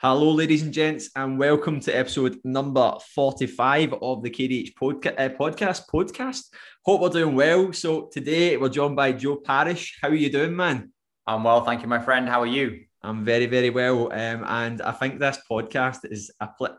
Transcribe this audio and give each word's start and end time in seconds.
Hello, 0.00 0.30
ladies 0.30 0.62
and 0.62 0.72
gents, 0.72 1.10
and 1.16 1.40
welcome 1.40 1.80
to 1.80 1.90
episode 1.90 2.38
number 2.44 2.92
45 3.16 3.94
of 4.00 4.22
the 4.22 4.30
KDH 4.30 4.74
podca- 4.80 5.18
uh, 5.18 5.28
podcast. 5.30 5.88
Podcast. 5.92 6.54
Hope 6.84 7.00
we're 7.00 7.08
doing 7.08 7.34
well. 7.34 7.72
So, 7.72 8.08
today 8.12 8.56
we're 8.56 8.68
joined 8.68 8.94
by 8.94 9.10
Joe 9.10 9.38
Parish. 9.38 9.98
How 10.00 10.10
are 10.10 10.14
you 10.14 10.30
doing, 10.30 10.54
man? 10.54 10.92
I'm 11.26 11.42
well, 11.42 11.64
thank 11.64 11.82
you, 11.82 11.88
my 11.88 11.98
friend. 11.98 12.28
How 12.28 12.42
are 12.42 12.46
you? 12.46 12.84
I'm 13.02 13.24
very, 13.24 13.46
very 13.46 13.70
well. 13.70 14.12
Um, 14.12 14.44
and 14.46 14.80
I 14.82 14.92
think 14.92 15.18
this 15.18 15.40
podcast 15.50 16.08
is 16.08 16.30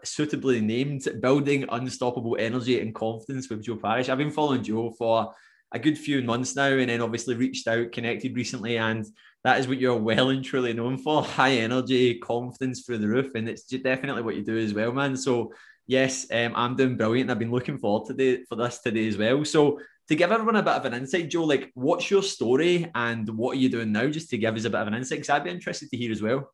suitably 0.05 0.61
named 0.61 1.05
Building 1.19 1.65
Unstoppable 1.69 2.37
Energy 2.39 2.79
and 2.79 2.95
Confidence 2.95 3.49
with 3.49 3.63
Joe 3.63 3.75
Parish. 3.75 4.07
I've 4.07 4.17
been 4.17 4.31
following 4.31 4.63
Joe 4.63 4.91
for 4.97 5.33
a 5.71 5.79
good 5.79 5.97
few 5.97 6.21
months 6.21 6.55
now 6.55 6.67
and 6.67 6.89
then 6.89 7.01
obviously 7.01 7.35
reached 7.35 7.67
out, 7.67 7.91
connected 7.91 8.35
recently, 8.35 8.77
and 8.77 9.05
that 9.43 9.59
is 9.59 9.67
what 9.67 9.77
you're 9.77 9.95
well 9.95 10.29
and 10.29 10.43
truly 10.43 10.73
known 10.73 10.97
for 10.97 11.23
high 11.23 11.53
energy, 11.53 12.19
confidence 12.19 12.81
through 12.81 12.97
the 12.99 13.07
roof. 13.07 13.35
And 13.35 13.47
it's 13.47 13.63
definitely 13.63 14.23
what 14.23 14.35
you 14.35 14.43
do 14.43 14.57
as 14.57 14.73
well, 14.73 14.91
man. 14.91 15.15
So, 15.15 15.53
yes, 15.87 16.25
um, 16.31 16.53
I'm 16.55 16.75
doing 16.75 16.97
brilliant. 16.97 17.29
I've 17.29 17.39
been 17.39 17.51
looking 17.51 17.77
forward 17.77 18.17
to 18.17 18.45
for 18.45 18.55
this 18.55 18.79
today 18.79 19.07
as 19.07 19.17
well. 19.17 19.45
So, 19.45 19.79
to 20.07 20.15
give 20.15 20.31
everyone 20.31 20.55
a 20.55 20.63
bit 20.63 20.73
of 20.73 20.85
an 20.85 20.95
insight, 20.95 21.29
Joe, 21.29 21.43
like 21.43 21.69
what's 21.75 22.09
your 22.09 22.23
story 22.23 22.89
and 22.95 23.29
what 23.29 23.51
are 23.55 23.59
you 23.59 23.69
doing 23.69 23.91
now 23.91 24.07
just 24.07 24.31
to 24.31 24.39
give 24.39 24.55
us 24.55 24.65
a 24.65 24.69
bit 24.71 24.81
of 24.81 24.87
an 24.87 24.95
insight? 24.95 25.19
Because 25.19 25.29
I'd 25.29 25.43
be 25.43 25.51
interested 25.51 25.87
to 25.91 25.97
hear 25.97 26.11
as 26.11 26.21
well. 26.21 26.51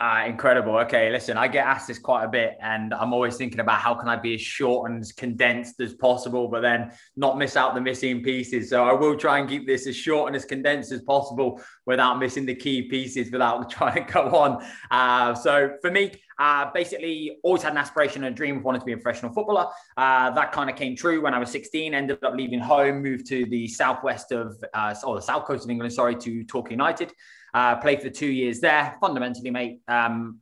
Uh, 0.00 0.24
incredible. 0.26 0.76
Okay, 0.76 1.08
listen, 1.12 1.36
I 1.36 1.46
get 1.46 1.64
asked 1.64 1.86
this 1.86 2.00
quite 2.00 2.24
a 2.24 2.28
bit, 2.28 2.58
and 2.60 2.92
I'm 2.92 3.12
always 3.12 3.36
thinking 3.36 3.60
about 3.60 3.78
how 3.78 3.94
can 3.94 4.08
I 4.08 4.16
be 4.16 4.34
as 4.34 4.40
short 4.40 4.90
and 4.90 5.00
as 5.00 5.12
condensed 5.12 5.78
as 5.78 5.94
possible, 5.94 6.48
but 6.48 6.62
then 6.62 6.90
not 7.16 7.38
miss 7.38 7.56
out 7.56 7.76
the 7.76 7.80
missing 7.80 8.20
pieces. 8.20 8.70
So 8.70 8.84
I 8.84 8.92
will 8.92 9.16
try 9.16 9.38
and 9.38 9.48
keep 9.48 9.68
this 9.68 9.86
as 9.86 9.94
short 9.94 10.26
and 10.26 10.34
as 10.34 10.44
condensed 10.44 10.90
as 10.90 11.00
possible 11.02 11.62
without 11.86 12.18
missing 12.18 12.44
the 12.44 12.56
key 12.56 12.88
pieces, 12.88 13.30
without 13.30 13.70
trying 13.70 14.04
to 14.04 14.12
go 14.12 14.34
on. 14.34 14.66
Uh, 14.90 15.32
so 15.32 15.76
for 15.80 15.92
me, 15.92 16.10
uh, 16.40 16.72
basically, 16.74 17.38
always 17.44 17.62
had 17.62 17.70
an 17.70 17.78
aspiration 17.78 18.24
and 18.24 18.34
a 18.34 18.36
dream 18.36 18.56
of 18.56 18.64
wanting 18.64 18.80
to 18.80 18.86
be 18.86 18.94
a 18.94 18.96
professional 18.96 19.32
footballer. 19.32 19.68
Uh, 19.96 20.30
that 20.30 20.50
kind 20.50 20.68
of 20.68 20.74
came 20.74 20.96
true 20.96 21.20
when 21.22 21.34
I 21.34 21.38
was 21.38 21.50
16. 21.50 21.94
Ended 21.94 22.18
up 22.24 22.34
leaving 22.34 22.58
home, 22.58 23.00
moved 23.00 23.26
to 23.26 23.46
the 23.46 23.68
southwest 23.68 24.32
of, 24.32 24.56
uh, 24.74 24.92
or 25.04 25.14
the 25.14 25.22
south 25.22 25.44
coast 25.44 25.64
of 25.64 25.70
England, 25.70 25.92
sorry, 25.92 26.16
to 26.16 26.42
Torquay 26.42 26.72
United. 26.72 27.12
Uh, 27.54 27.76
played 27.76 28.02
for 28.02 28.10
two 28.10 28.26
years 28.26 28.60
there. 28.60 28.96
Fundamentally, 29.00 29.50
mate, 29.50 29.80
um, 29.88 30.40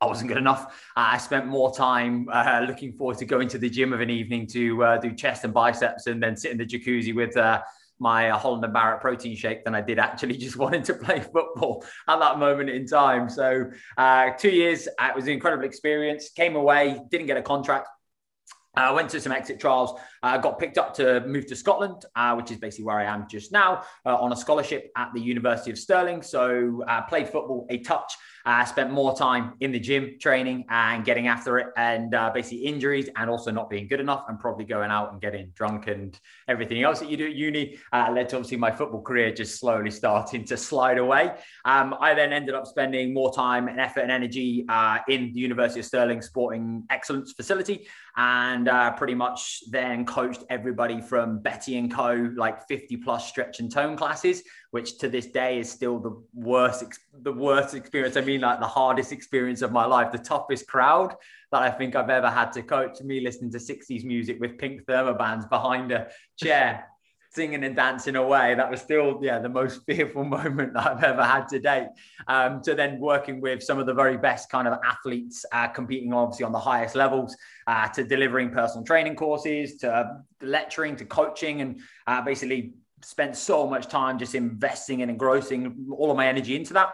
I 0.00 0.06
wasn't 0.06 0.28
good 0.28 0.38
enough. 0.38 0.64
Uh, 0.96 1.12
I 1.12 1.18
spent 1.18 1.46
more 1.46 1.74
time 1.74 2.28
uh, 2.32 2.64
looking 2.66 2.92
forward 2.94 3.18
to 3.18 3.24
going 3.24 3.48
to 3.48 3.58
the 3.58 3.70
gym 3.70 3.92
of 3.92 4.00
an 4.00 4.10
evening 4.10 4.46
to 4.48 4.82
uh, 4.82 4.98
do 4.98 5.14
chest 5.14 5.44
and 5.44 5.54
biceps 5.54 6.06
and 6.06 6.22
then 6.22 6.36
sit 6.36 6.50
in 6.50 6.58
the 6.58 6.66
jacuzzi 6.66 7.14
with 7.14 7.36
uh, 7.36 7.60
my 7.98 8.30
Holland 8.30 8.64
and 8.64 8.72
Barrett 8.72 9.02
protein 9.02 9.36
shake 9.36 9.62
than 9.64 9.74
I 9.74 9.82
did 9.82 9.98
actually 9.98 10.36
just 10.38 10.56
wanting 10.56 10.82
to 10.84 10.94
play 10.94 11.20
football 11.20 11.84
at 12.08 12.18
that 12.18 12.38
moment 12.38 12.70
in 12.70 12.86
time. 12.86 13.28
So, 13.28 13.70
uh, 13.98 14.30
two 14.38 14.50
years, 14.50 14.88
uh, 14.98 15.08
it 15.10 15.14
was 15.14 15.26
an 15.26 15.34
incredible 15.34 15.64
experience. 15.64 16.30
Came 16.30 16.56
away, 16.56 16.98
didn't 17.10 17.26
get 17.26 17.36
a 17.36 17.42
contract, 17.42 17.88
I 18.74 18.86
uh, 18.86 18.94
went 18.94 19.10
to 19.10 19.20
some 19.20 19.32
exit 19.32 19.58
trials, 19.58 19.98
uh, 20.22 20.38
got 20.38 20.58
picked 20.58 20.78
up 20.78 20.94
to 20.94 21.20
move 21.26 21.46
to 21.46 21.56
Scotland, 21.56 22.04
uh, 22.14 22.34
which 22.34 22.52
is 22.52 22.58
basically 22.58 22.84
where 22.84 23.00
I 23.00 23.04
am 23.04 23.26
just 23.28 23.50
now, 23.50 23.82
uh, 24.06 24.16
on 24.16 24.32
a 24.32 24.36
scholarship 24.36 24.92
at 24.96 25.10
the 25.12 25.20
University 25.20 25.72
of 25.72 25.78
Stirling. 25.78 26.22
So, 26.22 26.84
uh, 26.86 27.02
played 27.02 27.28
football 27.28 27.66
a 27.70 27.78
touch, 27.78 28.12
I 28.44 28.64
spent 28.64 28.90
more 28.90 29.14
time 29.16 29.54
in 29.60 29.70
the 29.70 29.78
gym 29.78 30.16
training 30.20 30.64
and 30.70 31.04
getting 31.04 31.28
after 31.28 31.58
it, 31.58 31.66
and 31.76 32.14
uh, 32.14 32.30
basically 32.32 32.64
injuries 32.64 33.08
and 33.16 33.28
also 33.28 33.50
not 33.50 33.68
being 33.68 33.86
good 33.86 34.00
enough, 34.00 34.24
and 34.28 34.38
probably 34.38 34.64
going 34.64 34.90
out 34.90 35.12
and 35.12 35.20
getting 35.20 35.50
drunk 35.54 35.88
and 35.88 36.18
everything 36.48 36.82
else 36.82 37.00
that 37.00 37.10
you 37.10 37.16
do 37.16 37.26
at 37.26 37.34
uni 37.34 37.78
uh, 37.92 38.10
led 38.12 38.28
to 38.30 38.36
obviously 38.36 38.56
my 38.56 38.70
football 38.70 39.02
career 39.02 39.32
just 39.32 39.58
slowly 39.58 39.90
starting 40.00 40.44
to 40.44 40.56
slide 40.56 40.98
away. 40.98 41.32
Um, 41.64 41.94
I 42.00 42.14
then 42.14 42.32
ended 42.32 42.54
up 42.54 42.66
spending 42.66 43.12
more 43.12 43.32
time 43.32 43.68
and 43.68 43.78
effort 43.78 44.00
and 44.00 44.10
energy 44.10 44.64
uh, 44.68 44.98
in 45.08 45.32
the 45.32 45.40
University 45.40 45.80
of 45.80 45.86
Stirling 45.86 46.22
Sporting 46.22 46.84
Excellence 46.90 47.32
facility, 47.32 47.88
and 48.16 48.68
uh, 48.68 48.92
pretty 48.92 49.14
much 49.14 49.62
then 49.70 50.04
coached 50.04 50.44
everybody 50.50 51.00
from 51.00 51.38
Betty 51.40 51.78
and 51.78 51.92
Co. 51.92 52.30
like 52.36 52.66
50 52.68 52.96
plus 52.98 53.28
stretch 53.28 53.60
and 53.60 53.70
tone 53.70 53.96
classes 53.96 54.42
which 54.70 54.98
to 54.98 55.08
this 55.08 55.26
day 55.26 55.58
is 55.58 55.70
still 55.70 55.98
the 55.98 56.22
worst, 56.32 56.84
the 57.22 57.32
worst 57.32 57.74
experience. 57.74 58.16
I 58.16 58.20
mean, 58.20 58.40
like 58.40 58.60
the 58.60 58.66
hardest 58.66 59.12
experience 59.12 59.62
of 59.62 59.72
my 59.72 59.84
life, 59.84 60.12
the 60.12 60.18
toughest 60.18 60.66
crowd 60.68 61.14
that 61.50 61.62
I 61.62 61.70
think 61.70 61.96
I've 61.96 62.10
ever 62.10 62.30
had 62.30 62.52
to 62.52 62.62
coach. 62.62 63.00
Me 63.00 63.20
listening 63.20 63.50
to 63.52 63.58
60s 63.58 64.04
music 64.04 64.38
with 64.40 64.58
pink 64.58 64.86
thermobands 64.86 65.48
behind 65.48 65.90
a 65.90 66.08
chair, 66.36 66.86
singing 67.30 67.62
and 67.62 67.76
dancing 67.76 68.16
away. 68.16 68.54
That 68.56 68.70
was 68.70 68.80
still, 68.80 69.20
yeah, 69.22 69.38
the 69.38 69.48
most 69.48 69.82
fearful 69.86 70.24
moment 70.24 70.74
that 70.74 70.86
I've 70.86 71.04
ever 71.04 71.24
had 71.24 71.48
to 71.48 71.58
date. 71.58 71.88
Um, 72.26 72.60
to 72.62 72.74
then 72.74 72.98
working 72.98 73.40
with 73.40 73.62
some 73.62 73.78
of 73.78 73.86
the 73.86 73.94
very 73.94 74.16
best 74.16 74.50
kind 74.50 74.66
of 74.66 74.78
athletes, 74.84 75.44
uh, 75.52 75.68
competing 75.68 76.12
obviously 76.12 76.44
on 76.44 76.52
the 76.52 76.58
highest 76.58 76.94
levels, 76.94 77.36
uh, 77.66 77.88
to 77.88 78.04
delivering 78.04 78.50
personal 78.50 78.84
training 78.84 79.14
courses, 79.14 79.76
to 79.78 80.22
lecturing, 80.42 80.96
to 80.96 81.04
coaching, 81.04 81.60
and 81.60 81.80
uh, 82.06 82.20
basically 82.20 82.74
spent 83.02 83.36
so 83.36 83.66
much 83.66 83.86
time 83.86 84.18
just 84.18 84.34
investing 84.34 85.02
and 85.02 85.10
engrossing 85.10 85.86
all 85.96 86.10
of 86.10 86.16
my 86.16 86.26
energy 86.26 86.56
into 86.56 86.74
that. 86.74 86.90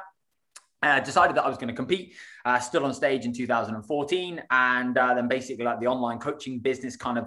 Uh, 0.82 1.00
decided 1.00 1.34
that 1.34 1.44
I 1.44 1.48
was 1.48 1.56
going 1.56 1.68
to 1.68 1.74
compete. 1.74 2.14
Uh, 2.44 2.60
stood 2.60 2.82
on 2.82 2.92
stage 2.92 3.24
in 3.24 3.32
2014, 3.32 4.42
and 4.50 4.98
uh, 4.98 5.14
then 5.14 5.26
basically 5.26 5.64
like 5.64 5.80
the 5.80 5.86
online 5.86 6.18
coaching 6.18 6.58
business 6.60 6.96
kind 6.96 7.18
of 7.18 7.26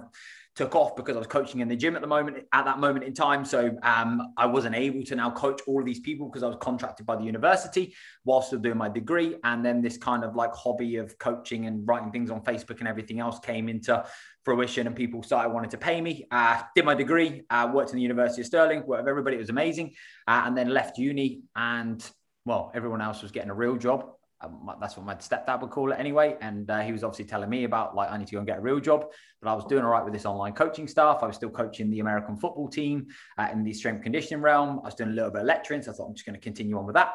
took 0.56 0.74
off 0.74 0.96
because 0.96 1.16
I 1.16 1.18
was 1.18 1.28
coaching 1.28 1.60
in 1.60 1.68
the 1.68 1.76
gym 1.76 1.94
at 1.94 2.02
the 2.02 2.08
moment 2.08 2.44
at 2.52 2.64
that 2.64 2.78
moment 2.78 3.04
in 3.04 3.14
time. 3.14 3.44
So 3.44 3.76
um, 3.82 4.32
I 4.36 4.46
wasn't 4.46 4.74
able 4.74 5.02
to 5.04 5.16
now 5.16 5.30
coach 5.30 5.60
all 5.66 5.80
of 5.80 5.86
these 5.86 6.00
people 6.00 6.28
because 6.28 6.42
I 6.42 6.48
was 6.48 6.56
contracted 6.60 7.06
by 7.06 7.16
the 7.16 7.22
university 7.22 7.94
whilst 8.24 8.48
still 8.48 8.58
doing 8.58 8.76
my 8.76 8.88
degree. 8.88 9.36
And 9.44 9.64
then 9.64 9.80
this 9.80 9.96
kind 9.96 10.24
of 10.24 10.34
like 10.34 10.52
hobby 10.54 10.96
of 10.96 11.16
coaching 11.18 11.66
and 11.66 11.86
writing 11.86 12.10
things 12.10 12.30
on 12.30 12.42
Facebook 12.42 12.80
and 12.80 12.88
everything 12.88 13.20
else 13.20 13.38
came 13.38 13.68
into 13.68 14.04
fruition, 14.44 14.86
and 14.86 14.96
people 14.96 15.22
started 15.22 15.50
wanting 15.50 15.70
to 15.70 15.78
pay 15.78 16.00
me. 16.00 16.26
Uh, 16.30 16.62
did 16.74 16.84
my 16.84 16.94
degree, 16.94 17.42
uh, 17.50 17.70
worked 17.72 17.90
in 17.90 17.96
the 17.96 18.02
University 18.02 18.40
of 18.40 18.46
Stirling, 18.46 18.86
worked 18.86 19.02
with 19.02 19.08
everybody. 19.08 19.36
It 19.36 19.40
was 19.40 19.50
amazing, 19.50 19.94
uh, 20.26 20.42
and 20.46 20.56
then 20.56 20.70
left 20.70 20.98
uni 20.98 21.42
and 21.54 22.04
well, 22.44 22.72
everyone 22.74 23.02
else 23.02 23.22
was 23.22 23.32
getting 23.32 23.50
a 23.50 23.54
real 23.54 23.76
job. 23.76 24.10
Um, 24.42 24.70
that's 24.80 24.96
what 24.96 25.04
my 25.04 25.14
stepdad 25.16 25.60
would 25.60 25.70
call 25.70 25.92
it 25.92 25.96
anyway. 25.96 26.36
And 26.40 26.70
uh, 26.70 26.80
he 26.80 26.92
was 26.92 27.04
obviously 27.04 27.26
telling 27.26 27.50
me 27.50 27.64
about 27.64 27.94
like 27.94 28.10
I 28.10 28.16
need 28.16 28.26
to 28.28 28.32
go 28.32 28.38
and 28.38 28.46
get 28.46 28.58
a 28.58 28.62
real 28.62 28.80
job. 28.80 29.06
But 29.42 29.50
I 29.50 29.54
was 29.54 29.64
doing 29.66 29.84
all 29.84 29.90
right 29.90 30.04
with 30.04 30.12
this 30.12 30.26
online 30.26 30.52
coaching 30.52 30.88
stuff. 30.88 31.22
I 31.22 31.26
was 31.26 31.36
still 31.36 31.50
coaching 31.50 31.90
the 31.90 32.00
American 32.00 32.36
football 32.36 32.68
team 32.68 33.06
uh, 33.38 33.48
in 33.52 33.64
the 33.64 33.72
strength 33.72 34.02
conditioning 34.02 34.42
realm. 34.42 34.80
I 34.82 34.86
was 34.86 34.94
doing 34.94 35.10
a 35.10 35.14
little 35.14 35.30
bit 35.30 35.42
of 35.42 35.46
lecturing, 35.46 35.82
so 35.82 35.92
I 35.92 35.94
thought 35.94 36.06
I'm 36.06 36.14
just 36.14 36.26
going 36.26 36.38
to 36.38 36.40
continue 36.40 36.78
on 36.78 36.86
with 36.86 36.94
that. 36.94 37.14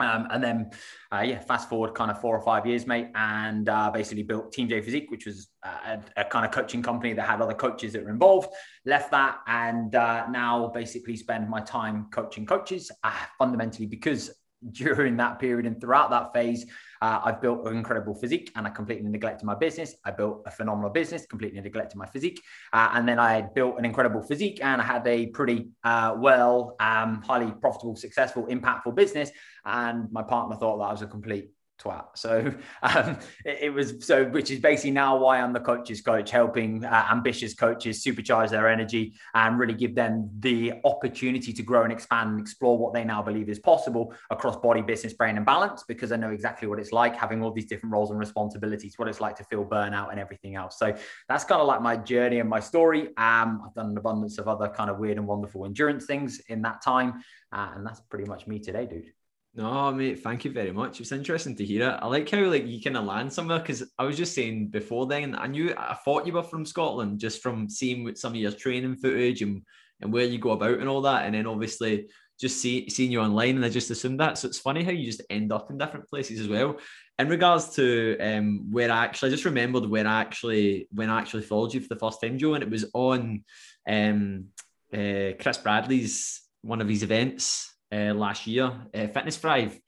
Um, 0.00 0.26
and 0.30 0.42
then, 0.42 0.70
uh, 1.12 1.20
yeah, 1.20 1.38
fast 1.38 1.68
forward 1.68 1.94
kind 1.94 2.10
of 2.10 2.20
four 2.20 2.34
or 2.34 2.40
five 2.40 2.66
years, 2.66 2.86
mate, 2.86 3.08
and 3.14 3.68
uh, 3.68 3.90
basically 3.90 4.22
built 4.22 4.52
Team 4.52 4.68
J 4.68 4.80
Physique, 4.80 5.10
which 5.10 5.26
was 5.26 5.48
a, 5.62 6.00
a, 6.16 6.24
kind 6.24 6.46
of 6.46 6.50
coaching 6.50 6.82
company 6.82 7.12
that 7.12 7.28
had 7.28 7.42
other 7.42 7.54
coaches 7.54 7.92
that 7.92 8.02
were 8.02 8.10
involved. 8.10 8.48
Left 8.86 9.10
that, 9.10 9.40
and 9.46 9.94
uh, 9.94 10.26
now 10.30 10.68
basically 10.68 11.16
spend 11.16 11.48
my 11.48 11.60
time 11.60 12.06
coaching 12.10 12.46
coaches, 12.46 12.90
uh, 13.04 13.12
fundamentally 13.38 13.86
because 13.86 14.30
during 14.70 15.16
that 15.16 15.38
period 15.38 15.66
and 15.66 15.80
throughout 15.80 16.10
that 16.10 16.32
phase, 16.32 16.66
uh, 17.00 17.20
I've 17.24 17.42
built 17.42 17.66
an 17.66 17.76
incredible 17.76 18.14
physique 18.14 18.52
and 18.54 18.66
I 18.66 18.70
completely 18.70 19.08
neglected 19.08 19.44
my 19.44 19.54
business. 19.54 19.96
I 20.04 20.12
built 20.12 20.42
a 20.46 20.50
phenomenal 20.50 20.90
business, 20.90 21.26
completely 21.26 21.60
neglected 21.60 21.96
my 21.96 22.06
physique. 22.06 22.40
Uh, 22.72 22.90
and 22.92 23.08
then 23.08 23.18
I 23.18 23.42
built 23.42 23.78
an 23.78 23.84
incredible 23.84 24.22
physique 24.22 24.60
and 24.62 24.80
I 24.80 24.84
had 24.84 25.06
a 25.06 25.26
pretty 25.26 25.70
uh, 25.82 26.14
well, 26.16 26.76
um, 26.78 27.22
highly 27.22 27.50
profitable, 27.60 27.96
successful, 27.96 28.46
impactful 28.46 28.94
business. 28.94 29.30
And 29.64 30.10
my 30.12 30.22
partner 30.22 30.56
thought 30.56 30.78
that 30.78 30.84
I 30.84 30.92
was 30.92 31.02
a 31.02 31.06
complete 31.06 31.50
twat. 31.82 32.04
So 32.14 32.52
um, 32.82 33.18
it, 33.44 33.58
it, 33.62 33.70
was 33.70 34.04
so, 34.04 34.24
which 34.24 34.50
is 34.50 34.60
basically 34.60 34.92
now 34.92 35.16
why 35.16 35.40
I'm 35.40 35.52
the 35.52 35.60
coach's 35.60 36.00
coach, 36.00 36.30
helping 36.30 36.84
uh, 36.84 37.06
ambitious 37.10 37.54
coaches 37.54 38.04
supercharge 38.04 38.50
their 38.50 38.68
energy 38.68 39.14
and 39.34 39.58
really 39.58 39.74
give 39.74 39.94
them 39.94 40.30
the 40.40 40.74
opportunity 40.84 41.52
to 41.52 41.62
grow 41.62 41.82
and 41.84 41.92
expand 41.92 42.30
and 42.30 42.40
explore 42.40 42.78
what 42.78 42.94
they 42.94 43.04
now 43.04 43.22
believe 43.22 43.48
is 43.48 43.58
possible 43.58 44.14
across 44.30 44.56
body, 44.56 44.82
business, 44.82 45.12
brain, 45.12 45.36
and 45.36 45.46
balance. 45.46 45.84
Because 45.86 46.12
I 46.12 46.16
know 46.16 46.30
exactly 46.30 46.68
what 46.68 46.78
it's 46.78 46.92
like 46.92 47.16
having 47.16 47.42
all 47.42 47.50
these 47.50 47.66
different 47.66 47.92
roles 47.92 48.10
and 48.10 48.18
responsibilities, 48.18 48.94
what 48.98 49.08
it's 49.08 49.20
like 49.20 49.36
to 49.36 49.44
feel 49.44 49.64
burnout 49.64 50.10
and 50.10 50.20
everything 50.20 50.54
else. 50.54 50.78
So 50.78 50.94
that's 51.28 51.44
kind 51.44 51.60
of 51.60 51.66
like 51.66 51.82
my 51.82 51.96
journey 51.96 52.38
and 52.38 52.48
my 52.48 52.60
story. 52.60 53.08
Um, 53.16 53.62
I've 53.66 53.74
done 53.74 53.90
an 53.90 53.98
abundance 53.98 54.38
of 54.38 54.48
other 54.48 54.68
kind 54.68 54.90
of 54.90 54.98
weird 54.98 55.18
and 55.18 55.26
wonderful 55.26 55.64
endurance 55.64 56.06
things 56.06 56.40
in 56.48 56.62
that 56.62 56.82
time, 56.82 57.22
uh, 57.52 57.72
and 57.74 57.86
that's 57.86 58.00
pretty 58.00 58.24
much 58.24 58.46
me 58.46 58.58
today, 58.58 58.86
dude. 58.86 59.12
No, 59.54 59.92
mate, 59.92 60.22
thank 60.22 60.46
you 60.46 60.50
very 60.50 60.72
much. 60.72 61.00
It's 61.00 61.12
interesting 61.12 61.54
to 61.56 61.64
hear 61.64 61.90
it. 61.90 61.98
I 62.00 62.06
like 62.06 62.30
how 62.30 62.38
like 62.44 62.66
you 62.66 62.80
kind 62.80 62.96
of 62.96 63.04
land 63.04 63.30
somewhere 63.30 63.58
because 63.58 63.82
I 63.98 64.04
was 64.04 64.16
just 64.16 64.34
saying 64.34 64.68
before 64.68 65.06
then, 65.06 65.36
I 65.36 65.46
knew 65.46 65.74
I 65.76 65.94
thought 65.94 66.26
you 66.26 66.32
were 66.32 66.42
from 66.42 66.64
Scotland 66.64 67.20
just 67.20 67.42
from 67.42 67.68
seeing 67.68 68.14
some 68.14 68.32
of 68.32 68.36
your 68.36 68.52
training 68.52 68.96
footage 68.96 69.42
and 69.42 69.62
and 70.00 70.12
where 70.12 70.24
you 70.24 70.38
go 70.38 70.52
about 70.52 70.80
and 70.80 70.88
all 70.88 71.02
that, 71.02 71.26
and 71.26 71.34
then 71.34 71.46
obviously 71.46 72.08
just 72.40 72.62
see, 72.62 72.88
seeing 72.88 73.12
you 73.12 73.20
online, 73.20 73.56
and 73.56 73.64
I 73.64 73.68
just 73.68 73.90
assumed 73.90 74.20
that. 74.20 74.38
So 74.38 74.48
it's 74.48 74.58
funny 74.58 74.82
how 74.82 74.90
you 74.90 75.04
just 75.04 75.22
end 75.28 75.52
up 75.52 75.70
in 75.70 75.78
different 75.78 76.08
places 76.08 76.40
as 76.40 76.48
well. 76.48 76.78
In 77.18 77.28
regards 77.28 77.68
to 77.76 78.18
um, 78.20 78.70
where 78.70 78.90
I 78.90 79.04
actually, 79.04 79.28
I 79.28 79.32
just 79.32 79.44
remembered 79.44 79.84
where 79.84 80.06
I 80.06 80.20
actually 80.22 80.88
when 80.92 81.10
I 81.10 81.20
actually 81.20 81.42
followed 81.42 81.74
you 81.74 81.80
for 81.80 81.88
the 81.88 82.00
first 82.00 82.22
time, 82.22 82.38
Joe, 82.38 82.54
and 82.54 82.64
it 82.64 82.70
was 82.70 82.86
on 82.94 83.44
um, 83.86 84.46
uh, 84.94 85.36
Chris 85.38 85.58
Bradley's 85.62 86.40
one 86.62 86.80
of 86.80 86.88
his 86.88 87.02
events 87.02 87.71
uh, 87.92 88.14
last 88.14 88.46
year, 88.46 88.72
uh, 88.94 89.06
Fitness 89.08 89.36
Thrive. 89.36 89.78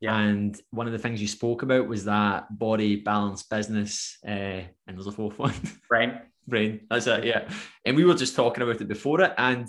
Yeah. 0.00 0.18
And 0.18 0.60
one 0.70 0.86
of 0.86 0.92
the 0.92 0.98
things 0.98 1.22
you 1.22 1.28
spoke 1.28 1.62
about 1.62 1.88
was 1.88 2.04
that 2.04 2.58
body, 2.58 2.96
balance, 2.96 3.42
business, 3.44 4.18
uh, 4.26 4.30
and 4.30 4.68
there's 4.86 5.06
a 5.06 5.12
fourth 5.12 5.38
one. 5.38 5.54
Brain. 5.88 6.20
Brain. 6.46 6.80
That's 6.90 7.06
it. 7.06 7.24
Yeah. 7.24 7.48
And 7.84 7.96
we 7.96 8.04
were 8.04 8.14
just 8.14 8.36
talking 8.36 8.62
about 8.62 8.80
it 8.80 8.88
before 8.88 9.22
it. 9.22 9.32
And 9.38 9.66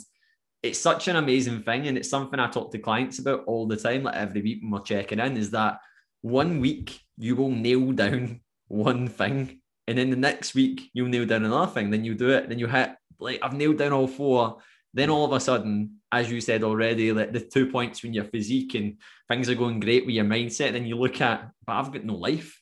it's 0.62 0.80
such 0.80 1.08
an 1.08 1.16
amazing 1.16 1.62
thing. 1.64 1.88
And 1.88 1.98
it's 1.98 2.10
something 2.10 2.40
I 2.40 2.48
talk 2.48 2.72
to 2.72 2.80
clients 2.80 3.20
about 3.20 3.46
all 3.46 3.68
the 3.68 3.78
time, 3.78 4.04
like 4.04 4.16
every 4.16 4.42
week 4.42 4.60
when 4.62 4.72
we're 4.72 4.82
checking 4.82 5.20
in, 5.20 5.38
is 5.38 5.52
that 5.52 5.80
one 6.22 6.60
week 6.60 7.00
you 7.18 7.36
will 7.36 7.52
nail 7.52 7.92
down 7.92 8.42
one 8.68 9.08
thing. 9.08 9.62
And 9.88 9.98
then 9.98 10.10
the 10.10 10.18
next 10.18 10.56
week 10.56 10.90
you'll 10.94 11.08
nail 11.08 11.26
down 11.26 11.46
another 11.46 11.72
thing. 11.72 11.92
Then 11.92 12.04
you 12.04 12.16
do 12.16 12.30
it. 12.32 12.50
Then 12.50 12.60
you 12.60 12.68
hit, 12.68 12.92
like, 13.20 13.40
I've 13.42 13.54
nailed 13.54 13.78
down 13.78 13.94
all 13.94 14.08
four. 14.08 14.58
Then 14.96 15.10
all 15.10 15.26
of 15.26 15.34
a 15.34 15.42
sudden, 15.42 15.98
as 16.10 16.32
you 16.32 16.40
said 16.40 16.64
already, 16.64 17.12
like 17.12 17.34
the 17.34 17.42
two 17.42 17.70
points 17.70 18.02
when 18.02 18.14
your 18.14 18.24
physique 18.24 18.76
and 18.76 18.98
things 19.28 19.50
are 19.50 19.56
going 19.56 19.82
great 19.82 20.06
with 20.06 20.16
your 20.16 20.24
mindset, 20.24 20.72
then 20.72 20.86
you 20.86 20.96
look 20.96 21.20
at, 21.20 21.52
but 21.68 21.74
I've 21.74 21.92
got 21.92 22.06
no 22.06 22.16
life. 22.16 22.62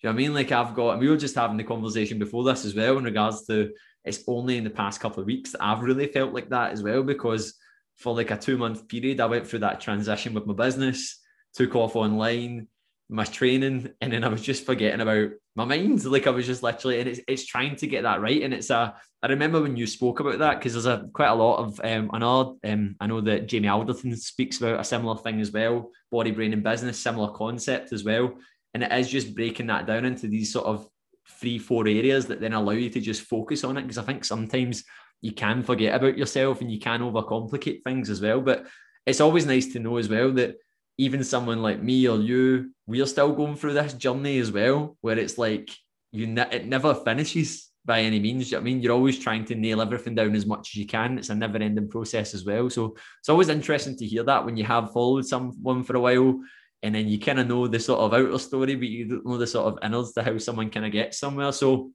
Do 0.00 0.08
you 0.08 0.12
know 0.12 0.14
I 0.14 0.16
mean? 0.16 0.32
Like 0.32 0.50
I've 0.52 0.74
got, 0.74 0.92
and 0.92 1.00
we 1.00 1.10
were 1.10 1.18
just 1.18 1.34
having 1.34 1.58
the 1.58 1.64
conversation 1.64 2.18
before 2.18 2.44
this 2.44 2.64
as 2.64 2.74
well 2.74 2.96
in 2.96 3.04
regards 3.04 3.46
to 3.48 3.70
it's 4.06 4.24
only 4.26 4.56
in 4.56 4.64
the 4.64 4.70
past 4.70 5.00
couple 5.00 5.20
of 5.20 5.26
weeks 5.26 5.52
that 5.52 5.62
I've 5.62 5.82
really 5.82 6.06
felt 6.06 6.32
like 6.32 6.48
that 6.48 6.72
as 6.72 6.82
well 6.82 7.02
because 7.02 7.54
for 7.98 8.14
like 8.14 8.30
a 8.30 8.38
two 8.38 8.56
month 8.56 8.88
period, 8.88 9.20
I 9.20 9.26
went 9.26 9.46
through 9.46 9.58
that 9.58 9.82
transition 9.82 10.32
with 10.32 10.46
my 10.46 10.54
business, 10.54 11.20
took 11.52 11.76
off 11.76 11.94
online, 11.94 12.68
my 13.10 13.24
training, 13.24 13.90
and 14.00 14.10
then 14.10 14.24
I 14.24 14.28
was 14.28 14.40
just 14.40 14.64
forgetting 14.64 15.02
about 15.02 15.32
my 15.66 15.76
mind. 15.76 16.04
Like 16.04 16.26
I 16.26 16.30
was 16.30 16.46
just 16.46 16.62
literally, 16.62 17.00
and 17.00 17.08
it's, 17.08 17.20
it's 17.28 17.46
trying 17.46 17.76
to 17.76 17.86
get 17.86 18.02
that 18.02 18.20
right. 18.20 18.42
And 18.42 18.54
it's 18.54 18.70
a, 18.70 18.94
I 19.22 19.26
remember 19.26 19.60
when 19.60 19.76
you 19.76 19.86
spoke 19.86 20.20
about 20.20 20.38
that 20.38 20.58
because 20.58 20.72
there's 20.72 20.86
a 20.86 21.08
quite 21.12 21.28
a 21.28 21.34
lot 21.34 21.58
of, 21.58 21.80
um, 21.84 22.10
know, 22.18 22.58
um, 22.64 22.96
I 23.00 23.06
know 23.06 23.20
that 23.20 23.46
Jamie 23.48 23.68
Alderton 23.68 24.16
speaks 24.16 24.58
about 24.58 24.80
a 24.80 24.84
similar 24.84 25.16
thing 25.16 25.40
as 25.40 25.52
well, 25.52 25.90
body, 26.10 26.30
brain, 26.30 26.52
and 26.52 26.62
business, 26.62 26.98
similar 26.98 27.32
concept 27.32 27.92
as 27.92 28.04
well. 28.04 28.32
And 28.72 28.82
it 28.82 28.92
is 28.92 29.08
just 29.08 29.34
breaking 29.34 29.66
that 29.66 29.86
down 29.86 30.04
into 30.04 30.28
these 30.28 30.52
sort 30.52 30.66
of 30.66 30.88
three, 31.28 31.58
four 31.58 31.86
areas 31.86 32.26
that 32.26 32.40
then 32.40 32.52
allow 32.52 32.72
you 32.72 32.90
to 32.90 33.00
just 33.00 33.22
focus 33.22 33.64
on 33.64 33.76
it. 33.76 33.82
Because 33.82 33.98
I 33.98 34.04
think 34.04 34.24
sometimes 34.24 34.84
you 35.20 35.32
can 35.32 35.62
forget 35.62 35.94
about 35.94 36.16
yourself 36.16 36.60
and 36.60 36.70
you 36.72 36.78
can 36.78 37.00
overcomplicate 37.00 37.82
things 37.84 38.10
as 38.10 38.20
well. 38.20 38.40
But 38.40 38.66
it's 39.06 39.20
always 39.20 39.46
nice 39.46 39.72
to 39.72 39.78
know 39.80 39.96
as 39.96 40.08
well 40.08 40.32
that 40.32 40.56
even 41.00 41.24
someone 41.24 41.62
like 41.62 41.82
me 41.82 42.06
or 42.06 42.18
you, 42.18 42.72
we 42.86 43.00
are 43.00 43.06
still 43.06 43.32
going 43.32 43.56
through 43.56 43.72
this 43.72 43.94
journey 43.94 44.38
as 44.38 44.52
well, 44.52 44.98
where 45.00 45.18
it's 45.18 45.38
like 45.38 45.70
you 46.12 46.26
ne- 46.26 46.50
it 46.52 46.66
never 46.66 46.94
finishes 46.94 47.70
by 47.86 48.02
any 48.02 48.20
means. 48.20 48.52
You 48.52 48.58
I 48.58 48.60
mean, 48.60 48.82
you're 48.82 48.92
always 48.92 49.18
trying 49.18 49.46
to 49.46 49.54
nail 49.54 49.80
everything 49.80 50.14
down 50.14 50.34
as 50.34 50.44
much 50.44 50.70
as 50.70 50.76
you 50.76 50.86
can. 50.86 51.16
It's 51.16 51.30
a 51.30 51.34
never-ending 51.34 51.88
process 51.88 52.34
as 52.34 52.44
well. 52.44 52.68
So 52.68 52.96
it's 53.18 53.30
always 53.30 53.48
interesting 53.48 53.96
to 53.96 54.06
hear 54.06 54.24
that 54.24 54.44
when 54.44 54.58
you 54.58 54.64
have 54.64 54.92
followed 54.92 55.24
someone 55.24 55.84
for 55.84 55.96
a 55.96 56.00
while, 56.00 56.38
and 56.82 56.94
then 56.94 57.08
you 57.08 57.18
kind 57.18 57.40
of 57.40 57.48
know 57.48 57.66
the 57.66 57.80
sort 57.80 58.00
of 58.00 58.12
outer 58.12 58.38
story, 58.38 58.74
but 58.74 58.88
you 58.88 59.08
don't 59.08 59.26
know 59.26 59.38
the 59.38 59.46
sort 59.46 59.72
of 59.72 59.78
innards 59.82 60.12
to 60.12 60.22
how 60.22 60.36
someone 60.36 60.68
kind 60.68 60.84
of 60.84 60.92
gets 60.92 61.18
somewhere. 61.18 61.52
So 61.52 61.92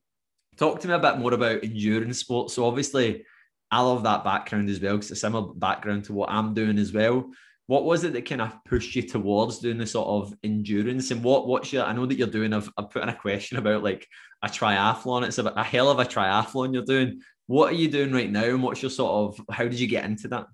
talk 0.57 0.79
to 0.79 0.87
me 0.87 0.95
a 0.95 0.99
bit 0.99 1.19
more 1.19 1.33
about 1.35 1.63
endurance 1.63 2.19
sports. 2.19 2.55
So 2.55 2.65
obviously, 2.65 3.23
I 3.69 3.81
love 3.81 4.01
that 4.01 4.23
background 4.23 4.67
as 4.69 4.79
well 4.79 4.93
because 4.93 5.11
it's 5.11 5.19
a 5.19 5.21
similar 5.21 5.53
background 5.53 6.05
to 6.05 6.13
what 6.13 6.31
I'm 6.31 6.55
doing 6.55 6.79
as 6.79 6.91
well 6.91 7.29
what 7.67 7.85
was 7.85 8.03
it 8.03 8.13
that 8.13 8.27
kind 8.27 8.41
of 8.41 8.53
pushed 8.65 8.95
you 8.95 9.01
towards 9.01 9.59
doing 9.59 9.77
the 9.77 9.87
sort 9.87 10.07
of 10.07 10.33
endurance? 10.43 11.11
And 11.11 11.23
what 11.23 11.47
what's 11.47 11.73
your 11.73 11.83
i 11.83 11.93
know 11.93 12.05
that 12.05 12.17
you're 12.17 12.27
doing 12.27 12.53
i've, 12.53 12.69
I've 12.77 12.89
put 12.89 13.03
in 13.03 13.09
a 13.09 13.15
question 13.15 13.57
about 13.57 13.83
like 13.83 14.07
a 14.43 14.47
triathlon. 14.47 15.25
It's 15.25 15.39
a, 15.39 15.45
a 15.45 15.63
hell 15.63 15.89
of 15.89 15.99
a 15.99 16.05
triathlon 16.05 16.73
you're 16.73 16.83
doing. 16.83 17.21
What 17.47 17.71
are 17.71 17.75
you 17.75 17.89
doing 17.89 18.11
right 18.11 18.31
now 18.31 18.45
and 18.45 18.63
what's 18.63 18.81
your 18.81 18.91
sort 18.91 19.39
of 19.39 19.45
how 19.55 19.63
did 19.63 19.79
you 19.79 19.87
get 19.87 20.05
into 20.05 20.27
that? 20.29 20.47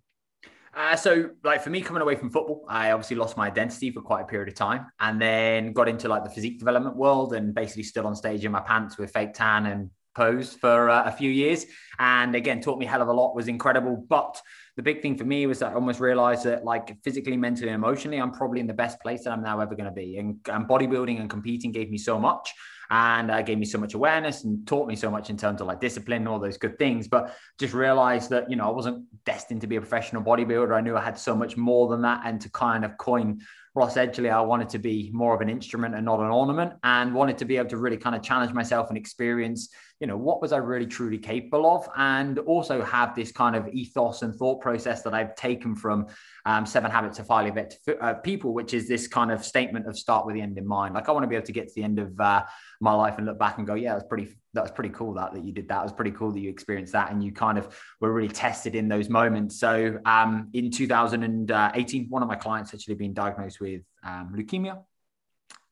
Uh, 0.74 0.96
so, 0.96 1.32
like 1.44 1.62
for 1.62 1.70
me, 1.70 1.82
coming 1.82 2.02
away 2.02 2.16
from 2.16 2.30
football, 2.30 2.64
I 2.68 2.92
obviously 2.92 3.18
lost 3.18 3.36
my 3.36 3.48
identity 3.48 3.92
for 3.92 4.02
quite 4.02 4.22
a 4.22 4.26
period 4.26 4.48
of 4.48 4.56
time, 4.56 4.88
and 5.02 5.22
then 5.22 5.74
got 5.74 5.90
into 5.90 6.08
like 6.08 6.24
the 6.24 6.30
physique 6.30 6.60
development 6.60 6.96
world, 6.96 7.34
and 7.34 7.54
basically 7.54 7.84
stood 7.84 8.06
on 8.06 8.16
stage 8.16 8.46
in 8.46 8.54
my 8.54 8.62
pants 8.62 8.98
with 8.98 9.12
fake 9.12 9.34
tan 9.34 9.66
and 9.66 9.90
pose 10.16 10.54
for 10.54 10.90
uh, 10.90 11.04
a 11.04 11.12
few 11.12 11.30
years, 11.30 11.66
and 12.00 12.36
again 12.36 12.62
taught 12.62 12.80
me 12.80 12.86
hell 12.86 13.02
of 13.02 13.10
a 13.10 13.14
lot. 13.14 13.36
Was 13.36 13.50
incredible, 13.50 13.98
but 14.08 14.42
the 14.78 14.84
big 14.84 15.02
thing 15.02 15.18
for 15.18 15.26
me 15.26 15.46
was 15.48 15.60
that 15.60 15.72
I 15.72 15.76
almost 15.76 16.00
realized 16.00 16.46
that 16.46 16.64
like 16.64 16.98
physically, 17.04 17.36
mentally, 17.36 17.70
and 17.70 17.76
emotionally, 17.76 18.18
I'm 18.18 18.32
probably 18.32 18.62
in 18.62 18.68
the 18.68 18.74
best 18.74 19.00
place 19.02 19.24
that 19.24 19.32
I'm 19.32 19.44
now 19.44 19.60
ever 19.60 19.76
going 19.76 19.86
to 19.86 19.92
be. 19.92 20.18
And, 20.18 20.40
and, 20.48 20.68
bodybuilding 20.68 21.20
and 21.20 21.30
competing 21.30 21.72
gave 21.72 21.90
me 21.90 21.98
so 21.98 22.18
much 22.18 22.54
and 22.90 23.30
uh, 23.30 23.42
gave 23.42 23.58
me 23.58 23.66
so 23.66 23.78
much 23.78 23.94
awareness 23.94 24.44
and 24.44 24.66
taught 24.66 24.88
me 24.88 24.96
so 24.96 25.12
much 25.12 25.30
in 25.30 25.38
terms 25.38 25.60
of 25.60 25.68
like 25.68 25.82
discipline 25.82 26.22
and 26.22 26.28
all 26.28 26.40
those 26.40 26.58
good 26.58 26.80
things. 26.80 27.08
But 27.08 27.36
just 27.60 27.74
realized 27.74 28.30
that, 28.30 28.50
you 28.50 28.56
know, 28.56 28.68
I 28.68 28.72
wasn't 28.72 29.06
destined 29.26 29.62
to 29.62 29.68
be 29.68 29.76
a 29.76 29.82
professional 29.82 30.24
bodybuilder. 30.24 30.74
I 30.74 30.82
knew 30.82 30.96
I 30.96 31.02
had 31.02 31.18
so 31.18 31.36
much 31.36 31.58
more 31.58 31.90
than 31.90 32.02
that. 32.04 32.22
And 32.26 32.40
to 32.42 32.50
kind 32.50 32.86
of 32.86 32.98
coin 32.98 33.42
Ross 33.74 33.96
Edgley, 33.96 34.30
I 34.30 34.42
wanted 34.42 34.68
to 34.70 34.80
be 34.80 35.10
more 35.14 35.34
of 35.34 35.40
an 35.40 35.50
instrument 35.50 35.96
and 35.96 36.04
not 36.04 36.20
an 36.20 36.28
ornament, 36.28 36.74
and 36.84 37.14
wanted 37.14 37.38
to 37.38 37.46
be 37.46 37.56
able 37.56 37.70
to 37.70 37.78
really 37.78 37.96
kind 37.96 38.16
of 38.16 38.22
challenge 38.22 38.52
myself 38.54 38.90
and 38.90 38.98
experience, 38.98 39.70
you 40.02 40.08
know, 40.08 40.18
what 40.18 40.42
was 40.42 40.52
I 40.52 40.58
really 40.58 40.86
truly 40.86 41.18
capable 41.18 41.66
of, 41.66 41.88
and 41.96 42.38
also 42.40 42.84
have 42.84 43.16
this 43.16 43.32
kind 43.32 43.56
of 43.56 43.70
ethos 43.70 44.24
and 44.24 44.36
thought 44.36 44.60
process 44.60 45.04
that 45.04 45.14
I've 45.14 45.36
taken 45.36 45.74
from 45.74 46.08
um, 46.46 46.66
Seven 46.66 46.92
Habits 46.92 47.20
of 47.20 47.30
Highly 47.30 47.50
Effective 47.50 47.98
uh, 48.02 48.16
People, 48.16 48.54
which 48.54 48.74
is 48.74 48.90
this 48.90 49.08
kind 49.08 49.32
of 49.32 49.46
statement 49.46 49.88
of 49.88 49.98
start 49.98 50.26
with 50.26 50.36
the 50.36 50.42
end 50.42 50.58
in 50.58 50.68
mind. 50.68 50.94
Like 50.94 51.08
I 51.08 51.14
want 51.14 51.24
to 51.24 51.30
be 51.30 51.36
able 51.36 51.46
to 51.46 51.54
get 51.54 51.70
to 51.70 51.74
the 51.74 51.84
end 51.84 51.98
of 52.00 52.20
uh, 52.20 52.44
my 52.82 52.94
life 52.94 53.18
and 53.18 53.26
look 53.26 53.40
back 53.40 53.58
and 53.58 53.66
go, 53.66 53.76
yeah, 53.76 53.94
that's 53.94 54.08
pretty 54.08 54.36
that 54.54 54.62
was 54.62 54.72
pretty 54.72 54.90
cool 54.90 55.14
that 55.14 55.34
that 55.34 55.44
you 55.44 55.52
did 55.52 55.68
that. 55.70 55.80
It 55.80 55.84
was 55.84 55.94
pretty 55.94 56.12
cool 56.12 56.32
that 56.32 56.40
you 56.40 56.50
experienced 56.50 56.94
that 56.94 57.12
and 57.12 57.24
you 57.24 57.32
kind 57.32 57.58
of 57.58 57.76
were 58.00 58.12
really 58.12 58.28
tested 58.28 58.76
in 58.76 58.88
those 58.88 59.10
moments. 59.10 59.60
So 59.60 60.00
um, 60.06 60.50
in 60.54 60.72
2018, 60.72 62.08
one 62.10 62.22
of 62.22 62.28
my 62.28 62.36
clients 62.36 62.74
actually 62.74 62.96
been 62.96 63.14
diagnosed 63.14 63.60
with 63.62 63.82
um, 64.04 64.34
leukemia. 64.36 64.84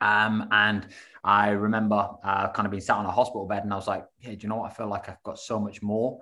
Um, 0.01 0.47
and 0.51 0.87
I 1.23 1.49
remember 1.49 2.09
uh, 2.23 2.49
kind 2.51 2.65
of 2.65 2.71
being 2.71 2.81
sat 2.81 2.97
on 2.97 3.05
a 3.05 3.11
hospital 3.11 3.45
bed 3.45 3.63
and 3.63 3.73
I 3.73 3.75
was 3.75 3.87
like, 3.87 4.05
yeah, 4.21 4.31
do 4.31 4.37
you 4.41 4.49
know 4.49 4.57
what? 4.57 4.71
I 4.71 4.73
feel 4.73 4.87
like 4.87 5.09
I've 5.09 5.21
got 5.23 5.39
so 5.39 5.59
much 5.59 5.81
more 5.81 6.19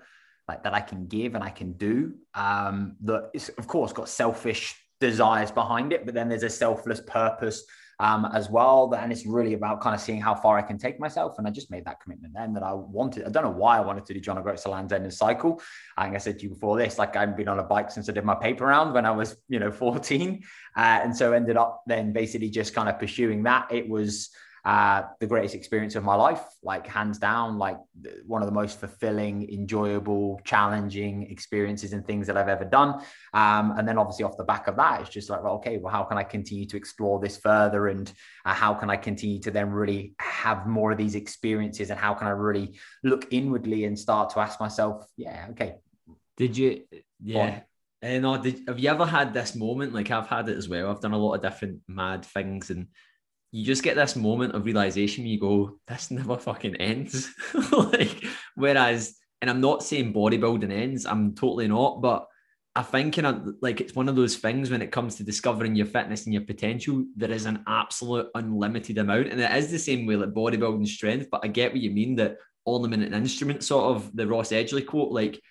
like 0.47 0.63
that 0.63 0.73
I 0.73 0.81
can 0.81 1.07
give 1.07 1.35
and 1.35 1.43
I 1.43 1.49
can 1.49 1.73
do. 1.73 2.15
Um, 2.33 2.95
that 3.01 3.29
is, 3.33 3.49
of 3.57 3.67
course, 3.67 3.93
got 3.93 4.09
selfish 4.09 4.75
desires 4.99 5.51
behind 5.51 5.93
it, 5.93 6.05
but 6.05 6.15
then 6.15 6.29
there's 6.29 6.43
a 6.43 6.49
selfless 6.49 7.01
purpose 7.01 7.63
um, 7.99 8.29
as 8.33 8.49
well. 8.49 8.93
And 8.93 9.11
it's 9.11 9.25
really 9.25 9.53
about 9.53 9.81
kind 9.81 9.95
of 9.95 10.01
seeing 10.01 10.21
how 10.21 10.35
far 10.35 10.57
I 10.57 10.61
can 10.61 10.77
take 10.77 10.99
myself. 10.99 11.37
And 11.37 11.47
I 11.47 11.51
just 11.51 11.71
made 11.71 11.85
that 11.85 11.99
commitment 11.99 12.33
then 12.33 12.53
that 12.53 12.63
I 12.63 12.73
wanted. 12.73 13.25
I 13.25 13.29
don't 13.29 13.43
know 13.43 13.51
why 13.51 13.77
I 13.77 13.81
wanted 13.81 14.05
to 14.05 14.13
do 14.13 14.19
John 14.19 14.37
O'Groats 14.37 14.63
to 14.63 14.69
Land's 14.69 14.93
End 14.93 15.03
and 15.03 15.13
cycle. 15.13 15.61
I 15.97 16.03
think 16.03 16.15
I 16.15 16.19
said 16.19 16.37
to 16.39 16.43
you 16.43 16.49
before 16.49 16.77
this, 16.77 16.97
like 16.97 17.15
I 17.15 17.21
have 17.21 17.35
been 17.35 17.47
on 17.47 17.59
a 17.59 17.63
bike 17.63 17.91
since 17.91 18.07
I 18.09 18.11
did 18.11 18.23
my 18.23 18.35
paper 18.35 18.65
round 18.65 18.93
when 18.93 19.05
I 19.05 19.11
was, 19.11 19.37
you 19.49 19.59
know, 19.59 19.71
14. 19.71 20.43
Uh, 20.75 20.79
and 20.79 21.15
so 21.15 21.33
ended 21.33 21.57
up 21.57 21.83
then 21.87 22.13
basically 22.13 22.49
just 22.49 22.75
kind 22.75 22.87
of 22.87 22.99
pursuing 22.99 23.43
that. 23.43 23.67
It 23.71 23.89
was, 23.89 24.29
uh, 24.67 25.03
the 25.21 25.25
greatest 25.25 25.55
experience 25.55 25.95
of 25.95 26.03
my 26.03 26.13
life, 26.13 26.43
like 26.61 26.85
hands 26.85 27.17
down, 27.17 27.57
like 27.57 27.77
one 28.25 28.41
of 28.41 28.49
the 28.49 28.53
most 28.53 28.81
fulfilling, 28.81 29.49
enjoyable, 29.49 30.41
challenging 30.43 31.23
experiences 31.31 31.93
and 31.93 32.05
things 32.05 32.27
that 32.27 32.35
I've 32.35 32.49
ever 32.49 32.65
done. 32.65 33.01
Um, 33.33 33.75
and 33.77 33.87
then 33.87 33.97
obviously 33.97 34.25
off 34.25 34.35
the 34.35 34.43
back 34.43 34.67
of 34.67 34.75
that, 34.75 34.99
it's 34.99 35.09
just 35.09 35.29
like, 35.29 35.41
well, 35.41 35.53
okay, 35.53 35.77
well, 35.77 35.93
how 35.93 36.03
can 36.03 36.17
I 36.17 36.23
continue 36.23 36.65
to 36.65 36.75
explore 36.75 37.17
this 37.17 37.37
further? 37.37 37.87
And 37.87 38.11
uh, 38.45 38.53
how 38.53 38.73
can 38.73 38.89
I 38.89 38.97
continue 38.97 39.39
to 39.43 39.51
then 39.51 39.69
really 39.69 40.15
have 40.19 40.67
more 40.67 40.91
of 40.91 40.97
these 40.97 41.15
experiences? 41.15 41.89
And 41.89 41.97
how 41.97 42.13
can 42.13 42.27
I 42.27 42.31
really 42.31 42.77
look 43.05 43.25
inwardly 43.31 43.85
and 43.85 43.97
start 43.97 44.31
to 44.31 44.41
ask 44.41 44.59
myself, 44.59 45.05
yeah, 45.15 45.47
okay. 45.51 45.75
Did 46.35 46.57
you, 46.57 46.81
yeah. 47.23 47.61
And 48.01 48.25
uh, 48.25 48.35
did, 48.35 48.63
have 48.67 48.79
you 48.79 48.89
ever 48.89 49.05
had 49.05 49.33
this 49.33 49.55
moment? 49.55 49.93
Like 49.93 50.11
I've 50.11 50.27
had 50.27 50.49
it 50.49 50.57
as 50.57 50.67
well. 50.67 50.91
I've 50.91 50.99
done 50.99 51.13
a 51.13 51.17
lot 51.17 51.35
of 51.35 51.41
different 51.41 51.79
mad 51.87 52.25
things 52.25 52.69
and 52.69 52.87
you 53.51 53.63
just 53.63 53.83
get 53.83 53.95
this 53.95 54.15
moment 54.15 54.53
of 54.53 54.65
realization 54.65 55.25
you 55.25 55.39
go, 55.39 55.79
this 55.87 56.11
never 56.11 56.37
fucking 56.37 56.75
ends. 56.75 57.33
like, 57.71 58.23
whereas, 58.55 59.15
and 59.41 59.49
I'm 59.49 59.61
not 59.61 59.83
saying 59.83 60.13
bodybuilding 60.13 60.71
ends, 60.71 61.05
I'm 61.05 61.33
totally 61.33 61.67
not, 61.67 62.01
but 62.01 62.27
I 62.75 62.83
think 62.83 63.17
in 63.17 63.25
a, 63.25 63.43
like 63.61 63.81
it's 63.81 63.95
one 63.95 64.07
of 64.07 64.15
those 64.15 64.35
things 64.35 64.69
when 64.69 64.83
it 64.83 64.91
comes 64.91 65.15
to 65.15 65.23
discovering 65.23 65.75
your 65.75 65.87
fitness 65.87 66.25
and 66.25 66.33
your 66.33 66.43
potential, 66.43 67.05
there 67.15 67.31
is 67.31 67.45
an 67.45 67.63
absolute 67.65 68.27
unlimited 68.35 68.99
amount. 68.99 69.29
And 69.29 69.41
it 69.41 69.51
is 69.55 69.71
the 69.71 69.79
same 69.79 70.05
way 70.05 70.15
like 70.15 70.29
bodybuilding 70.29 70.87
strength, 70.87 71.27
but 71.31 71.41
I 71.43 71.47
get 71.47 71.71
what 71.71 71.81
you 71.81 71.89
mean 71.89 72.17
that 72.17 72.37
ornament 72.65 73.03
and 73.03 73.15
instrument 73.15 73.63
sort 73.63 73.95
of 73.95 74.15
the 74.15 74.27
Ross 74.27 74.49
Edgley 74.49 74.85
quote, 74.85 75.11
like 75.11 75.41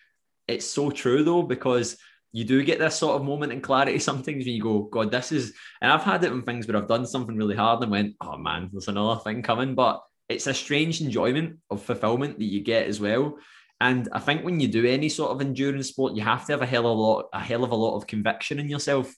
it's 0.47 0.67
so 0.67 0.91
true 0.91 1.25
though, 1.25 1.43
because 1.43 1.97
you 2.37 2.45
do 2.45 2.63
get 2.63 2.79
this 2.79 2.97
sort 2.97 3.17
of 3.17 3.27
moment 3.27 3.51
in 3.51 3.63
clarity 3.63 3.99
sometimes 4.11 4.45
when 4.45 4.55
you 4.55 4.63
go, 4.63 4.83
God, 4.83 5.11
this 5.11 5.33
is, 5.33 5.55
and 5.81 5.91
I've 5.91 6.03
had 6.03 6.23
it 6.23 6.33
in 6.33 6.43
things 6.43 6.67
where 6.67 6.77
I've 6.77 6.87
done 6.87 7.07
something 7.07 7.35
really 7.35 7.57
hard 7.57 7.83
and 7.83 7.91
went, 7.91 8.15
oh 8.21 8.37
man, 8.37 8.69
there's 8.71 8.89
another 8.89 9.19
thing 9.21 9.41
coming. 9.41 9.75
But 9.75 10.03
it's 10.29 10.47
a 10.47 10.53
strange 10.53 11.01
enjoyment 11.01 11.61
of 11.71 11.83
fulfillment 11.83 12.39
that 12.39 12.45
you 12.45 12.61
get 12.63 12.89
as 12.89 13.01
well. 13.01 13.39
And 13.81 14.11
I 14.13 14.19
think 14.19 14.45
when 14.45 14.61
you 14.61 14.69
do 14.69 14.85
any 14.85 15.09
sort 15.09 15.31
of 15.31 15.41
endurance 15.41 15.89
sport, 15.89 16.15
you 16.15 16.23
have 16.25 16.45
to 16.47 16.53
have 16.53 16.61
a 16.61 16.67
hell 16.67 16.87
of 16.87 16.99
a 16.99 17.01
lot, 17.01 17.27
a 17.33 17.41
hell 17.41 17.65
of 17.65 17.71
a 17.71 17.75
lot 17.75 17.97
of 17.97 18.07
conviction 18.07 18.59
in 18.59 18.69
yourself. 18.69 19.15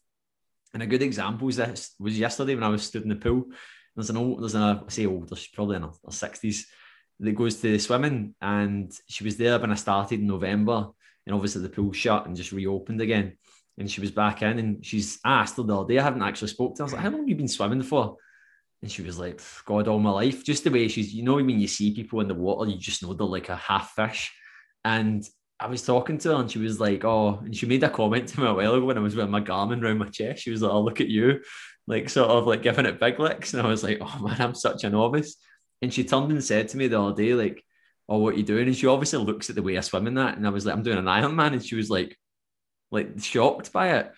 And 0.73 0.83
a 0.85 0.87
good 0.87 1.03
example 1.03 1.49
is 1.49 1.57
this 1.57 1.97
was 1.99 2.17
yesterday 2.17 2.55
when 2.55 2.63
I 2.63 2.69
was 2.69 2.85
stood 2.85 3.03
in 3.03 3.09
the 3.09 3.17
pool. 3.17 3.47
There's 3.97 4.11
an 4.11 4.17
old, 4.17 4.43
there's 4.43 4.55
an, 4.55 4.63
I 4.63 4.81
say 4.91 5.07
old, 5.07 5.29
there's 5.29 5.49
probably 5.49 5.75
in 5.75 5.83
her 5.83 5.91
60s 6.07 6.67
that 7.21 7.33
goes 7.33 7.57
to 7.57 7.79
swimming. 7.79 8.35
And 8.41 8.93
she 9.09 9.25
was 9.25 9.37
there 9.37 9.59
when 9.59 9.73
I 9.73 9.77
started 9.77 10.21
in 10.21 10.27
November 10.27 10.89
and 11.27 11.35
obviously 11.35 11.63
the 11.63 11.69
pool 11.69 11.93
shut 11.93 12.27
and 12.27 12.37
just 12.37 12.53
reopened 12.53 13.01
again. 13.01 13.37
and 13.77 13.91
she 13.91 14.01
was 14.01 14.11
back 14.11 14.43
in 14.43 14.59
and 14.59 14.85
she's 14.85 15.19
asked 15.25 15.57
her 15.57 15.63
the 15.63 15.77
other 15.77 15.89
day. 15.89 15.99
I 15.99 16.03
haven't 16.03 16.23
actually 16.23 16.49
spoke 16.49 16.75
to 16.77 16.83
her. 16.83 16.85
I 16.85 16.87
was 16.87 16.93
like, 16.95 17.03
How 17.03 17.11
long 17.11 17.21
have 17.21 17.29
you 17.29 17.37
been 17.37 17.49
swimming 17.49 17.83
for? 17.83 18.17
And 18.83 18.91
she 18.91 19.03
was 19.03 19.19
like, 19.19 19.41
God, 19.65 19.89
all 19.89 19.99
my 19.99 20.11
life. 20.11 20.45
Just 20.45 20.65
the 20.65 20.71
way 20.71 20.87
she's, 20.89 21.13
you 21.13 21.25
know, 21.25 21.35
when 21.35 21.49
you 21.51 21.67
see 21.67 21.95
people 21.95 22.21
in 22.21 22.29
the 22.29 22.35
water, 22.35 22.71
you 22.71 22.79
just 22.79 23.03
know 23.03 23.13
they're 23.13 23.27
like 23.27 23.49
a 23.49 23.57
half 23.57 23.91
fish. 23.91 24.33
And 24.85 25.25
I 25.61 25.67
was 25.67 25.83
talking 25.83 26.19
to 26.19 26.29
her 26.29 26.41
and 26.41 26.51
she 26.51 26.61
was 26.61 26.79
like, 26.81 27.05
Oh, 27.05 27.41
and 27.45 27.57
she 27.57 27.67
made 27.67 27.83
a 27.83 27.91
comment 27.91 28.29
to 28.29 28.41
me 28.41 28.47
a 28.47 28.55
while 28.55 28.75
ago 28.75 28.87
when 28.87 28.99
I 28.99 29.01
was 29.01 29.17
wearing 29.17 29.33
my 29.33 29.41
Garmin 29.41 29.83
around 29.83 29.99
my 29.99 30.09
chest. 30.09 30.43
She 30.43 30.51
was 30.51 30.63
like, 30.63 30.73
Oh, 30.73 30.81
look 30.81 31.01
at 31.01 31.09
you, 31.09 31.41
like 31.87 32.09
sort 32.09 32.31
of 32.31 32.47
like 32.47 32.63
giving 32.63 32.87
it 32.87 33.01
big 33.01 33.19
licks. 33.19 33.55
And 33.55 33.67
I 33.67 33.69
was 33.69 33.83
like, 33.83 33.99
Oh 34.01 34.19
man, 34.23 34.41
I'm 34.41 34.55
such 34.55 34.85
a 34.85 34.91
novice. 34.91 35.37
And 35.83 35.93
she 35.93 36.05
turned 36.05 36.33
and 36.33 36.43
said 36.43 36.69
to 36.69 36.77
me 36.77 36.89
the 36.89 37.01
other 37.01 37.15
day, 37.15 37.35
like, 37.35 37.65
Oh, 38.09 38.19
what 38.19 38.35
are 38.35 38.39
you 38.39 38.43
doing? 38.43 38.67
And 38.67 38.77
she 38.77 38.87
obviously 38.87 39.19
looks 39.19 39.51
at 39.51 39.57
the 39.57 39.63
way 39.63 39.77
I 39.77 39.83
swim 39.83 40.07
in 40.07 40.15
that. 40.15 40.37
And 40.37 40.47
I 40.47 40.51
was 40.51 40.65
like, 40.65 40.75
I'm 40.75 40.83
doing 40.83 40.97
an 40.97 41.05
Ironman. 41.05 41.53
And 41.53 41.65
she 41.65 41.75
was 41.75 41.91
like, 41.91 42.17
like 42.91 43.21
shocked 43.21 43.71
by 43.73 43.97
it. 43.99 44.13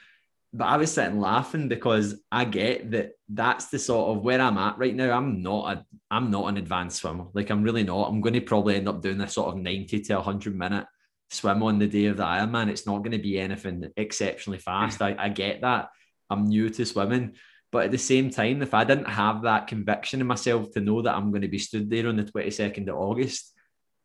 But 0.53 0.67
I 0.67 0.77
was 0.77 0.93
sitting 0.93 1.21
laughing 1.21 1.69
because 1.69 2.21
I 2.31 2.45
get 2.45 2.91
that 2.93 3.13
that's 3.29 3.67
the 3.67 3.79
sort 3.79 4.17
of 4.17 4.23
where 4.23 4.41
I'm 4.41 4.59
at 4.59 4.79
right 4.79 4.95
now. 4.95 5.17
I'm 5.17 5.43
not 5.43 5.77
a 5.77 5.87
I'm 6.11 6.31
not 6.31 6.49
an 6.49 6.57
advanced 6.57 6.99
swimmer. 6.99 7.27
Like 7.35 7.51
I'm 7.51 7.63
really 7.63 7.85
not. 7.85 8.09
I'm 8.09 8.21
going 8.21 8.35
to 8.35 8.41
probably 8.41 8.77
end 8.77 8.89
up 8.89 9.03
doing 9.03 9.19
this 9.19 9.35
sort 9.35 9.55
of 9.55 9.61
90 9.61 10.01
to 10.01 10.15
100 10.17 10.57
minute 10.57 10.87
swim 11.31 11.63
on 11.63 11.79
the 11.79 11.87
day 11.87 12.07
of 12.07 12.17
the 12.17 12.25
Ironman. 12.25 12.69
It's 12.69 12.87
not 12.87 12.99
going 12.99 13.13
to 13.13 13.19
be 13.19 13.39
anything 13.39 13.91
exceptionally 13.97 14.59
fast. 14.59 15.03
I, 15.03 15.17
I 15.19 15.29
get 15.29 15.61
that. 15.61 15.89
I'm 16.29 16.47
new 16.47 16.69
to 16.71 16.85
swimming. 16.85 17.35
But 17.73 17.85
at 17.85 17.91
the 17.93 17.99
same 17.99 18.31
time, 18.31 18.63
if 18.63 18.75
I 18.75 18.85
didn't 18.85 19.09
have 19.09 19.43
that 19.43 19.69
conviction 19.69 20.21
in 20.21 20.27
myself 20.27 20.73
to 20.73 20.81
know 20.81 21.03
that 21.03 21.15
I'm 21.15 21.31
going 21.31 21.43
to 21.43 21.49
be 21.49 21.59
stood 21.59 21.89
there 21.89 22.09
on 22.09 22.17
the 22.17 22.25
22nd 22.25 22.89
of 22.89 22.97
August, 22.97 23.53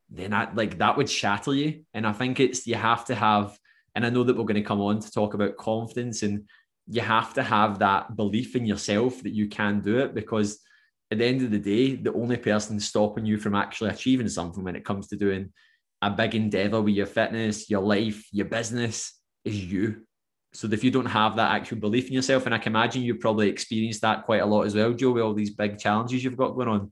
then 0.10 0.34
I 0.34 0.52
like 0.54 0.78
that 0.78 0.98
would 0.98 1.10
shatter 1.10 1.54
you. 1.54 1.84
And 1.94 2.06
I 2.06 2.14
think 2.14 2.40
it's 2.40 2.68
you 2.68 2.76
have 2.76 3.06
to 3.06 3.16
have 3.16 3.58
and 3.96 4.06
I 4.06 4.10
know 4.10 4.24
that 4.24 4.36
we're 4.36 4.44
going 4.44 4.56
to 4.56 4.62
come 4.62 4.82
on 4.82 5.00
to 5.00 5.12
talk 5.12 5.34
about 5.34 5.56
confidence, 5.56 6.22
and 6.22 6.48
you 6.88 7.02
have 7.02 7.34
to 7.36 7.44
have 7.44 7.80
that 7.80 8.16
belief 8.16 8.56
in 8.56 8.66
yourself 8.66 9.24
that 9.24 9.34
you 9.34 9.48
can 9.48 9.80
do 9.80 10.00
it 10.00 10.14
because 10.14 10.60
at 11.10 11.18
the 11.18 11.26
end 11.26 11.42
of 11.42 11.52
the 11.52 11.60
day, 11.60 11.96
the 11.96 12.14
only 12.14 12.38
person 12.38 12.80
stopping 12.80 13.26
you 13.26 13.38
from 13.38 13.56
actually 13.56 13.90
achieving 13.90 14.28
something 14.28 14.64
when 14.64 14.76
it 14.76 14.86
comes 14.86 15.08
to 15.08 15.16
doing 15.16 15.52
a 16.02 16.12
big 16.12 16.36
endeavor 16.36 16.82
with 16.82 16.94
your 16.94 17.06
fitness, 17.06 17.70
your 17.70 17.82
life, 17.82 18.28
your 18.32 18.46
business 18.46 19.20
is 19.46 19.64
you. 19.64 20.06
So 20.56 20.68
if 20.72 20.84
you 20.84 20.92
don't 20.92 21.06
have 21.06 21.36
that 21.36 21.52
actual 21.52 21.78
belief 21.78 22.08
in 22.08 22.14
yourself, 22.14 22.46
and 22.46 22.56
I 22.56 22.58
can 22.58 22.72
imagine 22.72 23.04
you 23.04 23.16
probably 23.16 23.50
experienced 23.50 24.02
that 24.02 24.24
quite 24.24 24.42
a 24.42 24.46
lot 24.46 24.64
as 24.64 24.76
well, 24.76 24.94
Joe, 24.94 25.12
with 25.12 25.24
all 25.24 25.34
these 25.34 25.52
big 25.52 25.78
challenges 25.78 26.24
you've 26.24 26.38
got 26.38 26.56
going 26.56 26.68
on. 26.68 26.92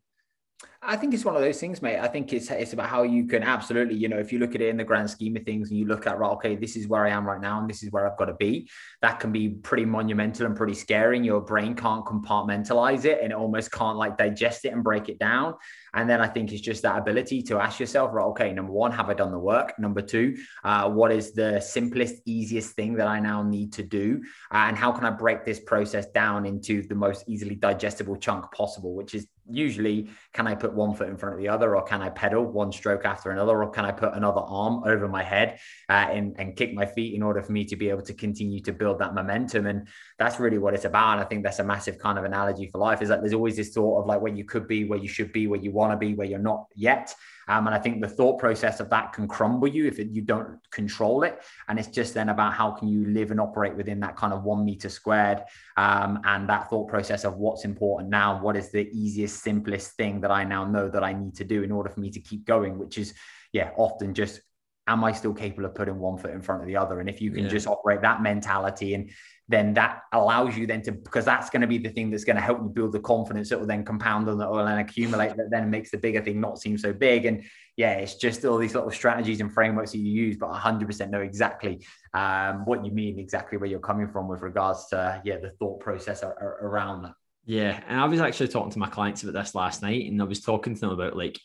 I 0.85 0.97
think 0.97 1.13
it's 1.13 1.23
one 1.23 1.35
of 1.35 1.41
those 1.41 1.59
things, 1.59 1.81
mate. 1.81 1.99
I 1.99 2.07
think 2.07 2.33
it's 2.33 2.51
it's 2.51 2.73
about 2.73 2.89
how 2.89 3.03
you 3.03 3.25
can 3.25 3.41
absolutely, 3.41 3.95
you 3.95 4.09
know, 4.09 4.17
if 4.17 4.33
you 4.33 4.39
look 4.39 4.53
at 4.53 4.61
it 4.61 4.69
in 4.69 4.77
the 4.77 4.83
grand 4.83 5.09
scheme 5.09 5.35
of 5.37 5.43
things 5.43 5.69
and 5.69 5.79
you 5.79 5.85
look 5.85 6.05
at 6.07 6.17
right, 6.17 6.31
okay, 6.31 6.55
this 6.55 6.75
is 6.75 6.87
where 6.87 7.05
I 7.05 7.09
am 7.09 7.25
right 7.25 7.39
now 7.39 7.59
and 7.59 7.69
this 7.69 7.83
is 7.83 7.91
where 7.91 8.05
I've 8.05 8.17
got 8.17 8.25
to 8.25 8.33
be. 8.33 8.69
That 9.01 9.19
can 9.19 9.31
be 9.31 9.49
pretty 9.49 9.85
monumental 9.85 10.45
and 10.45 10.55
pretty 10.55 10.73
scary. 10.73 11.17
And 11.17 11.25
your 11.25 11.41
brain 11.41 11.75
can't 11.75 12.05
compartmentalize 12.05 13.05
it 13.05 13.19
and 13.21 13.31
it 13.31 13.35
almost 13.35 13.71
can't 13.71 13.97
like 13.97 14.17
digest 14.17 14.65
it 14.65 14.73
and 14.73 14.83
break 14.83 15.07
it 15.07 15.19
down. 15.19 15.55
And 15.93 16.09
then 16.09 16.19
I 16.19 16.27
think 16.27 16.51
it's 16.51 16.61
just 16.61 16.81
that 16.83 16.97
ability 16.97 17.43
to 17.43 17.59
ask 17.59 17.79
yourself, 17.79 18.11
right, 18.13 18.25
okay, 18.25 18.51
number 18.51 18.73
one, 18.73 18.91
have 18.91 19.09
I 19.09 19.13
done 19.13 19.31
the 19.31 19.39
work? 19.39 19.77
Number 19.79 20.01
two, 20.01 20.35
uh, 20.63 20.89
what 20.89 21.11
is 21.11 21.33
the 21.33 21.61
simplest, 21.61 22.15
easiest 22.25 22.75
thing 22.75 22.95
that 22.95 23.07
I 23.07 23.19
now 23.19 23.41
need 23.41 23.73
to 23.73 23.83
do? 23.83 24.21
Uh, 24.51 24.65
and 24.67 24.77
how 24.77 24.91
can 24.91 25.05
I 25.05 25.11
break 25.11 25.45
this 25.45 25.59
process 25.59 26.07
down 26.07 26.45
into 26.45 26.85
the 26.87 26.95
most 26.95 27.23
easily 27.27 27.55
digestible 27.55 28.17
chunk 28.17 28.51
possible, 28.51 28.95
which 28.95 29.13
is 29.13 29.27
usually 29.50 30.09
can 30.33 30.47
I 30.47 30.55
put 30.55 30.73
one 30.73 30.93
foot 30.93 31.09
in 31.09 31.17
front 31.17 31.35
of 31.35 31.41
the 31.41 31.50
other, 31.50 31.75
or 31.75 31.83
can 31.83 32.01
I 32.01 32.09
pedal 32.09 32.43
one 32.43 32.71
stroke 32.71 33.05
after 33.05 33.31
another, 33.31 33.62
or 33.62 33.69
can 33.69 33.85
I 33.85 33.91
put 33.91 34.13
another 34.13 34.41
arm 34.41 34.83
over 34.85 35.07
my 35.07 35.23
head 35.23 35.59
uh, 35.89 36.07
and, 36.12 36.35
and 36.39 36.55
kick 36.55 36.73
my 36.73 36.85
feet 36.85 37.13
in 37.13 37.21
order 37.23 37.41
for 37.41 37.51
me 37.51 37.65
to 37.65 37.75
be 37.75 37.89
able 37.89 38.03
to 38.03 38.13
continue 38.13 38.62
to 38.62 38.73
build 38.73 39.00
that 39.00 39.13
momentum? 39.13 39.67
And 39.67 39.88
that's 40.17 40.39
really 40.39 40.57
what 40.57 40.73
it's 40.73 40.85
about. 40.85 41.13
And 41.13 41.21
I 41.21 41.25
think 41.25 41.43
that's 41.43 41.59
a 41.59 41.63
massive 41.63 42.00
kind 42.00 42.17
of 42.17 42.25
analogy 42.25 42.69
for 42.71 42.77
life 42.77 43.01
is 43.01 43.09
that 43.09 43.21
there's 43.21 43.33
always 43.33 43.57
this 43.57 43.69
thought 43.69 44.01
of 44.01 44.07
like 44.07 44.21
where 44.21 44.33
you 44.33 44.45
could 44.45 44.67
be, 44.67 44.85
where 44.85 45.00
you 45.00 45.07
should 45.07 45.31
be, 45.33 45.47
where 45.47 45.59
you 45.59 45.71
want 45.71 45.91
to 45.91 45.97
be, 45.97 46.13
where 46.13 46.27
you're 46.27 46.39
not 46.39 46.67
yet. 46.75 47.13
Um, 47.47 47.67
and 47.67 47.75
I 47.75 47.79
think 47.79 48.01
the 48.01 48.07
thought 48.07 48.39
process 48.39 48.79
of 48.79 48.89
that 48.89 49.13
can 49.13 49.27
crumble 49.27 49.67
you 49.67 49.88
if 49.88 50.00
it, 50.00 50.09
you 50.09 50.21
don't 50.21 50.59
control 50.71 51.23
it. 51.23 51.41
And 51.67 51.77
it's 51.77 51.88
just 51.88 52.13
then 52.13 52.29
about 52.29 52.53
how 52.53 52.71
can 52.71 52.88
you 52.88 53.05
live 53.07 53.31
and 53.31 53.39
operate 53.39 53.75
within 53.75 54.00
that 54.01 54.15
kind 54.15 54.33
of 54.33 54.43
one 54.43 54.63
meter 54.63 54.89
squared 54.89 55.43
um, 55.77 56.21
and 56.25 56.47
that 56.50 56.69
thought 56.69 56.88
process 56.88 57.23
of 57.25 57.38
what's 57.38 57.65
important 57.65 58.09
now, 58.09 58.41
what 58.41 58.55
is 58.55 58.71
the 58.71 58.89
easiest, 58.91 59.43
simplest 59.43 59.91
thing 59.97 60.21
that 60.21 60.31
I 60.31 60.43
now 60.43 60.65
know 60.65 60.89
that 60.89 61.03
I 61.03 61.13
need 61.13 61.35
to 61.35 61.43
do 61.43 61.63
in 61.63 61.71
order 61.71 61.89
for 61.89 62.00
me 62.00 62.12
to 62.12 62.19
keep 62.19 62.45
going, 62.45 62.77
which 62.77 62.97
is, 62.97 63.13
yeah, 63.51 63.71
often 63.77 64.13
just 64.13 64.41
am 64.88 65.03
I 65.03 65.13
still 65.13 65.33
capable 65.33 65.65
of 65.65 65.75
putting 65.75 65.97
one 65.97 66.17
foot 66.17 66.31
in 66.31 66.41
front 66.41 66.62
of 66.62 66.67
the 66.67 66.75
other? 66.75 67.00
And 67.00 67.09
if 67.09 67.21
you 67.21 67.31
can 67.31 67.45
yeah. 67.45 67.50
just 67.50 67.67
operate 67.67 68.01
that 68.01 68.21
mentality 68.21 68.93
and 68.93 69.09
then 69.50 69.73
that 69.73 70.01
allows 70.13 70.57
you 70.57 70.65
then 70.65 70.81
to 70.81 70.91
because 70.91 71.25
that's 71.25 71.50
going 71.50 71.62
to 71.62 71.67
be 71.67 71.77
the 71.77 71.89
thing 71.89 72.09
that's 72.09 72.23
going 72.23 72.35
to 72.35 72.41
help 72.41 72.59
you 72.59 72.69
build 72.69 72.93
the 72.93 73.00
confidence 73.00 73.50
that 73.50 73.59
will 73.59 73.67
then 73.67 73.83
compound 73.83 74.27
and 74.29 74.39
that 74.39 74.50
will 74.50 74.63
then 74.63 74.79
accumulate 74.79 75.35
that 75.35 75.50
then 75.51 75.69
makes 75.69 75.91
the 75.91 75.97
bigger 75.97 76.21
thing 76.21 76.39
not 76.39 76.57
seem 76.57 76.77
so 76.77 76.93
big. 76.93 77.25
And 77.25 77.43
yeah 77.77 77.93
it's 77.93 78.15
just 78.15 78.45
all 78.45 78.57
these 78.57 78.75
little 78.75 78.91
strategies 78.91 79.41
and 79.41 79.51
frameworks 79.51 79.91
that 79.91 79.97
you 79.97 80.12
use 80.12 80.38
but 80.38 80.51
100% 80.51 81.09
know 81.09 81.21
exactly 81.21 81.85
um, 82.13 82.65
what 82.65 82.85
you 82.85 82.91
mean 82.91 83.19
exactly 83.19 83.57
where 83.57 83.69
you're 83.69 83.79
coming 83.79 84.07
from 84.07 84.27
with 84.27 84.41
regards 84.41 84.88
to 84.88 85.21
yeah 85.23 85.38
the 85.38 85.51
thought 85.59 85.79
process 85.79 86.23
around 86.23 87.03
that. 87.03 87.13
Yeah 87.45 87.81
and 87.88 88.00
i 88.00 88.05
was 88.05 88.21
actually 88.21 88.50
talking 88.50 88.71
to 88.71 88.79
my 88.79 88.89
clients 88.89 89.23
about 89.23 89.33
this 89.33 89.55
last 89.55 89.81
night 89.81 90.09
and 90.09 90.21
i 90.21 90.25
was 90.25 90.41
talking 90.41 90.75
to 90.75 90.81
them 90.81 90.91
about 90.91 91.17
like 91.17 91.39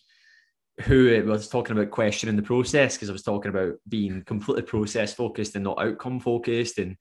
who 0.82 1.08
it 1.08 1.26
was 1.26 1.48
talking 1.48 1.76
about 1.76 1.90
questioning 1.90 2.36
the 2.36 2.42
process 2.42 2.94
because 2.94 3.08
I 3.08 3.12
was 3.12 3.24
talking 3.24 3.48
about 3.48 3.74
being 3.88 4.22
completely 4.22 4.62
process 4.62 5.12
focused 5.12 5.56
and 5.56 5.64
not 5.64 5.82
outcome 5.82 6.20
focused 6.20 6.78
and 6.78 6.96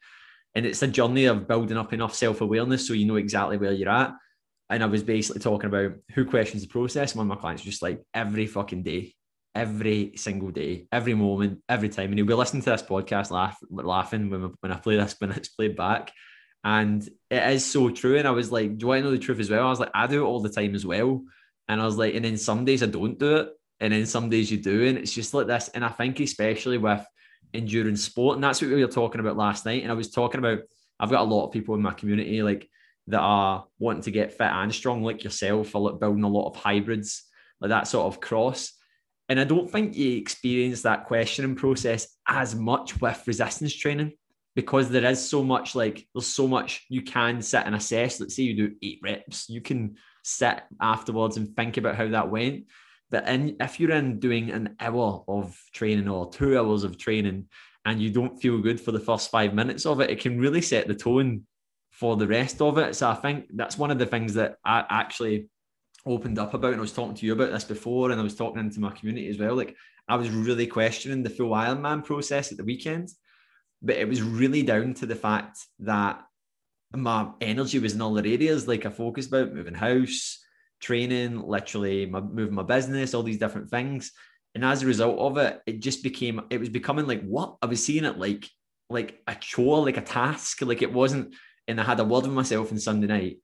and 0.58 0.66
it's 0.66 0.82
a 0.82 0.88
journey 0.88 1.26
of 1.26 1.48
building 1.48 1.78
up 1.78 1.94
enough 1.94 2.16
self-awareness 2.16 2.88
so 2.88 2.94
you 2.94 3.06
know 3.06 3.18
exactly 3.18 3.58
where 3.58 3.72
you're 3.72 3.90
at. 3.90 4.12
And 4.72 4.84
I 4.84 4.88
was 4.88 5.04
basically 5.04 5.40
talking 5.40 5.68
about 5.68 5.92
who 6.16 6.26
questions 6.26 6.64
the 6.64 6.68
process. 6.68 7.14
One 7.14 7.26
of 7.26 7.30
my 7.30 7.40
clients 7.40 7.62
just 7.62 7.84
like 7.84 8.02
every 8.14 8.48
fucking 8.48 8.82
day 8.82 9.14
every 9.54 10.14
single 10.16 10.52
day 10.52 10.88
every 10.92 11.14
moment 11.14 11.62
every 11.70 11.90
time. 11.90 12.10
And 12.10 12.18
he'll 12.18 12.26
be 12.26 12.34
listening 12.34 12.64
to 12.64 12.72
this 12.72 12.82
podcast 12.82 13.30
laugh, 13.30 13.58
laughing 13.70 14.32
when, 14.32 14.54
when 14.60 14.72
I 14.72 14.78
play 14.78 14.98
this 14.98 15.16
when 15.20 15.32
it's 15.32 15.50
played 15.50 15.76
back. 15.76 16.12
And 16.64 17.08
it 17.30 17.44
is 17.54 17.64
so 17.64 17.92
true. 17.92 18.18
And 18.18 18.28
I 18.28 18.32
was 18.32 18.52
like 18.52 18.80
do 18.80 18.92
to 18.92 19.02
know 19.02 19.12
the 19.12 19.20
truth 19.20 19.40
as 19.40 19.52
well? 19.52 19.68
I 19.68 19.70
was 19.70 19.80
like 19.80 19.92
I 19.94 20.08
do 20.08 20.24
it 20.24 20.28
all 20.28 20.42
the 20.42 20.50
time 20.50 20.74
as 20.74 20.86
well. 20.86 21.24
And 21.70 21.80
I 21.80 21.86
was 21.86 21.98
like 21.98 22.16
and 22.16 22.26
then 22.26 22.36
some 22.36 22.66
days 22.66 22.82
I 22.82 22.88
don't 22.88 23.20
do 23.20 23.38
it 23.38 23.50
and 23.80 23.94
then 23.94 24.06
some 24.06 24.30
days 24.30 24.50
you 24.52 24.58
do, 24.58 24.86
and 24.86 24.98
it's 24.98 25.14
just 25.14 25.34
like 25.34 25.48
this. 25.48 25.70
And 25.70 25.86
I 25.86 25.90
think 25.90 26.20
especially 26.20 26.78
with 26.78 27.06
endurance 27.54 28.04
sport, 28.04 28.36
and 28.36 28.44
that's 28.44 28.62
what 28.62 28.72
we 28.72 28.84
were 28.84 28.92
talking 28.92 29.20
about 29.20 29.38
last 29.38 29.66
night. 29.66 29.84
And 29.84 29.92
I 29.92 29.96
was 29.96 30.12
talking 30.12 30.40
about 30.40 30.60
I've 31.00 31.12
got 31.12 31.22
a 31.22 31.32
lot 31.32 31.46
of 31.46 31.52
people 31.52 31.76
in 31.76 31.82
my 31.82 31.94
community 31.94 32.42
like 32.42 32.70
that 33.08 33.20
are 33.20 33.66
wanting 33.80 34.04
to 34.04 34.12
get 34.12 34.34
fit 34.34 34.52
and 34.52 34.74
strong, 34.74 35.04
like 35.04 35.24
yourself, 35.24 35.76
or 35.76 35.90
like 35.90 36.00
building 36.00 36.24
a 36.24 36.30
lot 36.30 36.50
of 36.50 36.56
hybrids, 36.56 37.24
like 37.62 37.70
that 37.70 37.88
sort 37.88 38.08
of 38.08 38.20
cross. 38.20 38.74
And 39.30 39.40
I 39.40 39.44
don't 39.44 39.70
think 39.70 39.96
you 39.96 40.18
experience 40.18 40.84
that 40.84 41.06
questioning 41.06 41.56
process 41.56 42.08
as 42.28 42.56
much 42.56 43.00
with 43.02 43.24
resistance 43.28 43.76
training 43.76 44.14
because 44.56 44.90
there 44.90 45.06
is 45.06 45.30
so 45.30 45.44
much 45.44 45.76
like 45.76 46.08
there's 46.16 46.26
so 46.26 46.48
much 46.48 46.86
you 46.90 47.02
can 47.02 47.42
sit 47.42 47.66
and 47.66 47.76
assess. 47.76 48.20
Let's 48.20 48.36
say 48.36 48.44
you 48.44 48.56
do 48.56 48.76
eight 48.82 49.00
reps, 49.04 49.50
you 49.50 49.62
can 49.62 49.98
sit 50.24 50.62
afterwards 50.82 51.38
and 51.38 51.56
think 51.56 51.78
about 51.78 51.96
how 51.96 52.08
that 52.08 52.32
went. 52.32 52.66
But 53.10 53.28
in, 53.28 53.56
if 53.60 53.80
you're 53.80 53.92
in 53.92 54.20
doing 54.20 54.52
an 54.52 54.76
hour 54.80 55.24
of 55.28 55.58
training 55.74 56.10
or 56.10 56.30
two 56.30 56.58
hours 56.58 56.84
of 56.84 56.98
training 56.98 57.46
and 57.86 58.02
you 58.02 58.12
don't 58.12 58.38
feel 58.42 58.60
good 58.60 58.82
for 58.82 58.92
the 58.92 59.00
first 59.00 59.32
five 59.32 59.54
minutes 59.54 59.86
of 59.86 60.02
it, 60.02 60.10
it 60.10 60.20
can 60.20 60.40
really 60.40 60.62
set 60.62 60.88
the 60.88 60.96
tone 60.96 61.44
for 61.92 62.18
the 62.18 62.28
rest 62.28 62.62
of 62.62 62.78
it. 62.78 62.96
So 62.96 63.10
I 63.10 63.16
think 63.16 63.46
that's 63.54 63.78
one 63.78 63.92
of 63.92 63.98
the 63.98 64.06
things 64.06 64.34
that 64.34 64.58
I 64.66 64.86
actually 64.90 65.50
opened 66.06 66.38
up 66.38 66.54
about. 66.54 66.74
And 66.74 66.80
I 66.80 66.82
was 66.82 66.94
talking 66.94 67.16
to 67.16 67.26
you 67.26 67.34
about 67.34 67.52
this 67.52 67.64
before, 67.64 68.12
and 68.12 68.20
I 68.20 68.24
was 68.24 68.36
talking 68.36 68.60
into 68.60 68.80
my 68.80 68.92
community 68.92 69.30
as 69.30 69.38
well. 69.38 69.56
Like 69.56 69.76
I 70.08 70.16
was 70.16 70.30
really 70.30 70.68
questioning 70.68 71.24
the 71.24 71.30
full 71.30 71.52
Ironman 71.52 72.04
process 72.04 72.52
at 72.52 72.58
the 72.58 72.64
weekend, 72.64 73.10
but 73.82 73.96
it 73.96 74.08
was 74.08 74.22
really 74.22 74.64
down 74.64 74.94
to 74.96 75.06
the 75.06 75.16
fact 75.16 75.60
that 75.80 76.22
my 76.96 77.30
energy 77.42 77.80
was 77.80 77.94
in 77.94 78.02
other 78.02 78.20
areas, 78.20 78.68
like 78.68 78.86
I 78.86 78.90
focused 78.90 79.30
about 79.30 79.54
moving 79.54 79.74
house, 79.74 80.40
training, 80.82 81.42
literally 81.42 82.06
my, 82.06 82.22
moving 82.22 82.56
my 82.56 82.64
business, 82.64 83.14
all 83.14 83.24
these 83.24 83.40
different 83.40 83.70
things. 83.70 84.12
And 84.56 84.66
as 84.66 84.82
a 84.82 84.88
result 84.88 85.20
of 85.20 85.38
it, 85.38 85.62
it 85.68 85.80
just 85.82 86.04
became, 86.04 86.42
it 86.50 86.60
was 86.60 86.70
becoming 86.70 87.06
like 87.08 87.24
what? 87.24 87.58
I 87.62 87.68
was 87.68 87.84
seeing 87.86 88.06
it 88.06 88.18
like, 88.18 88.48
like 88.90 89.22
a 89.28 89.36
chore, 89.36 89.84
like 89.84 89.98
a 89.98 90.02
task. 90.02 90.62
Like 90.62 90.82
it 90.82 90.92
wasn't, 90.92 91.36
and 91.68 91.80
I 91.80 91.84
had 91.84 92.00
a 92.00 92.04
word 92.04 92.24
with 92.24 92.32
myself 92.32 92.72
on 92.72 92.80
Sunday 92.80 93.08
night. 93.08 93.38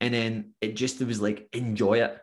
And 0.00 0.12
then 0.12 0.52
it 0.60 0.76
just 0.76 1.00
it 1.00 1.06
was 1.06 1.20
like, 1.20 1.48
enjoy 1.52 2.02
it. 2.02 2.18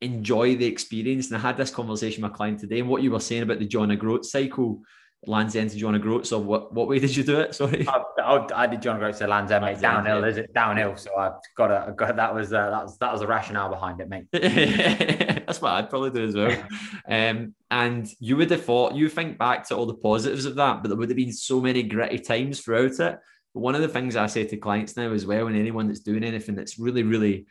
Enjoy 0.00 0.56
the 0.56 0.66
experience. 0.66 1.28
And 1.28 1.36
I 1.36 1.40
had 1.40 1.56
this 1.56 1.70
conversation 1.70 2.22
with 2.22 2.30
my 2.30 2.36
client 2.36 2.60
today. 2.60 2.80
And 2.80 2.88
what 2.88 3.02
you 3.02 3.10
were 3.10 3.20
saying 3.20 3.42
about 3.42 3.58
the 3.58 3.66
John 3.66 3.90
O'Groats 3.90 4.30
cycle, 4.30 4.82
Land's 5.26 5.56
End 5.56 5.70
to 5.70 5.98
grow 5.98 6.18
it? 6.18 6.26
So 6.26 6.38
what, 6.38 6.72
what 6.72 6.88
way 6.88 6.98
did 7.00 7.14
you 7.16 7.22
do 7.22 7.40
it? 7.40 7.54
Sorry. 7.54 7.86
I, 7.88 8.02
I, 8.22 8.62
I 8.62 8.66
did 8.66 8.82
John 8.82 8.96
O'Groats 8.96 9.18
to 9.18 9.26
Land's 9.26 9.52
End, 9.52 9.64
mate. 9.64 9.80
Downhill, 9.80 10.20
yeah. 10.20 10.26
is 10.26 10.36
it? 10.38 10.52
Downhill. 10.52 10.96
So 10.96 11.16
I've 11.16 11.32
got 11.56 11.70
a, 11.70 11.92
got, 11.92 12.16
that 12.16 12.34
was, 12.34 12.52
uh, 12.52 12.70
that 12.70 12.82
was, 12.82 12.98
that 12.98 13.12
was 13.12 13.20
the 13.20 13.26
rationale 13.26 13.68
behind 13.68 14.00
it, 14.00 14.08
mate. 14.08 14.26
That's 14.32 15.60
what 15.60 15.72
I'd 15.72 15.90
probably 15.90 16.10
do 16.10 16.26
as 16.26 16.34
well. 16.34 16.62
um, 17.08 17.54
and 17.70 18.08
you 18.18 18.36
would 18.36 18.50
have 18.50 18.64
thought, 18.64 18.94
you 18.94 19.08
think 19.08 19.38
back 19.38 19.68
to 19.68 19.76
all 19.76 19.86
the 19.86 19.94
positives 19.94 20.44
of 20.44 20.56
that, 20.56 20.82
but 20.82 20.88
there 20.88 20.96
would 20.96 21.10
have 21.10 21.16
been 21.16 21.32
so 21.32 21.60
many 21.60 21.82
gritty 21.82 22.18
times 22.18 22.60
throughout 22.60 22.98
it. 23.00 23.18
But 23.54 23.60
one 23.60 23.74
of 23.74 23.82
the 23.82 23.88
things 23.88 24.16
I 24.16 24.26
say 24.26 24.44
to 24.44 24.56
clients 24.56 24.96
now 24.96 25.12
as 25.12 25.26
well, 25.26 25.46
and 25.46 25.56
anyone 25.56 25.86
that's 25.86 26.00
doing 26.00 26.24
anything 26.24 26.54
that's 26.54 26.78
really, 26.78 27.02
really, 27.02 27.46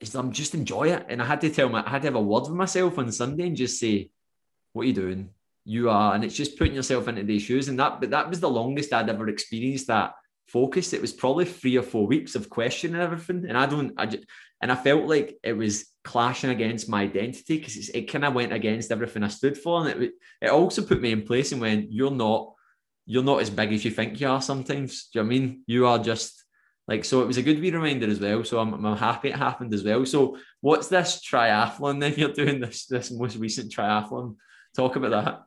is 0.00 0.14
I'm 0.14 0.32
just 0.32 0.54
enjoy 0.54 0.92
it. 0.92 1.06
And 1.08 1.20
I 1.20 1.24
had 1.24 1.40
to 1.40 1.50
tell 1.50 1.68
my, 1.68 1.84
I 1.84 1.90
had 1.90 2.02
to 2.02 2.08
have 2.08 2.14
a 2.14 2.20
word 2.20 2.42
with 2.42 2.52
myself 2.52 2.98
on 2.98 3.10
Sunday 3.10 3.46
and 3.46 3.56
just 3.56 3.80
say, 3.80 4.10
what 4.72 4.82
are 4.82 4.86
you 4.86 4.92
doing? 4.92 5.30
You 5.68 5.90
are, 5.90 6.14
and 6.14 6.24
it's 6.24 6.34
just 6.34 6.56
putting 6.56 6.74
yourself 6.74 7.08
into 7.08 7.24
these 7.24 7.42
shoes. 7.42 7.68
And 7.68 7.78
that, 7.78 8.00
but 8.00 8.08
that 8.10 8.30
was 8.30 8.40
the 8.40 8.48
longest 8.48 8.94
I'd 8.94 9.10
ever 9.10 9.28
experienced 9.28 9.88
that 9.88 10.14
focus. 10.46 10.94
It 10.94 11.02
was 11.02 11.12
probably 11.12 11.44
three 11.44 11.76
or 11.76 11.82
four 11.82 12.06
weeks 12.06 12.34
of 12.34 12.48
questioning 12.48 12.98
everything. 12.98 13.44
And 13.46 13.56
I 13.56 13.66
don't, 13.66 13.92
I 13.98 14.06
just, 14.06 14.24
and 14.62 14.72
I 14.72 14.76
felt 14.76 15.04
like 15.04 15.36
it 15.42 15.52
was 15.52 15.84
clashing 16.04 16.48
against 16.48 16.88
my 16.88 17.02
identity 17.02 17.58
because 17.58 17.90
it 17.90 18.10
kind 18.10 18.24
of 18.24 18.32
went 18.32 18.54
against 18.54 18.90
everything 18.90 19.22
I 19.22 19.28
stood 19.28 19.58
for. 19.58 19.86
And 19.86 20.02
it, 20.02 20.12
it 20.40 20.50
also 20.50 20.82
put 20.82 21.02
me 21.02 21.12
in 21.12 21.22
place 21.22 21.52
and 21.52 21.60
when 21.60 21.88
you're 21.90 22.10
not, 22.10 22.54
you're 23.04 23.22
not 23.22 23.42
as 23.42 23.50
big 23.50 23.72
as 23.74 23.84
you 23.84 23.90
think 23.90 24.20
you 24.20 24.28
are 24.28 24.40
sometimes. 24.40 25.08
Do 25.12 25.18
you 25.18 25.22
know 25.22 25.26
I 25.26 25.28
mean? 25.28 25.62
You 25.66 25.86
are 25.86 25.98
just 25.98 26.44
like, 26.86 27.04
so 27.04 27.20
it 27.20 27.26
was 27.26 27.36
a 27.36 27.42
good 27.42 27.60
wee 27.60 27.70
reminder 27.70 28.08
as 28.08 28.20
well. 28.20 28.42
So 28.42 28.58
I'm, 28.58 28.72
I'm 28.84 28.96
happy 28.96 29.28
it 29.28 29.36
happened 29.36 29.74
as 29.74 29.84
well. 29.84 30.06
So 30.06 30.38
what's 30.62 30.88
this 30.88 31.20
triathlon 31.22 32.00
then 32.00 32.14
you're 32.16 32.32
doing 32.32 32.60
this, 32.60 32.86
this 32.86 33.10
most 33.10 33.36
recent 33.36 33.70
triathlon? 33.70 34.36
Talk 34.74 34.96
about 34.96 35.24
that. 35.24 35.42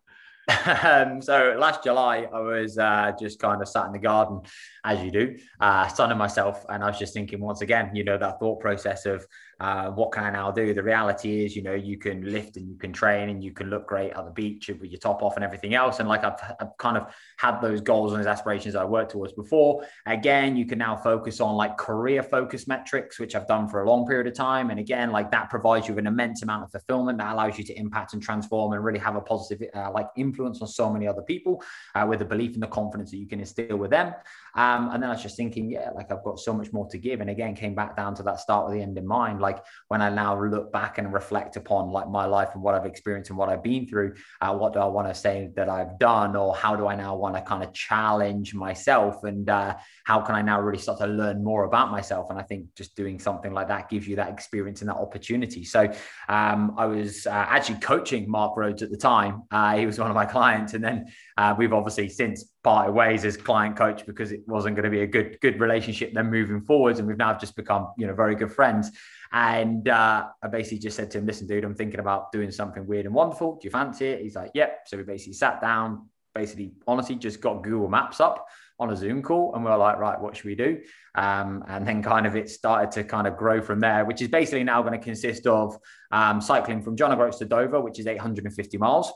Um, 0.84 1.22
so 1.22 1.55
last 1.58 1.84
July, 1.84 2.27
I 2.34 2.39
was 2.39 2.77
uh, 2.77 3.12
just 3.20 3.39
kind 3.39 3.62
of 3.62 3.67
sat 3.67 3.86
in 3.86 3.91
the 3.91 4.00
garden, 4.00 4.41
as 4.84 5.03
you 5.03 5.12
do, 5.12 5.38
uh, 5.60 5.88
sunning 5.88 6.17
myself, 6.17 6.65
and 6.70 6.84
I 6.84 6.88
was 6.88 7.00
just 7.00 7.13
thinking 7.13 7.39
once 7.39 7.62
again, 7.62 7.96
you 7.96 8.03
know, 8.03 8.17
that 8.17 8.39
thought 8.39 8.60
process 8.60 9.05
of 9.05 9.25
uh, 9.61 9.91
what 9.91 10.11
can 10.11 10.23
I 10.23 10.31
now 10.31 10.49
do? 10.49 10.73
The 10.73 10.81
reality 10.81 11.45
is, 11.45 11.55
you 11.55 11.61
know, 11.61 11.75
you 11.75 11.95
can 11.95 12.25
lift 12.25 12.57
and 12.57 12.67
you 12.67 12.75
can 12.77 12.91
train 12.91 13.29
and 13.29 13.43
you 13.43 13.51
can 13.51 13.69
look 13.69 13.87
great 13.87 14.11
at 14.11 14.25
the 14.25 14.31
beach 14.31 14.69
with 14.69 14.89
your 14.89 14.99
top 14.99 15.21
off 15.21 15.35
and 15.35 15.45
everything 15.45 15.75
else. 15.75 15.99
And 15.99 16.09
like 16.09 16.23
I've, 16.23 16.39
I've 16.59 16.75
kind 16.79 16.97
of 16.97 17.13
had 17.37 17.61
those 17.61 17.79
goals 17.79 18.11
and 18.11 18.19
those 18.19 18.27
aspirations 18.27 18.75
I 18.75 18.83
worked 18.85 19.11
towards 19.11 19.33
before. 19.33 19.85
Again, 20.07 20.55
you 20.55 20.65
can 20.65 20.79
now 20.79 20.95
focus 20.95 21.39
on 21.39 21.55
like 21.55 21.77
career 21.77 22.23
focus 22.23 22.67
metrics, 22.67 23.19
which 23.19 23.35
I've 23.35 23.47
done 23.47 23.67
for 23.67 23.83
a 23.83 23.87
long 23.87 24.07
period 24.07 24.25
of 24.25 24.33
time. 24.33 24.71
And 24.71 24.79
again, 24.79 25.11
like 25.11 25.29
that 25.29 25.51
provides 25.51 25.87
you 25.87 25.93
with 25.93 26.05
an 26.05 26.07
immense 26.07 26.41
amount 26.41 26.63
of 26.63 26.71
fulfillment 26.71 27.19
that 27.19 27.31
allows 27.31 27.59
you 27.59 27.63
to 27.65 27.73
impact 27.77 28.13
and 28.13 28.23
transform 28.23 28.73
and 28.73 28.83
really 28.83 28.97
have 28.97 29.15
a 29.15 29.21
positive 29.21 29.69
uh, 29.75 29.91
like 29.91 30.07
influence 30.17 30.59
on 30.63 30.69
so 30.69 30.91
many 30.91 31.07
other 31.07 31.21
people 31.21 31.63
uh, 31.93 32.03
with 32.09 32.17
the 32.17 32.25
belief 32.25 32.55
and 32.55 32.63
the 32.63 32.67
confidence 32.67 33.11
that 33.11 33.17
you 33.17 33.27
can 33.27 33.39
instill 33.39 33.77
with 33.77 33.91
them. 33.91 34.11
Um, 34.55 34.89
and 34.91 35.01
then 35.01 35.10
I 35.10 35.13
was 35.13 35.24
just 35.24 35.38
thinking, 35.38 35.70
yeah, 35.70 35.91
like 35.91 36.12
I've 36.12 36.24
got 36.24 36.39
so 36.39 36.53
much 36.53 36.74
more 36.74 36.88
to 36.89 36.98
give. 36.98 37.22
And 37.22 37.29
again, 37.29 37.55
came 37.55 37.75
back 37.75 37.96
down 37.96 38.15
to 38.15 38.24
that 38.24 38.39
start 38.39 38.67
with 38.67 38.75
the 38.75 38.81
end 38.81 38.98
in 38.98 39.08
mind. 39.08 39.39
Like 39.39 39.63
when 39.88 40.01
I 40.01 40.10
now 40.10 40.41
look 40.41 40.72
back 40.72 40.98
and 40.98 41.13
reflect 41.13 41.55
upon 41.55 41.91
like 41.91 42.10
my 42.10 42.25
life 42.25 42.50
and 42.53 42.63
what 42.63 42.75
I've 42.75 42.86
experienced 42.86 43.29
and 43.29 43.38
what 43.38 43.50
I've 43.50 43.63
been 43.63 43.88
through, 43.88 44.15
uh, 44.41 44.53
what 44.55 44.74
do 44.74 44.79
I 44.79 44.86
want 44.86 45.08
to 45.08 45.13
say 45.13 45.50
that 45.55 45.70
I've 45.70 45.98
done, 46.00 46.36
or 46.36 46.55
how 46.55 46.75
do 46.75 46.88
I 46.88 46.96
now 46.96 47.15
want 47.15 47.36
to 47.36 47.41
kind 47.41 47.63
of 47.63 47.74
challenge 47.74 48.53
myself, 48.53 49.24
and 49.24 49.50
uh, 49.50 49.75
how 50.05 50.22
can 50.22 50.36
I 50.36 50.41
now 50.41 50.62
really 50.62 50.79
start 50.79 51.00
to 51.00 51.08
learn 51.08 51.43
more 51.43 51.63
about 51.65 51.91
myself? 51.91 52.29
And 52.29 52.39
I 52.39 52.43
think 52.43 52.74
just 52.75 52.96
doing 52.96 53.20
something 53.20 53.53
like 53.53 53.67
that 53.70 53.89
gives 53.89 54.08
you 54.08 54.15
that 54.17 54.29
experience 54.29 54.81
and 54.81 54.89
that 54.89 54.98
opportunity. 54.98 55.63
So 55.63 55.91
um, 56.29 56.75
I 56.77 56.86
was 56.86 57.25
uh, 57.25 57.31
actually 57.31 57.79
coaching 57.79 58.29
Mark 58.29 58.58
Rhodes 58.58 58.81
at 58.81 58.91
the 58.91 58.98
time. 58.98 59.43
Uh, 59.51 59.77
he 59.77 59.86
was 59.86 60.00
one 60.00 60.10
of 60.10 60.15
my 60.15 60.25
clients, 60.38 60.74
and 60.74 60.84
then 60.84 61.05
uh, 61.38 61.55
we've 61.58 61.74
obviously 61.74 62.10
since 62.10 62.46
parted 62.63 62.93
ways 62.93 63.25
as 63.25 63.38
client 63.38 63.75
coach 63.75 64.05
because 64.05 64.31
it 64.31 64.40
wasn't 64.48 64.75
going 64.75 64.83
to 64.83 64.89
be 64.89 65.01
a 65.01 65.07
good 65.07 65.39
good 65.41 65.60
relationship 65.60 66.13
then 66.13 66.29
moving 66.29 66.62
forwards 66.62 67.00
and 67.00 67.07
we've 67.07 67.17
now 67.17 67.38
just 67.38 67.55
become 67.55 67.89
you 67.98 68.07
know 68.07 68.13
very 68.13 68.36
good 68.36 68.51
friends. 68.51 68.91
And 69.33 69.88
uh, 69.88 70.27
I 70.43 70.48
basically 70.48 70.79
just 70.79 70.98
said 70.98 71.12
to 71.12 71.17
him 71.17 71.25
listen 71.25 71.48
dude 71.48 71.63
I'm 71.63 71.75
thinking 71.75 72.00
about 72.00 72.31
doing 72.31 72.51
something 72.51 72.86
weird 72.86 73.05
and 73.05 73.15
wonderful. 73.15 73.57
Do 73.62 73.65
you 73.65 73.71
fancy 73.71 74.07
it? 74.07 74.21
He's 74.21 74.36
like 74.36 74.51
yep. 74.53 74.81
So 74.88 74.98
we 74.98 75.03
basically 75.03 75.33
sat 75.33 75.62
down 75.62 76.07
basically 76.33 76.71
honestly 76.88 77.15
just 77.15 77.41
got 77.41 77.63
Google 77.63 77.89
Maps 77.89 78.19
up 78.19 78.48
on 78.79 78.89
a 78.91 78.95
Zoom 78.95 79.21
call 79.21 79.53
and 79.53 79.63
we 79.63 79.69
are 79.69 79.77
like 79.77 79.98
right 79.98 80.19
what 80.19 80.36
should 80.36 80.45
we 80.45 80.55
do? 80.55 80.81
Um, 81.15 81.63
and 81.67 81.88
then 81.88 82.01
kind 82.01 82.25
of 82.25 82.36
it 82.36 82.50
started 82.50 82.91
to 82.91 83.03
kind 83.03 83.27
of 83.27 83.38
grow 83.38 83.62
from 83.62 83.79
there 83.79 84.05
which 84.05 84.21
is 84.21 84.27
basically 84.27 84.63
now 84.63 84.81
going 84.81 84.98
to 84.98 85.03
consist 85.03 85.45
of 85.45 85.77
um, 86.12 86.41
cycling 86.41 86.81
from 86.81 86.95
John 86.95 87.12
O'Groats 87.12 87.38
to 87.39 87.45
Dover 87.45 87.81
which 87.81 88.00
is 88.00 88.07
850 88.07 88.77
miles. 88.77 89.12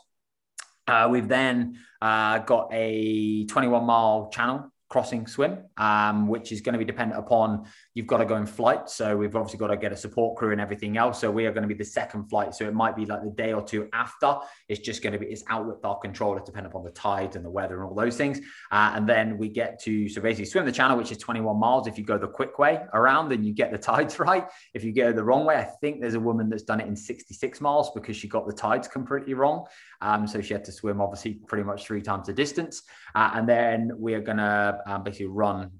Uh, 0.88 1.08
we've 1.10 1.28
then 1.28 1.80
uh, 2.02 2.40
got 2.40 2.70
a 2.72 3.46
21 3.46 3.84
mile 3.84 4.30
channel 4.32 4.72
crossing 4.96 5.28
swim, 5.28 5.58
um, 5.76 6.30
which 6.30 6.54
is 6.54 6.62
going 6.62 6.72
to 6.72 6.80
be 6.80 6.86
dependent 6.86 7.20
upon 7.20 7.68
you've 7.96 8.06
got 8.06 8.18
to 8.18 8.26
go 8.26 8.36
in 8.36 8.46
flight. 8.46 8.90
So 8.90 9.16
we've 9.16 9.36
obviously 9.36 9.58
got 9.58 9.68
to 9.68 9.78
get 9.78 9.94
a 9.94 9.98
support 9.98 10.38
crew 10.38 10.52
and 10.52 10.60
everything 10.60 10.98
else. 10.98 11.20
So 11.20 11.32
we 11.32 11.46
are 11.46 11.52
going 11.52 11.64
to 11.64 11.68
be 11.68 11.74
the 11.74 11.86
second 11.86 12.26
flight. 12.30 12.54
So 12.54 12.68
it 12.68 12.74
might 12.74 12.96
be 12.96 13.06
like 13.06 13.24
the 13.24 13.32
day 13.32 13.54
or 13.54 13.64
two 13.64 13.88
after. 13.94 14.36
It's 14.68 14.82
just 14.82 15.02
going 15.02 15.14
to 15.14 15.20
be 15.20 15.28
it's 15.28 15.44
out 15.50 15.66
with 15.66 15.84
our 15.84 15.98
controller, 16.00 16.42
depending 16.46 16.70
upon 16.70 16.84
the 16.84 16.92
tides 16.92 17.38
and 17.38 17.44
the 17.44 17.50
weather 17.50 17.76
and 17.76 17.90
all 17.90 17.96
those 17.96 18.18
things. 18.18 18.40
Uh, 18.70 18.92
and 18.96 19.08
then 19.08 19.38
we 19.38 19.48
get 19.48 19.82
to 19.84 20.10
so 20.10 20.22
basically 20.22 20.46
swim 20.46 20.66
the 20.66 20.74
channel, 20.74 20.98
which 20.98 21.12
is 21.12 21.18
21 21.18 21.58
miles. 21.58 21.88
If 21.88 21.98
you 21.98 22.04
go 22.04 22.18
the 22.18 22.28
quick 22.28 22.60
way 22.60 22.82
around, 22.94 23.30
then 23.30 23.44
you 23.44 23.54
get 23.54 23.72
the 23.72 23.78
tides 23.86 24.20
right. 24.20 24.46
If 24.74 24.84
you 24.84 24.94
go 24.94 25.14
the 25.14 25.24
wrong 25.24 25.46
way, 25.46 25.56
I 25.56 25.64
think 25.64 26.02
there's 26.02 26.16
a 26.16 26.20
woman 26.20 26.50
that's 26.50 26.64
done 26.64 26.82
it 26.82 26.88
in 26.88 26.98
66 26.98 27.62
miles 27.62 27.92
because 27.92 28.18
she 28.18 28.28
got 28.28 28.46
the 28.46 28.54
tides 28.54 28.90
completely 28.90 29.36
wrong. 29.36 29.66
Um, 30.02 30.28
so 30.28 30.42
she 30.42 30.54
had 30.54 30.66
to 30.66 30.72
swim 30.74 31.00
obviously 31.00 31.36
pretty 31.48 31.64
much 31.64 31.86
three 31.86 32.02
times 32.02 32.28
the 32.28 32.34
distance. 32.34 32.84
Uh, 33.16 33.32
and 33.36 33.48
then 33.48 33.92
we 33.98 34.16
are 34.16 34.22
going 34.22 34.38
to 34.38 34.80
um, 34.86 35.04
basically 35.04 35.28
run 35.28 35.72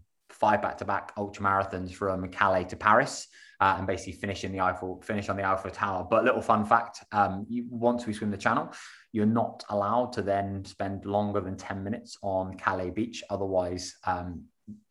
five 0.46 0.60
back-to-back 0.66 1.06
ultra 1.22 1.42
marathons 1.50 1.92
from 2.00 2.18
Calais 2.38 2.66
to 2.74 2.78
Paris. 2.88 3.14
Uh, 3.62 3.76
and 3.78 3.88
basically 3.88 4.12
finish 4.26 4.44
in 4.44 4.52
the 4.52 4.60
Eiffel, 4.68 5.02
finish 5.02 5.30
on 5.30 5.38
the 5.38 5.46
Eiffel 5.52 5.72
Tower. 5.72 6.06
But 6.12 6.26
little 6.26 6.42
fun 6.42 6.66
fact: 6.66 6.96
um, 7.20 7.34
you, 7.54 7.62
once 7.70 8.02
we 8.06 8.12
swim 8.14 8.30
the 8.30 8.44
channel, 8.46 8.66
you're 9.14 9.34
not 9.42 9.64
allowed 9.70 10.10
to 10.18 10.22
then 10.22 10.48
spend 10.66 11.06
longer 11.06 11.40
than 11.40 11.56
ten 11.56 11.78
minutes 11.88 12.12
on 12.22 12.44
Calais 12.64 12.92
Beach. 13.00 13.24
Otherwise, 13.36 13.84
um, 14.12 14.30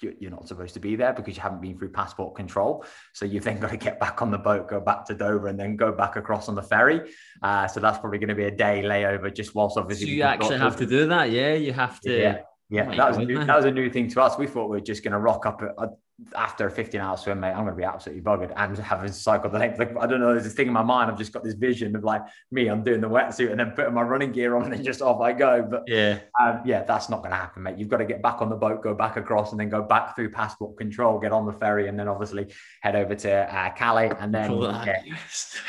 you're 0.00 0.30
not 0.30 0.48
supposed 0.48 0.74
to 0.74 0.80
be 0.80 0.96
there 0.96 1.12
because 1.12 1.36
you 1.36 1.42
haven't 1.42 1.60
been 1.60 1.76
through 1.78 1.92
passport 2.00 2.34
control. 2.34 2.72
So 3.12 3.26
you've 3.26 3.44
then 3.44 3.58
got 3.60 3.70
to 3.70 3.76
get 3.88 4.00
back 4.00 4.22
on 4.22 4.30
the 4.30 4.42
boat, 4.48 4.62
go 4.66 4.80
back 4.80 5.04
to 5.08 5.14
Dover, 5.14 5.48
and 5.48 5.60
then 5.60 5.76
go 5.76 5.92
back 5.92 6.16
across 6.16 6.48
on 6.48 6.54
the 6.54 6.66
ferry. 6.72 6.98
Uh, 7.42 7.66
so 7.66 7.80
that's 7.80 7.98
probably 7.98 8.18
going 8.22 8.34
to 8.36 8.40
be 8.44 8.48
a 8.54 8.56
day 8.66 8.82
layover, 8.82 9.28
just 9.40 9.54
whilst 9.54 9.76
obviously. 9.76 10.06
So 10.06 10.12
you 10.12 10.22
actually 10.22 10.58
have 10.58 10.76
to 10.76 10.86
do 10.86 11.06
that, 11.08 11.30
yeah. 11.30 11.52
You 11.66 11.74
have 11.74 12.00
to. 12.00 12.12
Yeah. 12.26 12.38
Yeah, 12.74 12.94
that 12.96 13.08
was 13.08 13.18
new, 13.18 13.44
that 13.44 13.56
was 13.56 13.64
a 13.64 13.70
new 13.70 13.88
thing 13.88 14.08
to 14.10 14.20
us. 14.20 14.37
We 14.37 14.46
thought 14.46 14.68
we 14.68 14.78
were 14.78 14.84
just 14.84 15.04
going 15.04 15.12
to 15.12 15.18
rock 15.18 15.46
up 15.46 15.62
at, 15.62 15.90
after 16.37 16.66
a 16.66 16.70
15 16.70 17.00
hour 17.00 17.16
swim, 17.16 17.40
mate. 17.40 17.50
I'm 17.50 17.64
going 17.64 17.68
to 17.68 17.76
be 17.76 17.84
absolutely 17.84 18.22
buggered 18.22 18.52
and 18.56 18.78
having 18.78 19.12
cycled 19.12 19.52
the 19.52 19.58
length. 19.58 19.78
Like, 19.78 19.96
I 19.98 20.06
don't 20.06 20.20
know. 20.20 20.32
There's 20.32 20.44
this 20.44 20.54
thing 20.54 20.68
in 20.68 20.72
my 20.72 20.82
mind. 20.82 21.10
I've 21.10 21.18
just 21.18 21.32
got 21.32 21.44
this 21.44 21.54
vision 21.54 21.94
of 21.96 22.04
like 22.04 22.22
me. 22.50 22.68
I'm 22.68 22.82
doing 22.82 23.00
the 23.00 23.08
wetsuit 23.08 23.50
and 23.50 23.58
then 23.58 23.72
putting 23.72 23.94
my 23.94 24.02
running 24.02 24.32
gear 24.32 24.56
on 24.56 24.64
and 24.64 24.72
then 24.72 24.84
just 24.84 25.02
off 25.02 25.20
I 25.20 25.32
go. 25.32 25.66
But 25.68 25.84
yeah, 25.87 26.20
um, 26.40 26.60
yeah, 26.64 26.82
that's 26.84 27.08
not 27.08 27.18
going 27.18 27.30
to 27.30 27.37
happen, 27.37 27.62
mate. 27.62 27.78
You've 27.78 27.88
got 27.88 27.98
to 27.98 28.04
get 28.04 28.22
back 28.22 28.42
on 28.42 28.48
the 28.48 28.56
boat, 28.56 28.82
go 28.82 28.94
back 28.94 29.16
across, 29.16 29.52
and 29.52 29.60
then 29.60 29.68
go 29.68 29.82
back 29.82 30.14
through 30.14 30.30
passport 30.30 30.76
control, 30.76 31.18
get 31.18 31.32
on 31.32 31.46
the 31.46 31.52
ferry, 31.52 31.88
and 31.88 31.98
then 31.98 32.08
obviously 32.08 32.46
head 32.80 32.96
over 32.96 33.14
to 33.14 33.32
uh, 33.32 33.70
Calais, 33.70 34.12
and 34.18 34.32
then 34.34 34.52
yeah, 34.52 35.02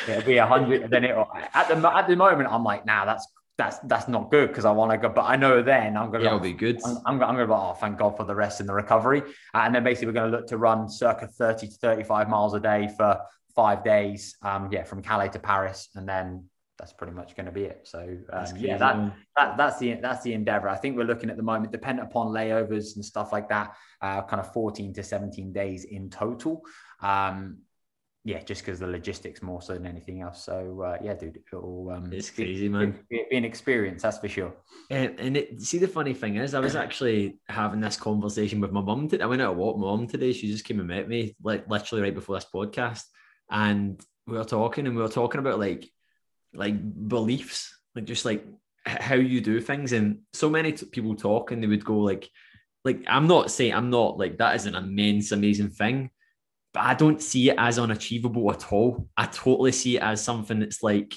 it'll 0.07 0.23
be 0.23 0.37
a 0.37 0.45
hundred. 0.45 0.89
Then 0.89 1.03
it 1.03 1.15
at 1.53 1.67
the 1.67 1.95
at 1.95 2.07
the 2.07 2.15
moment, 2.15 2.49
I'm 2.51 2.63
like, 2.63 2.85
nah, 2.85 3.05
that's 3.05 3.27
that's 3.57 3.79
that's 3.79 4.07
not 4.07 4.31
good 4.31 4.49
because 4.49 4.65
I 4.65 4.71
want 4.71 4.91
to 4.91 4.97
go. 4.97 5.09
But 5.09 5.23
I 5.23 5.35
know 5.35 5.61
then 5.61 5.95
I'm 5.95 6.11
going 6.11 6.23
to. 6.23 6.29
Yeah, 6.29 6.37
be 6.37 6.53
good. 6.53 6.79
I'm, 6.85 6.97
I'm, 7.05 7.23
I'm 7.23 7.35
going 7.35 7.47
to 7.47 7.47
be 7.47 7.53
oh, 7.53 7.73
thank 7.79 7.97
God 7.97 8.17
for 8.17 8.25
the 8.25 8.35
rest 8.35 8.59
and 8.59 8.67
the 8.67 8.73
recovery. 8.73 9.23
And 9.53 9.73
then 9.73 9.83
basically 9.83 10.07
we're 10.07 10.13
going 10.13 10.31
to 10.31 10.37
look 10.37 10.47
to 10.47 10.57
run 10.57 10.89
circa 10.89 11.27
30 11.27 11.67
to 11.67 11.73
35 11.73 12.29
miles 12.29 12.53
a 12.53 12.59
day 12.59 12.89
for 12.97 13.19
five 13.55 13.83
days. 13.83 14.35
Um, 14.41 14.69
yeah, 14.71 14.83
from 14.83 15.01
Calais 15.01 15.29
to 15.29 15.39
Paris, 15.39 15.89
and 15.95 16.07
then 16.07 16.45
that's 16.77 16.91
pretty 16.91 17.13
much 17.13 17.35
going 17.35 17.45
to 17.45 17.51
be 17.51 17.63
it. 17.63 17.81
So 17.83 18.17
um, 18.33 18.45
yeah, 18.57 18.77
that, 18.77 19.13
that 19.37 19.57
that's 19.57 19.79
the 19.79 19.93
that's 19.95 20.23
the 20.23 20.33
endeavor. 20.33 20.67
I 20.67 20.75
think 20.75 20.97
we're 20.97 21.05
looking 21.05 21.29
at 21.29 21.37
the 21.37 21.43
moment, 21.43 21.71
dependent 21.71 22.09
upon 22.09 22.27
layovers 22.27 22.95
and 22.95 23.05
stuff 23.05 23.31
like 23.31 23.47
that, 23.49 23.73
uh, 24.01 24.21
kind 24.23 24.41
of 24.41 24.51
14 24.51 24.93
to 24.95 25.03
17 25.03 25.53
days 25.53 25.85
in 25.85 26.09
total. 26.09 26.61
Um, 27.01 27.59
yeah, 28.25 28.41
just 28.41 28.65
because 28.65 28.79
the 28.79 28.87
logistics 28.87 29.43
more 29.43 29.61
so 29.61 29.73
than 29.73 29.85
anything 29.85 30.23
else. 30.23 30.43
So 30.43 30.81
uh, 30.81 30.97
yeah, 31.01 31.13
dude, 31.13 31.37
it'll 31.45 31.91
um, 31.91 32.11
it's 32.11 32.31
crazy, 32.31 32.67
man. 32.67 32.99
Be, 33.07 33.23
be, 33.29 33.37
an 33.37 33.45
experience, 33.45 34.01
that's 34.01 34.17
for 34.17 34.27
sure. 34.27 34.51
And, 34.89 35.19
and 35.19 35.37
it, 35.37 35.61
see, 35.61 35.77
the 35.77 35.87
funny 35.87 36.15
thing 36.15 36.37
is, 36.37 36.55
I 36.55 36.59
was 36.59 36.75
actually 36.75 37.37
having 37.47 37.81
this 37.81 37.97
conversation 37.97 38.59
with 38.59 38.71
my 38.71 38.81
mum 38.81 39.07
today. 39.07 39.23
I 39.23 39.27
went 39.27 39.43
out 39.43 39.51
to 39.51 39.53
walk 39.53 39.77
my 39.77 39.85
mum 39.85 40.07
today. 40.07 40.33
She 40.33 40.51
just 40.51 40.65
came 40.65 40.79
and 40.79 40.87
met 40.87 41.07
me, 41.07 41.35
like 41.43 41.69
literally 41.69 42.01
right 42.01 42.15
before 42.15 42.35
this 42.35 42.47
podcast, 42.51 43.03
and 43.51 44.03
we 44.25 44.39
were 44.39 44.43
talking, 44.43 44.87
and 44.87 44.95
we 44.95 45.03
were 45.03 45.07
talking 45.07 45.39
about 45.39 45.59
like, 45.59 45.87
like 46.51 47.07
beliefs, 47.07 47.77
like 47.93 48.05
just 48.05 48.25
like 48.25 48.43
how 48.87 49.15
you 49.15 49.39
do 49.39 49.61
things, 49.61 49.93
and 49.93 50.21
so 50.33 50.49
many 50.49 50.71
t- 50.71 50.87
people 50.87 51.13
talk, 51.13 51.51
and 51.51 51.61
they 51.61 51.67
would 51.67 51.85
go 51.85 51.99
like, 51.99 52.27
like 52.83 53.03
I'm 53.07 53.27
not 53.27 53.51
saying 53.51 53.75
I'm 53.75 53.91
not 53.91 54.17
like 54.17 54.39
that 54.39 54.55
is 54.55 54.65
an 54.65 54.73
immense, 54.73 55.31
amazing 55.31 55.69
thing 55.69 56.09
but 56.75 56.83
I 56.83 56.93
don't 56.93 57.21
see 57.21 57.49
it 57.49 57.55
as 57.57 57.79
unachievable 57.79 58.51
at 58.51 58.71
all. 58.71 59.07
I 59.17 59.25
totally 59.25 59.71
see 59.71 59.97
it 59.97 60.03
as 60.03 60.23
something 60.23 60.59
that's 60.59 60.83
like, 60.83 61.15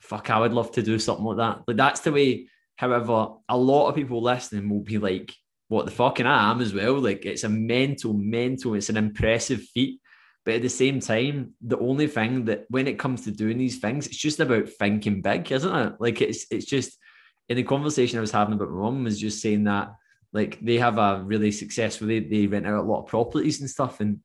fuck, 0.00 0.30
I 0.30 0.40
would 0.40 0.52
love 0.52 0.72
to 0.72 0.82
do 0.82 0.98
something 0.98 1.24
like 1.24 1.36
that. 1.36 1.62
Like 1.68 1.76
that's 1.76 2.00
the 2.00 2.10
way 2.10 2.48
However, 2.76 3.28
a 3.48 3.56
lot 3.56 3.88
of 3.88 3.94
people 3.94 4.20
listening 4.20 4.68
will 4.68 4.82
be 4.82 4.98
like, 4.98 5.32
what 5.68 5.86
the 5.86 5.92
fucking 5.92 6.26
I 6.26 6.50
am 6.50 6.60
as 6.60 6.74
well. 6.74 6.98
Like 7.00 7.24
it's 7.24 7.44
a 7.44 7.48
mental, 7.48 8.12
mental, 8.12 8.74
it's 8.74 8.88
an 8.88 8.96
impressive 8.96 9.62
feat. 9.62 10.00
But 10.44 10.54
at 10.56 10.62
the 10.62 10.68
same 10.68 11.00
time, 11.00 11.54
the 11.62 11.78
only 11.78 12.06
thing 12.06 12.44
that 12.46 12.66
when 12.68 12.86
it 12.86 12.98
comes 12.98 13.22
to 13.22 13.30
doing 13.30 13.56
these 13.56 13.78
things, 13.78 14.06
it's 14.06 14.16
just 14.16 14.40
about 14.40 14.68
thinking 14.68 15.22
big, 15.22 15.50
isn't 15.50 15.74
it? 15.74 15.94
Like 15.98 16.20
it's 16.20 16.46
it's 16.50 16.66
just 16.66 16.98
in 17.48 17.56
the 17.56 17.62
conversation 17.62 18.18
I 18.18 18.20
was 18.20 18.30
having 18.30 18.54
about 18.54 18.70
my 18.70 18.82
mum 18.82 19.04
was 19.04 19.18
just 19.18 19.40
saying 19.40 19.64
that 19.64 19.94
like 20.32 20.58
they 20.60 20.76
have 20.78 20.98
a 20.98 21.22
really 21.24 21.52
successful 21.52 22.08
they, 22.08 22.20
they 22.20 22.46
rent 22.46 22.66
out 22.66 22.84
a 22.84 22.86
lot 22.86 23.02
of 23.02 23.06
properties 23.06 23.60
and 23.60 23.70
stuff 23.70 24.00
and 24.00 24.20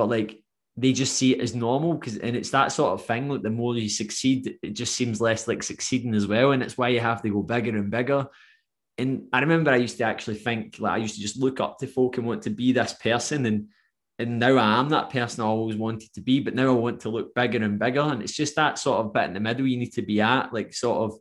but 0.00 0.08
like 0.08 0.42
they 0.78 0.94
just 0.94 1.12
see 1.12 1.34
it 1.34 1.42
as 1.42 1.54
normal 1.54 1.92
because 1.92 2.16
and 2.16 2.34
it's 2.34 2.48
that 2.48 2.72
sort 2.72 2.94
of 2.94 3.04
thing 3.04 3.28
like 3.28 3.42
the 3.42 3.50
more 3.50 3.76
you 3.76 3.86
succeed 3.86 4.58
it 4.62 4.70
just 4.70 4.94
seems 4.94 5.20
less 5.20 5.46
like 5.46 5.62
succeeding 5.62 6.14
as 6.14 6.26
well 6.26 6.52
and 6.52 6.62
it's 6.62 6.78
why 6.78 6.88
you 6.88 7.00
have 7.00 7.20
to 7.20 7.28
go 7.28 7.42
bigger 7.42 7.76
and 7.76 7.90
bigger. 7.90 8.26
And 8.96 9.24
i 9.30 9.40
remember 9.40 9.70
i 9.70 9.76
used 9.76 9.98
to 9.98 10.04
actually 10.04 10.36
think 10.36 10.76
like 10.78 10.92
i 10.92 10.96
used 10.96 11.16
to 11.16 11.20
just 11.20 11.38
look 11.38 11.60
up 11.60 11.78
to 11.78 11.86
folk 11.86 12.16
and 12.16 12.26
want 12.26 12.42
to 12.44 12.50
be 12.50 12.72
this 12.72 12.94
person 12.94 13.44
and 13.44 13.66
and 14.18 14.38
now 14.38 14.56
i 14.56 14.80
am 14.80 14.88
that 14.88 15.10
person 15.10 15.44
i 15.44 15.46
always 15.46 15.76
wanted 15.76 16.14
to 16.14 16.22
be 16.22 16.40
but 16.40 16.54
now 16.54 16.68
i 16.68 16.74
want 16.74 17.00
to 17.00 17.10
look 17.10 17.34
bigger 17.34 17.62
and 17.62 17.78
bigger 17.78 18.00
and 18.00 18.22
it's 18.22 18.34
just 18.34 18.56
that 18.56 18.78
sort 18.78 19.04
of 19.04 19.12
bit 19.12 19.24
in 19.24 19.34
the 19.34 19.40
middle 19.40 19.66
you 19.66 19.76
need 19.76 19.92
to 19.92 20.02
be 20.02 20.18
at 20.22 20.54
like 20.54 20.72
sort 20.72 20.98
of 21.02 21.18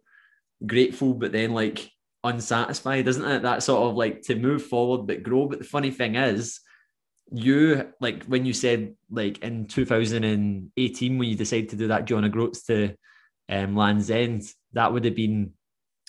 grateful 0.65 1.13
but 1.13 1.33
then 1.33 1.53
like 1.53 1.91
unsatisfied 2.23 3.07
isn't 3.07 3.29
it? 3.29 3.41
That 3.43 3.63
sort 3.63 3.89
of 3.89 3.95
like 3.95 4.21
to 4.23 4.35
move 4.35 4.65
forward 4.65 5.07
but 5.07 5.23
grow. 5.23 5.47
But 5.47 5.59
the 5.59 5.65
funny 5.65 5.91
thing 5.91 6.15
is 6.15 6.59
you 7.31 7.93
like 7.99 8.23
when 8.25 8.45
you 8.45 8.53
said 8.53 8.95
like 9.11 9.39
in 9.39 9.67
2018 9.67 11.17
when 11.17 11.29
you 11.29 11.35
decided 11.35 11.69
to 11.69 11.75
do 11.75 11.87
that 11.87 12.05
John 12.05 12.25
O'Groats 12.25 12.63
to 12.65 12.95
um, 13.49 13.75
Land's 13.75 14.09
End, 14.09 14.43
that 14.73 14.91
would 14.91 15.05
have 15.05 15.15
been 15.15 15.53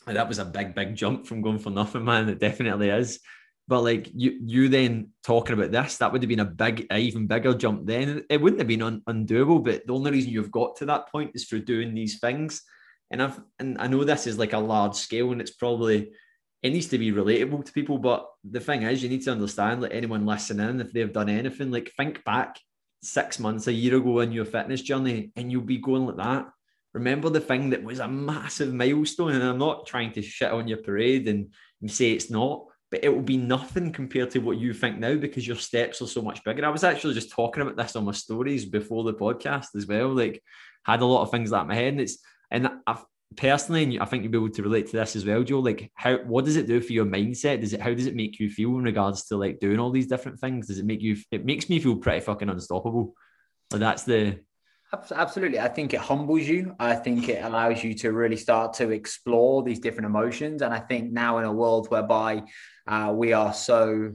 that 0.07 0.29
was 0.29 0.39
a 0.39 0.45
big 0.45 0.75
big 0.75 0.95
jump 0.95 1.27
from 1.27 1.43
going 1.43 1.59
for 1.59 1.71
nothing, 1.71 2.05
man. 2.05 2.29
It 2.29 2.41
definitely 2.41 2.91
is. 2.91 3.21
But 3.71 3.83
like 3.83 4.11
you, 4.13 4.37
you 4.45 4.69
then 4.69 5.11
talking 5.23 5.55
about 5.55 5.71
this, 5.71 5.99
that 5.99 6.11
would 6.11 6.23
have 6.23 6.29
been 6.29 6.41
a 6.41 6.45
big, 6.45 6.89
a 6.91 6.99
even 6.99 7.29
bigger 7.29 7.55
jump. 7.55 7.87
Then 7.87 8.25
it 8.29 8.41
wouldn't 8.41 8.59
have 8.59 8.67
been 8.67 8.83
un- 8.83 9.03
undoable. 9.09 9.63
But 9.63 9.87
the 9.87 9.95
only 9.95 10.11
reason 10.11 10.33
you've 10.33 10.51
got 10.51 10.75
to 10.77 10.87
that 10.87 11.09
point 11.13 11.31
is 11.35 11.45
through 11.45 11.67
doing 11.67 11.95
these 11.95 12.19
things. 12.19 12.63
And 13.13 13.23
I've, 13.23 13.41
and 13.61 13.79
I 13.79 13.87
know 13.87 14.03
this 14.03 14.27
is 14.27 14.39
like 14.39 14.55
a 14.55 14.59
large 14.59 14.97
scale, 14.97 15.31
and 15.31 15.41
it's 15.41 15.53
probably 15.53 16.11
it 16.63 16.71
needs 16.71 16.89
to 16.89 16.99
be 16.99 17.13
relatable 17.13 17.65
to 17.65 17.73
people. 17.73 17.99
But 17.99 18.27
the 18.45 18.61
thing 18.61 18.83
is, 18.83 19.03
you 19.03 19.09
need 19.09 19.23
to 19.23 19.33
understand, 19.33 19.83
like 19.83 19.95
anyone 19.95 20.27
listening, 20.27 20.81
if 20.81 20.93
they've 20.93 21.13
done 21.13 21.29
anything, 21.29 21.71
like 21.71 21.93
think 21.97 22.25
back 22.25 22.59
six 23.03 23.39
months, 23.39 23.67
a 23.67 23.73
year 23.73 23.97
ago 23.97 24.21
in 24.21 24.33
your 24.33 24.45
fitness 24.45 24.83
journey, 24.83 25.33
and 25.37 25.51
you'll 25.51 25.63
be 25.63 25.79
going 25.79 26.07
like 26.07 26.17
that. 26.17 26.47
Remember 26.93 27.31
the 27.31 27.41
thing 27.41 27.71
that 27.71 27.83
was 27.83 28.01
a 28.01 28.09
massive 28.09 28.75
milestone, 28.75 29.33
and 29.33 29.45
I'm 29.45 29.59
not 29.59 29.87
trying 29.87 30.13
to 30.13 30.23
shit 30.23 30.53
on 30.53 30.69
your 30.69 30.83
parade 30.83 31.29
and, 31.29 31.53
say 31.87 32.13
it's 32.13 32.31
not, 32.31 32.67
but 32.91 33.03
it 33.03 33.09
will 33.09 33.23
be 33.23 33.39
nothing 33.39 33.91
compared 33.93 34.31
to 34.33 34.41
what 34.41 34.59
you 34.59 34.75
think 34.75 34.99
now 34.99 35.15
because 35.15 35.47
your 35.47 35.57
steps 35.57 36.03
are 36.03 36.07
so 36.07 36.21
much 36.21 36.45
bigger. 36.45 36.67
I 36.67 36.69
was 36.69 36.85
actually 36.85 37.15
just 37.15 37.31
talking 37.31 37.63
about 37.63 37.77
this 37.77 37.97
on 37.97 38.05
my 38.05 38.13
stories 38.13 38.67
before 38.67 39.05
the 39.05 39.15
podcast 39.15 39.69
as 39.77 39.87
well. 39.87 40.09
Like, 40.09 40.43
had 40.85 41.01
a 41.01 41.07
lot 41.07 41.23
of 41.23 41.31
things 41.31 41.51
like 41.51 41.67
my 41.67 41.75
head, 41.75 41.95
and 41.95 42.01
it's 42.01 42.19
and 42.51 42.69
I've 42.87 43.05
personally, 43.37 43.85
and 43.85 44.01
I 44.01 44.05
think 44.05 44.23
you'll 44.23 44.33
be 44.33 44.39
able 44.39 44.51
to 44.51 44.63
relate 44.63 44.87
to 44.91 44.97
this 44.97 45.17
as 45.17 45.25
well, 45.25 45.43
Joe. 45.43 45.61
Like, 45.61 45.91
how 45.95 46.19
what 46.19 46.45
does 46.45 46.57
it 46.57 46.67
do 46.67 46.81
for 46.81 46.93
your 46.93 47.07
mindset? 47.07 47.61
Does 47.61 47.73
it 47.73 47.81
how 47.81 47.95
does 47.95 48.07
it 48.07 48.17
make 48.17 48.39
you 48.39 48.51
feel 48.51 48.71
in 48.71 48.83
regards 48.83 49.25
to 49.27 49.37
like 49.37 49.61
doing 49.61 49.79
all 49.79 49.91
these 49.91 50.07
different 50.07 50.41
things? 50.41 50.67
Does 50.67 50.79
it 50.79 50.85
make 50.85 51.01
you? 51.01 51.17
It 51.31 51.45
makes 51.45 51.69
me 51.69 51.81
feel 51.81 51.97
pretty 51.97 52.21
fucking 52.21 52.49
unstoppable. 52.49 53.15
Like 53.71 53.81
that's 53.81 54.03
the. 54.05 54.41
Absolutely, 55.15 55.61
I 55.61 55.69
think 55.69 55.95
it 55.95 56.01
humbles 56.01 56.49
you. 56.49 56.75
I 56.81 56.97
think 56.97 57.29
it 57.29 57.45
allows 57.45 57.85
you 57.85 57.95
to 57.95 58.13
really 58.13 58.37
start 58.37 58.73
to 58.75 58.91
explore 58.91 59.63
these 59.63 59.79
different 59.79 60.07
emotions. 60.07 60.63
And 60.63 60.75
I 60.75 60.81
think 60.81 61.13
now 61.13 61.39
in 61.39 61.45
a 61.45 61.53
world 61.53 61.89
whereby 61.91 62.43
uh, 62.89 63.13
we 63.15 63.33
are 63.33 63.55
so 63.55 64.13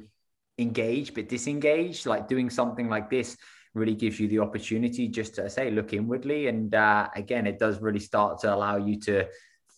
engaged 0.58 1.16
but 1.16 1.30
disengaged, 1.30 2.06
like 2.06 2.28
doing 2.28 2.50
something 2.50 2.90
like 2.90 3.10
this 3.10 3.38
really 3.76 3.94
gives 3.94 4.20
you 4.20 4.28
the 4.28 4.40
opportunity 4.40 5.08
just 5.08 5.36
to 5.36 5.50
say 5.50 5.70
look 5.70 5.94
inwardly. 5.94 6.48
And 6.48 6.74
uh, 6.74 7.10
again 7.16 7.46
it 7.46 7.60
does 7.60 7.82
really 7.82 8.00
start 8.00 8.40
to 8.40 8.54
allow 8.54 8.78
you 8.78 9.00
to 9.02 9.28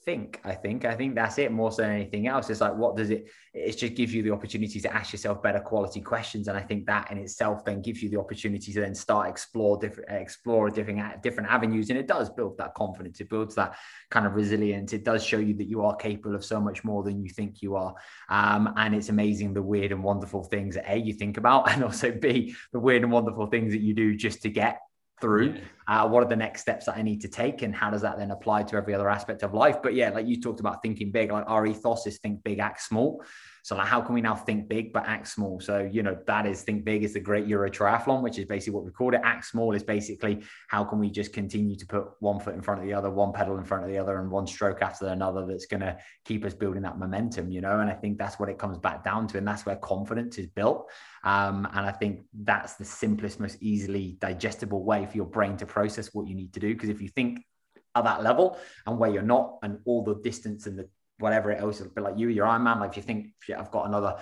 think 0.08 0.40
i 0.46 0.56
think 0.56 0.86
i 0.86 0.96
think 0.96 1.16
that's 1.16 1.38
it 1.38 1.52
more 1.52 1.70
so 1.70 1.82
than 1.82 1.92
anything 1.92 2.28
else. 2.28 2.50
It's 2.50 2.62
like 2.62 2.74
what 2.74 2.96
does 2.96 3.10
it 3.10 3.28
it 3.54 3.78
just 3.78 3.94
gives 3.94 4.14
you 4.14 4.24
the 4.24 4.32
opportunity 4.32 4.80
to 4.80 4.96
ask 4.96 5.12
yourself 5.12 5.44
better 5.44 5.60
quality 5.60 6.00
questions. 6.00 6.48
And 6.48 6.58
i 6.58 6.62
think 6.62 6.86
that 6.86 7.12
in 7.12 7.18
itself 7.18 7.66
then 7.66 7.82
gives 7.82 8.02
you 8.02 8.10
the 8.10 8.18
opportunity 8.18 8.72
to 8.72 8.80
then 8.80 8.96
start 8.96 9.28
explore 9.28 9.78
different 9.78 10.10
explore 10.10 10.70
different 10.70 11.22
different 11.22 11.50
avenues. 11.50 11.90
And 11.90 12.00
it 12.00 12.08
does 12.08 12.30
build 12.30 12.58
that 12.58 12.74
confidence. 12.74 13.20
It 13.20 13.30
builds 13.30 13.56
that 13.56 13.76
kind 14.10 14.26
of 14.26 14.34
resilience. 14.34 14.94
It 14.94 15.04
does 15.04 15.26
show 15.26 15.40
you 15.40 15.54
that 15.56 15.68
you 15.68 15.82
are 15.82 15.96
capable 15.98 16.36
of 16.36 16.46
so 16.46 16.62
much 16.62 16.86
more 16.86 17.04
than 17.04 17.22
you 17.22 17.30
think 17.30 17.62
you 17.62 17.76
are. 17.76 17.94
Um, 18.30 18.74
and 18.78 18.96
it's 18.96 19.10
amazing 19.10 19.54
the 19.54 19.62
weird 19.62 19.92
and 19.92 20.02
wonderful 20.06 20.46
things 20.46 20.76
that 20.76 20.90
a 20.90 20.98
you 20.98 21.14
think 21.14 21.36
about 21.36 21.70
and 21.72 21.84
also 21.84 22.12
b 22.12 22.56
the 22.72 22.80
weird 22.80 23.04
and 23.04 23.12
wonderful 23.12 23.48
things 23.48 23.74
that 23.74 23.82
you 23.82 23.94
do 23.94 24.16
just 24.16 24.42
to 24.44 24.50
get 24.50 24.80
through 25.20 25.56
uh, 25.88 26.08
what 26.08 26.24
are 26.24 26.30
the 26.30 26.36
next 26.36 26.62
steps 26.62 26.86
that 26.86 26.98
i 26.98 27.02
need 27.02 27.22
to 27.22 27.28
take 27.28 27.62
and 27.62 27.76
how 27.76 27.90
does 27.90 28.02
that 28.02 28.18
then 28.18 28.32
apply 28.32 28.64
to 28.64 28.76
every 28.76 28.94
other 28.94 29.10
aspect 29.10 29.44
of 29.44 29.54
life? 29.54 29.78
But 29.82 29.94
yeah 29.94 30.10
like 30.10 30.28
you 30.28 30.40
talked 30.40 30.60
about 30.60 30.82
thinking 30.82 31.12
big 31.12 31.32
like 31.32 31.46
our 31.48 31.66
ethos 31.66 32.06
is 32.08 32.18
think 32.20 32.44
big 32.44 32.60
act 32.60 32.82
small 32.82 33.24
so 33.68 33.76
like, 33.76 33.88
how 33.88 34.00
can 34.00 34.16
we 34.16 34.22
now 34.22 34.34
think 34.34 34.70
big 34.70 34.94
but 34.94 35.06
act 35.06 35.28
small? 35.28 35.60
So 35.60 35.80
you 35.80 36.02
know 36.02 36.18
that 36.26 36.46
is 36.46 36.62
think 36.62 36.86
big 36.86 37.04
is 37.04 37.12
the 37.12 37.20
Great 37.20 37.48
Euro 37.48 37.70
Triathlon, 37.70 38.22
which 38.22 38.40
is 38.40 38.46
basically 38.46 38.76
what 38.76 38.86
we 38.86 38.92
called 38.92 39.14
it. 39.14 39.20
Act 39.26 39.44
small 39.44 39.76
is 39.76 39.84
basically 39.84 40.42
how 40.70 40.86
can 40.86 41.00
we 41.00 41.10
just 41.10 41.34
continue 41.34 41.76
to 41.76 41.86
put 41.86 42.06
one 42.22 42.40
foot 42.40 42.56
in 42.56 42.62
front 42.62 42.80
of 42.80 42.88
the 42.88 42.94
other, 42.94 43.10
one 43.10 43.34
pedal 43.34 43.58
in 43.58 43.66
front 43.66 43.84
of 43.84 43.90
the 43.90 43.98
other, 43.98 44.22
and 44.22 44.32
one 44.32 44.48
stroke 44.48 44.82
after 44.82 45.08
another. 45.08 45.46
That's 45.46 45.66
going 45.66 45.82
to 45.82 45.98
keep 46.24 46.46
us 46.46 46.54
building 46.54 46.84
that 46.84 46.98
momentum, 46.98 47.52
you 47.52 47.60
know. 47.60 47.82
And 47.82 47.90
I 47.90 47.94
think 47.94 48.18
that's 48.18 48.40
what 48.40 48.48
it 48.48 48.58
comes 48.58 48.78
back 48.78 49.04
down 49.04 49.28
to, 49.28 49.38
and 49.38 49.46
that's 49.46 49.66
where 49.66 49.76
confidence 49.76 50.38
is 50.38 50.48
built. 50.48 50.90
Um, 51.26 51.68
and 51.74 51.86
I 51.86 51.92
think 51.92 52.22
that's 52.34 52.76
the 52.76 52.86
simplest, 52.86 53.42
most 53.42 53.58
easily 53.60 54.16
digestible 54.22 54.86
way 54.86 55.06
for 55.08 55.18
your 55.18 55.26
brain 55.26 55.58
to 55.58 55.66
process 55.66 56.14
what 56.14 56.26
you 56.26 56.36
need 56.36 56.54
to 56.54 56.62
do. 56.62 56.74
Because 56.74 56.88
if 56.88 57.02
you 57.02 57.10
think 57.10 57.42
at 57.96 58.06
that 58.06 58.24
level 58.24 58.58
and 58.86 58.98
where 58.98 59.10
you're 59.10 59.24
not 59.24 59.58
and 59.64 59.80
all 59.86 60.04
the 60.04 60.16
distance 60.16 60.68
and 60.68 60.80
the 60.80 60.88
whatever 61.20 61.52
else, 61.52 61.82
but 61.82 62.04
like 62.04 62.18
you, 62.18 62.30
your 62.30 62.46
Ironman, 62.46 62.80
like 62.80 62.92
if 62.92 62.98
you 62.98 63.04
think, 63.04 63.28
I've 63.58 63.72
got 63.72 63.88
another 63.88 64.18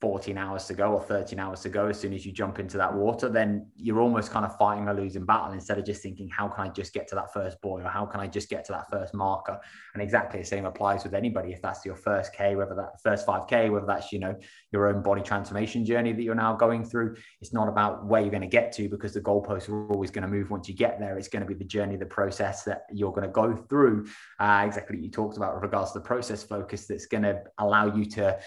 14 0.00 0.36
hours 0.36 0.66
to 0.66 0.74
go 0.74 0.92
or 0.92 1.00
13 1.00 1.38
hours 1.38 1.60
to 1.60 1.68
go 1.68 1.86
as 1.86 1.98
soon 1.98 2.12
as 2.12 2.26
you 2.26 2.32
jump 2.32 2.58
into 2.58 2.76
that 2.76 2.92
water 2.92 3.28
then 3.28 3.66
you're 3.76 4.00
almost 4.00 4.30
kind 4.30 4.44
of 4.44 4.56
fighting 4.58 4.88
a 4.88 4.94
losing 4.94 5.24
battle 5.24 5.52
instead 5.52 5.78
of 5.78 5.84
just 5.84 6.02
thinking 6.02 6.28
how 6.28 6.48
can 6.48 6.66
i 6.66 6.68
just 6.68 6.92
get 6.92 7.08
to 7.08 7.14
that 7.14 7.32
first 7.32 7.60
buoy 7.62 7.82
or 7.82 7.88
how 7.88 8.04
can 8.04 8.20
i 8.20 8.26
just 8.26 8.50
get 8.50 8.64
to 8.64 8.72
that 8.72 8.88
first 8.90 9.14
marker? 9.14 9.58
And 9.94 10.02
exactly 10.02 10.40
the 10.40 10.46
same 10.46 10.66
applies 10.66 11.04
with 11.04 11.14
anybody. 11.14 11.52
If 11.52 11.62
that's 11.62 11.84
your 11.84 11.96
first 11.96 12.34
k 12.34 12.54
whether 12.54 12.74
that 12.74 13.00
first 13.02 13.26
5k 13.26 13.70
whether 13.70 13.86
that's 13.86 14.12
you 14.12 14.18
know 14.18 14.34
your 14.72 14.88
own 14.88 15.02
body 15.02 15.22
transformation 15.22 15.84
journey 15.84 16.12
that 16.12 16.22
you're 16.22 16.34
now 16.34 16.54
going 16.54 16.84
through 16.84 17.16
it's 17.40 17.52
not 17.52 17.68
about 17.68 18.06
where 18.06 18.20
you're 18.20 18.30
going 18.30 18.42
to 18.42 18.46
get 18.46 18.72
to 18.72 18.88
because 18.88 19.14
the 19.14 19.20
goalposts 19.20 19.68
are 19.68 19.90
always 19.92 20.10
going 20.10 20.22
to 20.22 20.28
move 20.28 20.50
once 20.50 20.68
you 20.68 20.74
get 20.74 20.98
there. 20.98 21.16
It's 21.18 21.28
going 21.28 21.42
to 21.42 21.48
be 21.48 21.54
the 21.54 21.64
journey 21.64 21.96
the 21.96 22.06
process 22.06 22.64
that 22.64 22.82
you're 22.92 23.12
going 23.12 23.26
to 23.26 23.32
go 23.32 23.56
through. 23.68 24.06
Uh, 24.38 24.64
exactly 24.66 24.96
what 24.96 25.04
you 25.04 25.10
talked 25.10 25.36
about 25.36 25.54
with 25.54 25.62
regards 25.62 25.92
to 25.92 25.98
the 25.98 26.04
process 26.04 26.42
focus 26.42 26.86
that's 26.86 27.06
going 27.06 27.22
to 27.22 27.42
allow 27.58 27.94
you 27.94 28.04
to 28.10 28.38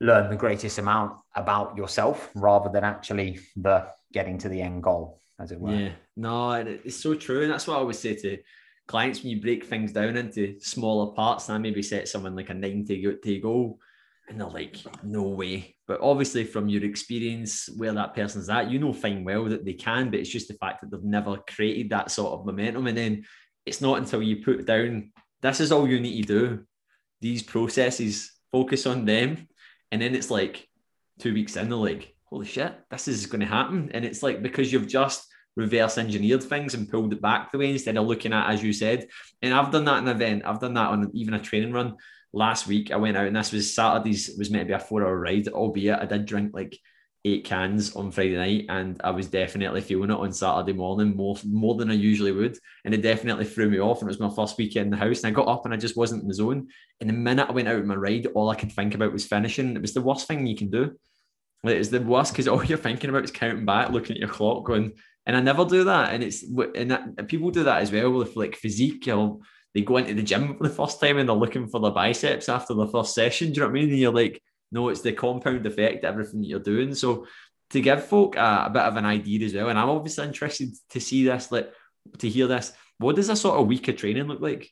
learn 0.00 0.30
the 0.30 0.36
greatest 0.36 0.78
amount 0.78 1.16
about 1.34 1.76
yourself 1.76 2.30
rather 2.34 2.70
than 2.70 2.84
actually 2.84 3.40
the 3.56 3.86
getting 4.12 4.38
to 4.38 4.48
the 4.48 4.60
end 4.60 4.82
goal, 4.82 5.20
as 5.40 5.52
it 5.52 5.60
were. 5.60 5.74
Yeah, 5.74 5.92
no, 6.16 6.52
it's 6.52 6.96
so 6.96 7.14
true. 7.14 7.42
And 7.42 7.52
that's 7.52 7.66
what 7.66 7.76
I 7.76 7.80
always 7.80 7.98
say 7.98 8.14
to 8.16 8.38
clients 8.86 9.22
when 9.22 9.30
you 9.30 9.40
break 9.40 9.64
things 9.64 9.92
down 9.92 10.16
into 10.16 10.60
smaller 10.60 11.12
parts, 11.12 11.48
and 11.48 11.56
I 11.56 11.58
maybe 11.58 11.82
set 11.82 12.08
someone 12.08 12.36
like 12.36 12.50
a 12.50 12.54
90 12.54 13.18
day 13.22 13.40
goal, 13.40 13.78
and 14.28 14.40
they're 14.40 14.48
like, 14.48 14.76
no 15.02 15.22
way. 15.22 15.76
But 15.86 16.00
obviously, 16.00 16.44
from 16.44 16.68
your 16.68 16.84
experience 16.84 17.68
where 17.76 17.92
that 17.92 18.14
person's 18.14 18.48
at, 18.48 18.70
you 18.70 18.78
know 18.78 18.92
fine 18.92 19.24
well 19.24 19.44
that 19.46 19.64
they 19.64 19.74
can, 19.74 20.10
but 20.10 20.20
it's 20.20 20.30
just 20.30 20.48
the 20.48 20.54
fact 20.54 20.80
that 20.80 20.90
they've 20.90 21.04
never 21.04 21.36
created 21.48 21.90
that 21.90 22.10
sort 22.10 22.32
of 22.32 22.46
momentum. 22.46 22.86
And 22.86 22.96
then 22.96 23.24
it's 23.66 23.80
not 23.80 23.98
until 23.98 24.22
you 24.22 24.42
put 24.42 24.64
down, 24.66 25.12
this 25.42 25.60
is 25.60 25.72
all 25.72 25.86
you 25.88 26.00
need 26.00 26.26
to 26.26 26.28
do. 26.28 26.64
These 27.20 27.42
processes, 27.42 28.30
focus 28.50 28.86
on 28.86 29.04
them 29.04 29.48
and 29.94 30.02
then 30.02 30.16
it's 30.16 30.28
like 30.28 30.66
two 31.20 31.32
weeks 31.32 31.54
in, 31.54 31.68
they're 31.68 31.78
like, 31.78 32.16
holy 32.24 32.46
shit, 32.46 32.74
this 32.90 33.06
is 33.06 33.26
going 33.26 33.42
to 33.42 33.46
happen. 33.46 33.92
And 33.94 34.04
it's 34.04 34.24
like 34.24 34.42
because 34.42 34.72
you've 34.72 34.88
just 34.88 35.24
reverse 35.54 35.98
engineered 35.98 36.42
things 36.42 36.74
and 36.74 36.90
pulled 36.90 37.12
it 37.12 37.22
back 37.22 37.52
the 37.52 37.58
way 37.58 37.70
instead 37.70 37.96
of 37.96 38.04
looking 38.04 38.32
at, 38.32 38.50
as 38.50 38.60
you 38.60 38.72
said. 38.72 39.06
And 39.40 39.54
I've 39.54 39.70
done 39.70 39.84
that 39.84 39.98
in 39.98 40.08
an 40.08 40.16
event, 40.16 40.42
I've 40.44 40.58
done 40.58 40.74
that 40.74 40.88
on 40.88 41.12
even 41.14 41.34
a 41.34 41.38
training 41.38 41.72
run 41.72 41.94
last 42.32 42.66
week. 42.66 42.90
I 42.90 42.96
went 42.96 43.16
out 43.16 43.28
and 43.28 43.36
this 43.36 43.52
was 43.52 43.72
Saturday's, 43.72 44.34
was 44.36 44.50
meant 44.50 44.62
to 44.62 44.66
be 44.66 44.72
a 44.72 44.80
four 44.80 45.04
hour 45.04 45.16
ride, 45.16 45.46
albeit 45.46 46.00
I 46.00 46.06
did 46.06 46.26
drink 46.26 46.50
like 46.52 46.76
eight 47.24 47.44
cans 47.44 47.96
on 47.96 48.10
Friday 48.10 48.36
night, 48.36 48.66
and 48.68 49.00
I 49.02 49.10
was 49.10 49.28
definitely 49.28 49.80
feeling 49.80 50.10
it 50.10 50.18
on 50.18 50.32
Saturday 50.32 50.74
morning 50.74 51.16
more 51.16 51.36
more 51.46 51.74
than 51.74 51.90
I 51.90 51.94
usually 51.94 52.32
would, 52.32 52.58
and 52.84 52.92
it 52.92 53.02
definitely 53.02 53.46
threw 53.46 53.70
me 53.70 53.80
off. 53.80 54.00
And 54.00 54.08
it 54.08 54.18
was 54.18 54.20
my 54.20 54.34
first 54.34 54.58
weekend 54.58 54.86
in 54.86 54.90
the 54.90 54.96
house, 54.96 55.22
and 55.22 55.28
I 55.28 55.30
got 55.30 55.48
up 55.48 55.64
and 55.64 55.72
I 55.72 55.76
just 55.78 55.96
wasn't 55.96 56.22
in 56.22 56.28
the 56.28 56.34
zone. 56.34 56.68
And 57.00 57.08
the 57.08 57.14
minute 57.14 57.48
I 57.48 57.52
went 57.52 57.68
out 57.68 57.76
on 57.76 57.86
my 57.86 57.94
ride, 57.94 58.26
all 58.34 58.50
I 58.50 58.56
could 58.56 58.72
think 58.72 58.94
about 58.94 59.12
was 59.12 59.26
finishing. 59.26 59.74
It 59.74 59.82
was 59.82 59.94
the 59.94 60.02
worst 60.02 60.28
thing 60.28 60.46
you 60.46 60.56
can 60.56 60.70
do. 60.70 60.92
It 61.64 61.90
the 61.90 62.00
worst 62.00 62.32
because 62.32 62.46
all 62.46 62.64
you're 62.66 62.78
thinking 62.78 63.10
about 63.10 63.24
is 63.24 63.30
counting 63.30 63.64
back, 63.64 63.90
looking 63.90 64.16
at 64.16 64.20
your 64.20 64.28
clock, 64.28 64.64
going. 64.64 64.92
And 65.26 65.36
I 65.36 65.40
never 65.40 65.64
do 65.64 65.84
that, 65.84 66.12
and 66.12 66.22
it's 66.22 66.42
and 66.74 66.90
that, 66.90 67.28
people 67.28 67.50
do 67.50 67.64
that 67.64 67.80
as 67.80 67.90
well 67.90 68.10
with 68.10 68.36
like 68.36 68.56
physique 68.56 69.08
or 69.08 69.38
they 69.74 69.80
go 69.80 69.96
into 69.96 70.14
the 70.14 70.22
gym 70.22 70.56
for 70.56 70.62
the 70.62 70.74
first 70.74 71.00
time 71.00 71.18
and 71.18 71.28
they're 71.28 71.34
looking 71.34 71.66
for 71.66 71.80
the 71.80 71.90
biceps 71.90 72.48
after 72.48 72.74
the 72.74 72.86
first 72.86 73.14
session. 73.14 73.48
Do 73.48 73.54
you 73.54 73.60
know 73.60 73.66
what 73.66 73.78
I 73.78 73.80
mean? 73.80 73.90
And 73.90 73.98
you're 73.98 74.12
like, 74.12 74.40
no, 74.74 74.88
it's 74.88 75.00
the 75.00 75.12
compound 75.12 75.64
effect, 75.64 76.04
of 76.04 76.10
everything 76.10 76.40
that 76.40 76.48
you're 76.48 76.58
doing. 76.58 76.94
So 76.94 77.26
to 77.70 77.80
give 77.80 78.04
folk 78.04 78.36
a, 78.36 78.64
a 78.66 78.70
bit 78.70 78.82
of 78.82 78.96
an 78.96 79.06
idea 79.06 79.46
as 79.46 79.54
well, 79.54 79.68
and 79.68 79.78
I'm 79.78 79.88
obviously 79.88 80.26
interested 80.26 80.70
to 80.90 81.00
see 81.00 81.24
this, 81.24 81.50
like 81.52 81.72
to 82.18 82.28
hear 82.28 82.48
this. 82.48 82.72
What 82.98 83.16
does 83.16 83.28
a 83.28 83.36
sort 83.36 83.60
of 83.60 83.68
week 83.68 83.88
of 83.88 83.96
training 83.96 84.24
look 84.24 84.40
like? 84.40 84.70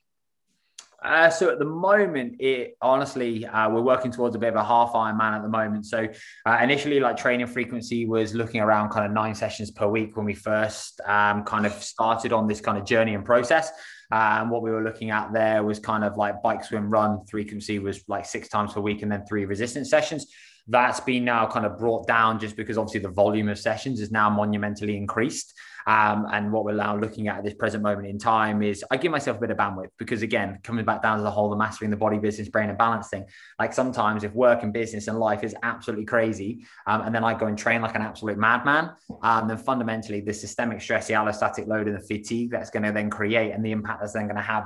Uh, 1.04 1.28
so 1.28 1.50
at 1.50 1.58
the 1.58 1.64
moment, 1.64 2.36
it 2.40 2.76
honestly, 2.80 3.44
uh, 3.46 3.68
we're 3.68 3.82
working 3.82 4.12
towards 4.12 4.36
a 4.36 4.38
bit 4.38 4.50
of 4.50 4.54
a 4.54 4.64
half 4.64 4.92
Ironman 4.92 5.34
at 5.34 5.42
the 5.42 5.48
moment. 5.48 5.86
So 5.86 6.06
uh, 6.46 6.58
initially, 6.62 7.00
like 7.00 7.16
training 7.16 7.48
frequency 7.48 8.06
was 8.06 8.34
looking 8.34 8.60
around 8.60 8.90
kind 8.90 9.04
of 9.04 9.12
nine 9.12 9.34
sessions 9.34 9.70
per 9.70 9.88
week 9.88 10.16
when 10.16 10.24
we 10.24 10.34
first 10.34 11.00
um, 11.06 11.42
kind 11.42 11.66
of 11.66 11.72
started 11.72 12.32
on 12.32 12.46
this 12.46 12.60
kind 12.60 12.78
of 12.78 12.84
journey 12.84 13.14
and 13.14 13.24
process. 13.24 13.70
And 14.12 14.42
um, 14.42 14.50
what 14.50 14.62
we 14.62 14.70
were 14.70 14.82
looking 14.82 15.10
at 15.10 15.32
there 15.32 15.64
was 15.64 15.78
kind 15.78 16.04
of 16.04 16.16
like 16.16 16.42
bike, 16.42 16.62
swim, 16.62 16.90
run. 16.90 17.24
Frequency 17.26 17.78
was 17.78 18.04
like 18.08 18.26
six 18.26 18.48
times 18.48 18.74
per 18.74 18.80
week, 18.80 19.02
and 19.02 19.10
then 19.10 19.24
three 19.26 19.44
resistance 19.44 19.90
sessions. 19.90 20.26
That's 20.68 21.00
been 21.00 21.24
now 21.24 21.46
kind 21.48 21.66
of 21.66 21.78
brought 21.78 22.06
down 22.06 22.38
just 22.38 22.54
because 22.56 22.78
obviously 22.78 23.00
the 23.00 23.08
volume 23.08 23.48
of 23.48 23.58
sessions 23.58 24.00
is 24.00 24.12
now 24.12 24.30
monumentally 24.30 24.96
increased. 24.96 25.54
Um, 25.86 26.26
and 26.32 26.52
what 26.52 26.64
we're 26.64 26.74
now 26.74 26.96
looking 26.96 27.28
at 27.28 27.38
at 27.38 27.44
this 27.44 27.54
present 27.54 27.82
moment 27.82 28.06
in 28.08 28.18
time 28.18 28.62
is 28.62 28.84
I 28.90 28.96
give 28.96 29.10
myself 29.10 29.38
a 29.38 29.40
bit 29.40 29.50
of 29.50 29.56
bandwidth 29.56 29.90
because, 29.98 30.22
again, 30.22 30.58
coming 30.62 30.84
back 30.84 31.02
down 31.02 31.18
to 31.18 31.22
the 31.22 31.30
whole, 31.30 31.50
the 31.50 31.56
mastering 31.56 31.90
the 31.90 31.96
body, 31.96 32.18
business, 32.18 32.48
brain, 32.48 32.68
and 32.68 32.78
balance 32.78 33.08
thing. 33.08 33.24
Like 33.58 33.72
sometimes 33.72 34.24
if 34.24 34.32
work 34.32 34.62
and 34.62 34.72
business 34.72 35.08
and 35.08 35.18
life 35.18 35.44
is 35.44 35.54
absolutely 35.62 36.04
crazy, 36.04 36.64
um, 36.86 37.02
and 37.02 37.14
then 37.14 37.24
I 37.24 37.34
go 37.34 37.46
and 37.46 37.58
train 37.58 37.82
like 37.82 37.94
an 37.94 38.02
absolute 38.02 38.38
madman, 38.38 38.92
um, 39.22 39.48
then 39.48 39.56
fundamentally 39.56 40.20
the 40.20 40.32
systemic 40.32 40.80
stress, 40.80 41.06
the 41.06 41.14
allostatic 41.14 41.66
load, 41.66 41.88
and 41.88 41.96
the 41.96 42.06
fatigue 42.06 42.50
that's 42.50 42.70
going 42.70 42.82
to 42.84 42.92
then 42.92 43.10
create 43.10 43.52
and 43.52 43.64
the 43.64 43.72
impact 43.72 44.00
that's 44.00 44.12
then 44.12 44.26
going 44.26 44.36
to 44.36 44.42
have, 44.42 44.64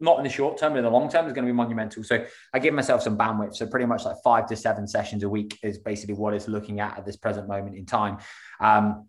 not 0.00 0.18
in 0.18 0.24
the 0.24 0.30
short 0.30 0.58
term, 0.58 0.72
but 0.72 0.78
in 0.78 0.84
the 0.84 0.90
long 0.90 1.08
term, 1.08 1.26
is 1.26 1.32
going 1.32 1.44
to 1.44 1.52
be 1.52 1.56
monumental. 1.56 2.02
So 2.04 2.24
I 2.52 2.58
give 2.58 2.74
myself 2.74 3.02
some 3.02 3.16
bandwidth. 3.18 3.56
So 3.56 3.66
pretty 3.66 3.86
much 3.86 4.04
like 4.04 4.16
five 4.22 4.46
to 4.46 4.56
seven 4.56 4.86
sessions 4.86 5.22
a 5.22 5.28
week 5.28 5.58
is 5.62 5.78
basically 5.78 6.14
what 6.14 6.34
it's 6.34 6.48
looking 6.48 6.80
at 6.80 6.98
at 6.98 7.06
this 7.06 7.16
present 7.16 7.48
moment 7.48 7.76
in 7.76 7.86
time. 7.86 8.18
Um, 8.60 9.08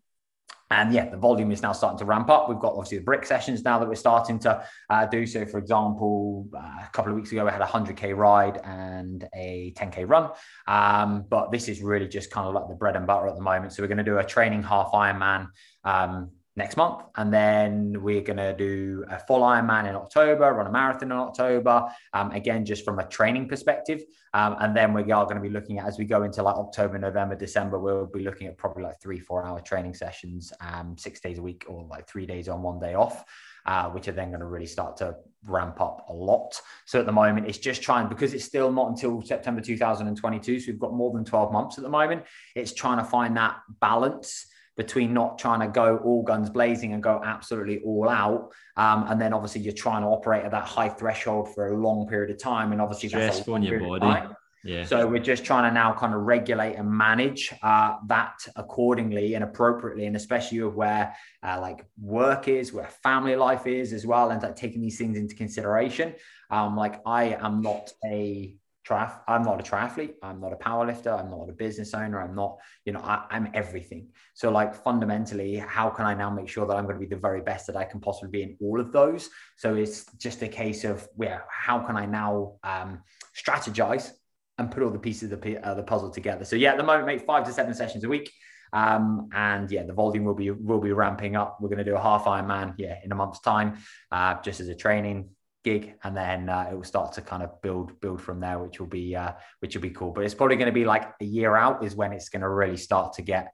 and 0.72 0.92
yeah, 0.92 1.10
the 1.10 1.18
volume 1.18 1.52
is 1.52 1.62
now 1.62 1.74
starting 1.74 2.00
to 2.00 2.06
ramp 2.06 2.30
up. 2.30 2.50
We've 2.50 2.60
got 2.60 2.74
obviously 2.74 2.98
the 2.98 3.04
brick 3.04 3.26
sessions 3.26 3.64
now 3.64 3.78
that 3.78 3.88
we're 3.88 3.94
starting 3.96 4.40
to 4.40 4.66
uh, 4.90 5.06
do. 5.06 5.28
So, 5.28 5.46
for 5.46 5.60
example, 5.60 6.48
uh, 6.56 6.86
a 6.86 6.90
couple 6.92 7.12
of 7.12 7.18
weeks 7.18 7.32
ago, 7.32 7.46
we 7.46 7.52
had 7.52 7.62
a 7.62 7.66
100K 7.66 8.16
ride 8.18 8.60
and 8.64 9.28
a 9.36 9.74
10K 9.78 10.10
run. 10.10 10.32
Um, 10.68 11.26
but 11.30 11.52
this 11.52 11.68
is 11.68 11.84
really 11.84 12.08
just 12.08 12.32
kind 12.32 12.48
of 12.48 12.56
like 12.56 12.68
the 12.68 12.74
bread 12.74 12.96
and 12.96 13.06
butter 13.06 13.28
at 13.28 13.36
the 13.36 13.42
moment. 13.42 13.74
So, 13.74 13.84
we're 13.84 13.88
going 13.88 14.00
to 14.00 14.04
do 14.04 14.18
a 14.18 14.24
training 14.24 14.64
half 14.64 14.92
Ironman 14.92 15.50
um, 15.84 16.32
next 16.58 16.78
month. 16.78 17.04
And 17.18 17.34
then 17.34 18.02
we're 18.02 18.22
going 18.22 18.38
to 18.38 18.56
do 18.56 19.04
a 19.10 19.20
full 19.20 19.42
Ironman 19.42 19.90
in 19.90 19.96
October, 19.96 20.54
run 20.54 20.68
a 20.68 20.72
marathon 20.72 21.12
in 21.12 21.18
October. 21.18 21.88
Um, 22.14 22.32
again, 22.32 22.66
just 22.66 22.86
from 22.86 23.00
a 23.00 23.08
training 23.08 23.50
perspective. 23.50 24.02
Um, 24.34 24.56
and 24.60 24.76
then 24.76 24.94
we 24.94 25.12
are 25.12 25.26
going 25.26 25.36
to 25.36 25.42
be 25.42 25.50
looking 25.50 25.80
at, 25.80 25.88
as 25.88 25.98
we 25.98 26.06
go 26.06 26.24
into 26.24 26.44
like 26.44 26.56
October, 26.56 26.98
November, 26.98 27.36
December, 27.36 27.78
we'll 27.78 28.06
be 28.06 28.24
looking 28.24 28.48
at 28.48 28.58
probably 28.58 28.84
like 28.84 29.02
three, 29.02 29.20
four 29.20 29.46
hour 29.46 29.60
training 29.60 29.94
sessions, 29.94 30.54
um, 30.62 30.96
six 30.98 31.20
days 31.20 31.40
a 31.40 31.42
week 31.42 31.66
or 31.68 31.86
like 31.90 32.08
three 32.08 32.26
days 32.26 32.48
on, 32.48 32.62
one 32.62 32.80
day 32.80 32.94
off. 32.94 33.26
Uh, 33.68 33.90
which 33.90 34.08
are 34.08 34.12
then 34.12 34.30
going 34.30 34.40
to 34.40 34.46
really 34.46 34.68
start 34.68 34.96
to 34.96 35.16
ramp 35.48 35.82
up 35.82 36.06
a 36.10 36.14
lot. 36.14 36.62
So 36.86 37.00
at 37.00 37.08
the 37.08 37.12
moment, 37.12 37.48
it's 37.48 37.58
just 37.58 37.82
trying 37.82 38.08
because 38.08 38.36
it's 38.36 38.46
still 38.46 38.72
not 38.72 38.90
until 38.90 39.24
September 39.24 39.60
2022. 39.60 40.60
So 40.60 40.72
we've 40.72 40.80
got 40.80 40.94
more 40.94 41.12
than 41.12 41.26
12 41.26 41.52
months 41.52 41.80
at 41.80 41.84
the 41.84 41.90
moment. 41.90 42.26
It's 42.56 42.76
trying 42.76 43.00
to 43.00 43.04
find 43.04 43.36
that 43.38 43.58
balance 43.80 44.46
between 44.78 45.14
not 45.14 45.38
trying 45.38 45.62
to 45.62 45.68
go 45.68 45.98
all 45.98 46.22
guns 46.22 46.50
blazing 46.50 46.94
and 46.94 47.02
go 47.02 47.22
absolutely 47.24 47.80
all 47.86 48.10
out. 48.10 48.52
Um, 48.76 49.06
and 49.08 49.22
then 49.22 49.34
obviously 49.34 49.62
you're 49.62 49.74
trying 49.74 50.02
to 50.02 50.08
operate 50.08 50.44
at 50.44 50.52
that 50.52 50.66
high 50.66 50.90
threshold 50.90 51.54
for 51.54 51.68
a 51.68 51.78
long 51.78 52.08
period 52.08 52.32
of 52.32 52.38
time. 52.38 52.72
And 52.72 52.82
obviously 52.82 53.10
Stress 53.10 53.38
that's 53.38 53.50
on 53.50 53.64
your 53.64 53.80
body. 53.80 54.28
Yeah. 54.66 54.84
So 54.84 55.08
we're 55.08 55.20
just 55.20 55.46
trying 55.46 55.70
to 55.70 55.74
now 55.74 55.94
kind 55.94 56.16
of 56.16 56.22
regulate 56.22 56.74
and 56.74 56.90
manage 56.90 57.54
uh, 57.62 57.98
that 58.08 58.40
accordingly 58.56 59.36
and 59.36 59.44
appropriately, 59.44 60.08
and 60.08 60.16
especially 60.16 60.58
of 60.58 60.74
where 60.74 61.16
uh, 61.44 61.60
like 61.62 61.86
work 62.02 62.48
is, 62.48 62.74
where 62.74 62.88
family 63.04 63.36
life 63.36 63.68
is 63.68 63.94
as 63.94 64.08
well, 64.08 64.32
and 64.32 64.42
like 64.42 64.56
taking 64.56 64.82
these 64.82 64.98
things 64.98 65.20
into 65.20 65.36
consideration. 65.36 66.16
Um, 66.50 66.76
like 66.76 67.00
I 67.06 67.38
am 67.40 67.62
not 67.62 67.92
a 68.04 68.56
triath- 68.88 69.20
I'm 69.28 69.44
not 69.44 69.60
a 69.60 69.64
triathlete. 69.64 70.16
I'm 70.22 70.40
not 70.40 70.54
a 70.54 70.56
powerlifter. 70.56 71.18
I'm 71.20 71.30
not 71.30 71.50
a 71.50 71.54
business 71.54 71.94
owner. 71.94 72.22
I'm 72.22 72.36
not, 72.36 72.58
you 72.86 72.94
know, 72.94 73.00
I, 73.00 73.26
am 73.32 73.50
everything. 73.54 74.10
So, 74.34 74.52
like, 74.52 74.76
fundamentally, 74.76 75.56
how 75.56 75.90
can 75.90 76.06
I 76.06 76.14
now 76.14 76.30
make 76.30 76.48
sure 76.48 76.68
that 76.68 76.76
I'm 76.76 76.86
going 76.86 76.96
to 76.96 77.00
be 77.00 77.08
the 77.08 77.20
very 77.20 77.42
best 77.42 77.68
that 77.68 77.76
I 77.76 77.84
can 77.84 78.00
possibly 78.00 78.30
be 78.30 78.44
in 78.44 78.58
all 78.62 78.80
of 78.80 78.92
those? 78.92 79.30
So, 79.58 79.76
it's 79.76 80.06
just 80.18 80.42
a 80.44 80.48
case 80.48 80.84
of 80.84 81.08
where, 81.16 81.46
how 81.50 81.80
can 81.80 81.98
I 81.98 82.06
now 82.06 82.56
um, 82.64 83.02
strategize 83.36 84.12
and 84.58 84.72
put 84.72 84.84
all 84.84 84.92
the 84.92 85.00
pieces 85.00 85.32
of 85.32 85.42
the, 85.42 85.58
uh, 85.58 85.74
the 85.74 85.84
puzzle 85.84 86.12
together? 86.12 86.46
So, 86.46 86.56
yeah, 86.56 86.72
at 86.72 86.78
the 86.78 86.84
moment, 86.84 87.08
make 87.08 87.26
five 87.26 87.46
to 87.46 87.54
seven 87.54 87.74
sessions 87.74 88.04
a 88.04 88.10
week. 88.10 88.32
Um, 88.74 89.30
and 89.34 89.72
yeah, 89.72 89.84
the 89.84 89.94
volume 89.94 90.26
will 90.26 90.34
be 90.34 90.52
will 90.52 90.82
be 90.82 90.92
ramping 90.92 91.36
up. 91.38 91.60
We're 91.62 91.70
going 91.70 91.78
to 91.78 91.86
do 91.86 91.96
a 91.96 92.02
half 92.02 92.26
Ironman, 92.26 92.74
yeah, 92.78 92.98
in 93.04 93.12
a 93.12 93.16
month's 93.16 93.40
time, 93.40 93.78
uh, 94.12 94.42
just 94.42 94.60
as 94.60 94.68
a 94.68 94.76
training 94.76 95.30
gig 95.66 95.96
and 96.04 96.16
then 96.16 96.48
uh, 96.48 96.68
it 96.72 96.76
will 96.76 96.84
start 96.84 97.12
to 97.12 97.22
kind 97.22 97.42
of 97.42 97.60
build 97.64 98.00
build 98.00 98.22
from 98.22 98.40
there 98.40 98.60
which 98.60 98.80
will 98.80 98.88
be 98.88 99.16
uh, 99.16 99.32
which 99.60 99.76
will 99.76 99.82
be 99.82 99.90
cool 99.90 100.12
but 100.12 100.24
it's 100.24 100.36
probably 100.36 100.56
going 100.56 100.68
to 100.68 100.80
be 100.82 100.86
like 100.86 101.12
a 101.20 101.26
year 101.26 101.56
out 101.56 101.84
is 101.84 101.96
when 101.96 102.14
it's 102.14 102.30
going 102.30 102.44
to 102.44 102.48
really 102.48 102.78
start 102.78 103.14
to 103.14 103.24
get 103.24 103.52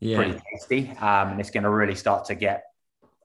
yeah. 0.00 0.16
pretty 0.16 0.40
tasty 0.50 0.90
um, 0.98 1.28
and 1.28 1.40
it's 1.40 1.50
going 1.50 1.64
to 1.64 1.70
really 1.70 1.94
start 1.94 2.24
to 2.24 2.34
get 2.34 2.64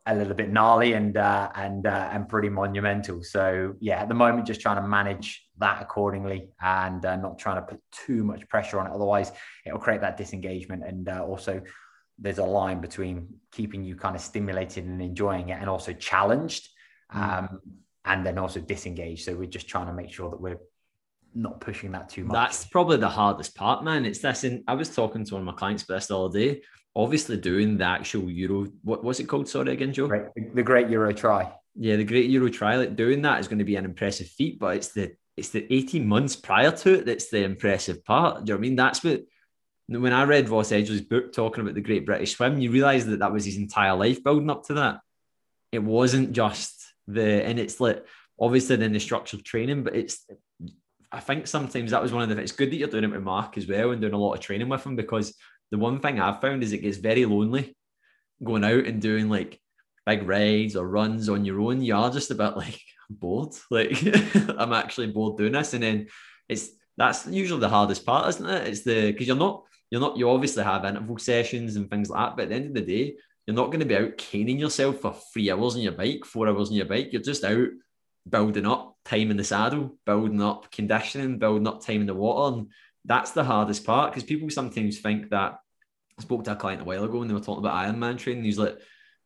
a 0.05 0.13
little 0.13 0.33
bit 0.33 0.51
gnarly 0.51 0.93
and 0.93 1.15
uh, 1.15 1.49
and 1.55 1.87
uh, 1.87 2.09
and 2.11 2.27
pretty 2.27 2.49
monumental 2.49 3.23
so 3.23 3.73
yeah 3.79 4.01
at 4.01 4.09
the 4.09 4.13
moment 4.13 4.45
just 4.45 4.59
trying 4.59 4.75
to 4.75 4.87
manage 4.87 5.47
that 5.59 5.81
accordingly 5.81 6.49
and 6.61 7.05
uh, 7.05 7.15
not 7.15 7.39
trying 7.39 7.55
to 7.55 7.61
put 7.61 7.79
too 8.05 8.23
much 8.25 8.47
pressure 8.49 8.81
on 8.81 8.85
it 8.85 8.91
otherwise 8.91 9.31
it'll 9.65 9.79
create 9.79 10.01
that 10.01 10.17
disengagement 10.17 10.83
and 10.85 11.07
uh, 11.07 11.23
also 11.23 11.61
there's 12.19 12.37
a 12.37 12.43
line 12.43 12.81
between 12.81 13.27
keeping 13.53 13.81
you 13.81 13.95
kind 13.95 14.15
of 14.15 14.21
stimulated 14.21 14.83
and 14.83 15.01
enjoying 15.01 15.49
it 15.49 15.57
and 15.61 15.69
also 15.69 15.93
challenged 15.93 16.67
mm. 17.15 17.21
um, 17.21 17.61
and 18.05 18.25
then 18.25 18.37
also 18.37 18.59
disengage. 18.59 19.23
So 19.23 19.35
we're 19.35 19.45
just 19.45 19.67
trying 19.67 19.87
to 19.87 19.93
make 19.93 20.11
sure 20.11 20.29
that 20.29 20.39
we're 20.39 20.59
not 21.35 21.61
pushing 21.61 21.91
that 21.93 22.09
too 22.09 22.25
much. 22.25 22.33
That's 22.33 22.65
probably 22.65 22.97
the 22.97 23.09
hardest 23.09 23.55
part, 23.55 23.83
man. 23.83 24.05
It's 24.05 24.19
this. 24.19 24.43
And 24.43 24.63
I 24.67 24.73
was 24.73 24.93
talking 24.93 25.25
to 25.25 25.33
one 25.33 25.41
of 25.41 25.45
my 25.45 25.53
clients 25.53 25.83
about 25.83 25.95
this 25.95 26.07
the 26.07 26.19
other 26.19 26.39
day. 26.39 26.61
Obviously, 26.95 27.37
doing 27.37 27.77
the 27.77 27.85
actual 27.85 28.29
Euro, 28.29 28.67
what 28.83 29.03
was 29.03 29.19
it 29.19 29.23
called? 29.23 29.49
Sorry 29.49 29.73
again, 29.73 29.93
Joe. 29.93 30.07
Right. 30.07 30.27
The 30.53 30.63
Great 30.63 30.89
Euro 30.89 31.11
Try. 31.11 31.51
Yeah, 31.75 31.95
the 31.95 32.03
Great 32.03 32.29
Euro 32.29 32.49
Tri. 32.49 32.75
Like 32.75 32.95
doing 32.95 33.23
that 33.23 33.39
is 33.39 33.47
going 33.47 33.59
to 33.59 33.65
be 33.65 33.77
an 33.77 33.85
impressive 33.85 34.27
feat, 34.27 34.59
but 34.59 34.77
it's 34.77 34.89
the 34.89 35.15
it's 35.35 35.49
the 35.49 35.65
18 35.73 36.07
months 36.07 36.35
prior 36.35 36.69
to 36.69 36.99
it 36.99 37.05
that's 37.07 37.29
the 37.29 37.43
impressive 37.43 38.05
part. 38.05 38.45
Do 38.45 38.51
you 38.51 38.53
know 38.53 38.59
what 38.59 38.59
I 38.59 38.61
mean? 38.61 38.75
That's 38.75 39.03
what 39.03 39.23
when 39.87 40.13
I 40.13 40.23
read 40.23 40.49
Ross 40.49 40.71
Edgley's 40.71 41.01
book 41.01 41.33
talking 41.33 41.61
about 41.61 41.73
the 41.75 41.81
Great 41.81 42.05
British 42.05 42.35
Swim, 42.35 42.59
you 42.59 42.71
realize 42.71 43.05
that 43.07 43.19
that 43.19 43.33
was 43.33 43.45
his 43.45 43.57
entire 43.57 43.95
life 43.95 44.23
building 44.23 44.49
up 44.49 44.65
to 44.67 44.75
that. 44.75 44.99
It 45.71 45.83
wasn't 45.83 46.31
just 46.31 46.82
the 47.07 47.43
and 47.43 47.59
it's 47.59 47.79
like 47.79 48.05
obviously 48.39 48.75
then 48.75 48.93
the 48.93 48.99
structured 48.99 49.43
training, 49.43 49.83
but 49.83 49.95
it's 49.95 50.25
I 51.11 51.19
think 51.19 51.47
sometimes 51.47 51.91
that 51.91 52.01
was 52.01 52.11
one 52.11 52.23
of 52.23 52.29
the 52.29 52.41
it's 52.41 52.51
good 52.51 52.71
that 52.71 52.77
you're 52.77 52.87
doing 52.87 53.03
it 53.03 53.11
with 53.11 53.21
Mark 53.21 53.57
as 53.57 53.67
well 53.67 53.91
and 53.91 54.01
doing 54.01 54.13
a 54.13 54.17
lot 54.17 54.33
of 54.33 54.39
training 54.39 54.69
with 54.69 54.85
him 54.85 54.95
because 54.95 55.35
the 55.71 55.77
one 55.77 55.99
thing 55.99 56.19
I've 56.19 56.41
found 56.41 56.63
is 56.63 56.73
it 56.73 56.79
gets 56.79 56.97
very 56.97 57.25
lonely 57.25 57.75
going 58.43 58.63
out 58.63 58.85
and 58.85 59.01
doing 59.01 59.29
like 59.29 59.59
big 60.05 60.27
rides 60.27 60.75
or 60.75 60.87
runs 60.87 61.29
on 61.29 61.45
your 61.45 61.61
own. 61.61 61.81
You 61.81 61.95
are 61.95 62.09
just 62.09 62.31
a 62.31 62.35
bit 62.35 62.57
like 62.57 62.79
bored. 63.09 63.53
Like 63.69 63.97
I'm 64.57 64.73
actually 64.73 65.07
bored 65.07 65.37
doing 65.37 65.53
this. 65.53 65.73
And 65.73 65.83
then 65.83 66.07
it's 66.49 66.69
that's 66.97 67.27
usually 67.27 67.59
the 67.59 67.69
hardest 67.69 68.05
part, 68.05 68.29
isn't 68.29 68.49
it? 68.49 68.67
It's 68.67 68.81
the 68.81 69.11
because 69.11 69.27
you're 69.27 69.35
not 69.35 69.63
you're 69.89 70.01
not 70.01 70.17
you 70.17 70.29
obviously 70.29 70.63
have 70.63 70.85
interval 70.85 71.17
sessions 71.17 71.75
and 71.75 71.89
things 71.89 72.09
like 72.09 72.19
that, 72.19 72.35
but 72.37 72.43
at 72.43 72.49
the 72.49 72.55
end 72.55 72.67
of 72.67 72.73
the 72.73 72.81
day, 72.81 73.15
you're 73.45 73.55
not 73.55 73.67
going 73.67 73.79
to 73.79 73.85
be 73.85 73.97
out 73.97 74.17
caning 74.17 74.59
yourself 74.59 74.99
for 74.99 75.15
three 75.33 75.51
hours 75.51 75.75
on 75.75 75.81
your 75.81 75.91
bike, 75.93 76.25
four 76.25 76.47
hours 76.47 76.69
on 76.69 76.75
your 76.75 76.85
bike. 76.85 77.11
You're 77.11 77.21
just 77.21 77.43
out 77.43 77.67
building 78.29 78.65
up 78.65 78.95
time 79.03 79.31
in 79.31 79.37
the 79.37 79.43
saddle, 79.43 79.97
building 80.05 80.41
up 80.41 80.71
conditioning, 80.71 81.39
building 81.39 81.67
up 81.67 81.83
time 81.85 82.01
in 82.01 82.07
the 82.07 82.13
water. 82.13 82.57
And 82.57 82.71
that's 83.03 83.31
the 83.31 83.43
hardest 83.43 83.85
part 83.85 84.11
because 84.11 84.23
people 84.23 84.49
sometimes 84.49 84.99
think 84.99 85.29
that 85.31 85.57
I 86.17 86.21
spoke 86.21 86.45
to 86.45 86.53
a 86.53 86.55
client 86.55 86.81
a 86.81 86.85
while 86.85 87.03
ago 87.03 87.21
and 87.21 87.29
they 87.29 87.33
were 87.33 87.41
talking 87.41 87.65
about 87.65 87.85
Ironman 87.85 88.17
training. 88.17 88.45
He's 88.45 88.59
like, 88.59 88.77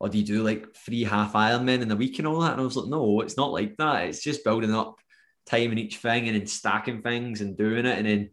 oh, 0.01 0.07
do 0.07 0.17
you 0.17 0.25
do 0.25 0.43
like 0.43 0.75
three 0.75 1.03
half 1.03 1.33
Ironman 1.33 1.81
in 1.81 1.91
a 1.91 1.95
week 1.95 2.17
and 2.17 2.27
all 2.27 2.39
that? 2.41 2.53
And 2.53 2.61
I 2.61 2.63
was 2.63 2.75
like, 2.75 2.89
no, 2.89 3.21
it's 3.21 3.37
not 3.37 3.51
like 3.51 3.77
that. 3.77 4.05
It's 4.05 4.23
just 4.23 4.43
building 4.43 4.73
up 4.73 4.99
time 5.45 5.71
in 5.71 5.77
each 5.77 5.97
thing 5.97 6.27
and 6.27 6.35
then 6.35 6.47
stacking 6.47 7.01
things 7.03 7.41
and 7.41 7.57
doing 7.57 7.85
it. 7.85 7.97
And 7.97 8.07
then 8.07 8.29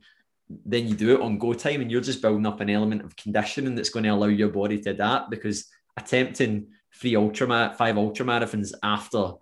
then 0.67 0.87
you 0.87 0.95
do 0.95 1.15
it 1.15 1.23
on 1.23 1.39
go 1.39 1.55
time 1.55 1.81
and 1.81 1.91
you're 1.91 2.01
just 2.01 2.21
building 2.21 2.47
up 2.47 2.61
an 2.61 2.69
element 2.69 3.03
of 3.03 3.17
conditioning 3.17 3.75
that's 3.75 3.89
going 3.89 4.05
to 4.05 4.11
allow 4.11 4.27
your 4.27 4.51
body 4.51 4.79
to 4.79 4.91
adapt 4.91 5.31
because 5.31 5.71
attempting 5.97 6.69
three 6.95 7.17
ultra 7.17 7.75
five 7.77 7.97
ultra 7.97 8.27
marathons 8.27 8.73
after 8.83 9.33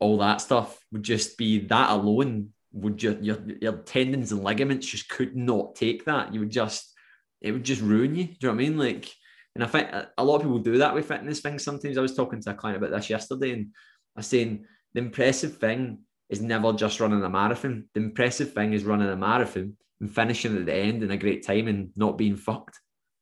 all 0.00 0.18
that 0.18 0.40
stuff 0.40 0.78
would 0.92 1.02
just 1.02 1.38
be 1.38 1.60
that 1.66 1.90
alone 1.90 2.50
would 2.72 3.02
your, 3.02 3.14
your 3.20 3.38
your 3.60 3.76
tendons 3.78 4.32
and 4.32 4.42
ligaments 4.42 4.86
just 4.86 5.08
could 5.08 5.36
not 5.36 5.74
take 5.74 6.04
that 6.04 6.34
you 6.34 6.40
would 6.40 6.50
just 6.50 6.92
it 7.40 7.52
would 7.52 7.64
just 7.64 7.80
ruin 7.80 8.14
you 8.14 8.24
do 8.24 8.30
you 8.30 8.36
know 8.42 8.48
what 8.48 8.54
I 8.54 8.68
mean 8.68 8.78
like 8.78 9.10
and 9.54 9.62
I 9.62 9.68
think 9.68 9.88
a 10.18 10.24
lot 10.24 10.36
of 10.36 10.42
people 10.42 10.58
do 10.58 10.78
that 10.78 10.94
with 10.94 11.06
fitness 11.06 11.40
things 11.40 11.62
sometimes 11.62 11.96
I 11.96 12.02
was 12.02 12.14
talking 12.14 12.40
to 12.42 12.50
a 12.50 12.54
client 12.54 12.78
about 12.78 12.90
this 12.90 13.10
yesterday 13.10 13.52
and 13.52 13.68
I 14.16 14.20
was 14.20 14.26
saying 14.26 14.64
the 14.94 15.00
impressive 15.00 15.58
thing 15.58 15.98
is 16.28 16.40
never 16.40 16.72
just 16.72 17.00
running 17.00 17.22
a 17.22 17.28
marathon. 17.28 17.84
The 17.94 18.00
impressive 18.00 18.52
thing 18.52 18.72
is 18.72 18.84
running 18.84 19.08
a 19.08 19.16
marathon 19.16 19.76
and 20.00 20.12
finishing 20.12 20.56
at 20.56 20.66
the 20.66 20.74
end 20.74 21.02
in 21.02 21.10
a 21.10 21.16
great 21.16 21.46
time 21.46 21.68
and 21.68 21.90
not 21.96 22.18
being 22.18 22.36
fucked. 22.36 22.80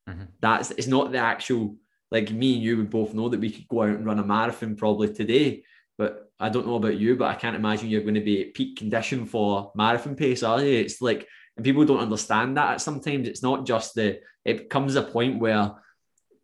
Mm-hmm. 0.08 0.24
That's 0.40 0.70
it's 0.72 0.86
not 0.86 1.12
the 1.12 1.18
actual 1.18 1.76
like 2.12 2.30
me 2.30 2.54
and 2.54 2.62
you 2.62 2.76
would 2.76 2.90
both 2.90 3.14
know 3.14 3.30
that 3.30 3.40
we 3.40 3.50
could 3.50 3.66
go 3.68 3.82
out 3.82 3.88
and 3.88 4.04
run 4.04 4.18
a 4.18 4.24
marathon 4.24 4.76
probably 4.76 5.12
today. 5.12 5.64
But 5.96 6.30
I 6.38 6.50
don't 6.50 6.66
know 6.66 6.76
about 6.76 6.98
you, 6.98 7.16
but 7.16 7.30
I 7.30 7.34
can't 7.34 7.56
imagine 7.56 7.88
you're 7.88 8.02
going 8.02 8.14
to 8.14 8.20
be 8.20 8.42
at 8.42 8.54
peak 8.54 8.76
condition 8.76 9.24
for 9.24 9.72
marathon 9.74 10.14
pace, 10.14 10.42
are 10.42 10.62
you? 10.62 10.78
It's 10.78 11.00
like, 11.00 11.26
and 11.56 11.64
people 11.64 11.86
don't 11.86 12.00
understand 12.00 12.58
that. 12.58 12.82
Sometimes 12.82 13.26
it's 13.26 13.42
not 13.42 13.64
just 13.64 13.94
the. 13.94 14.20
It 14.44 14.68
comes 14.68 14.94
a 14.94 15.02
point 15.02 15.40
where 15.40 15.72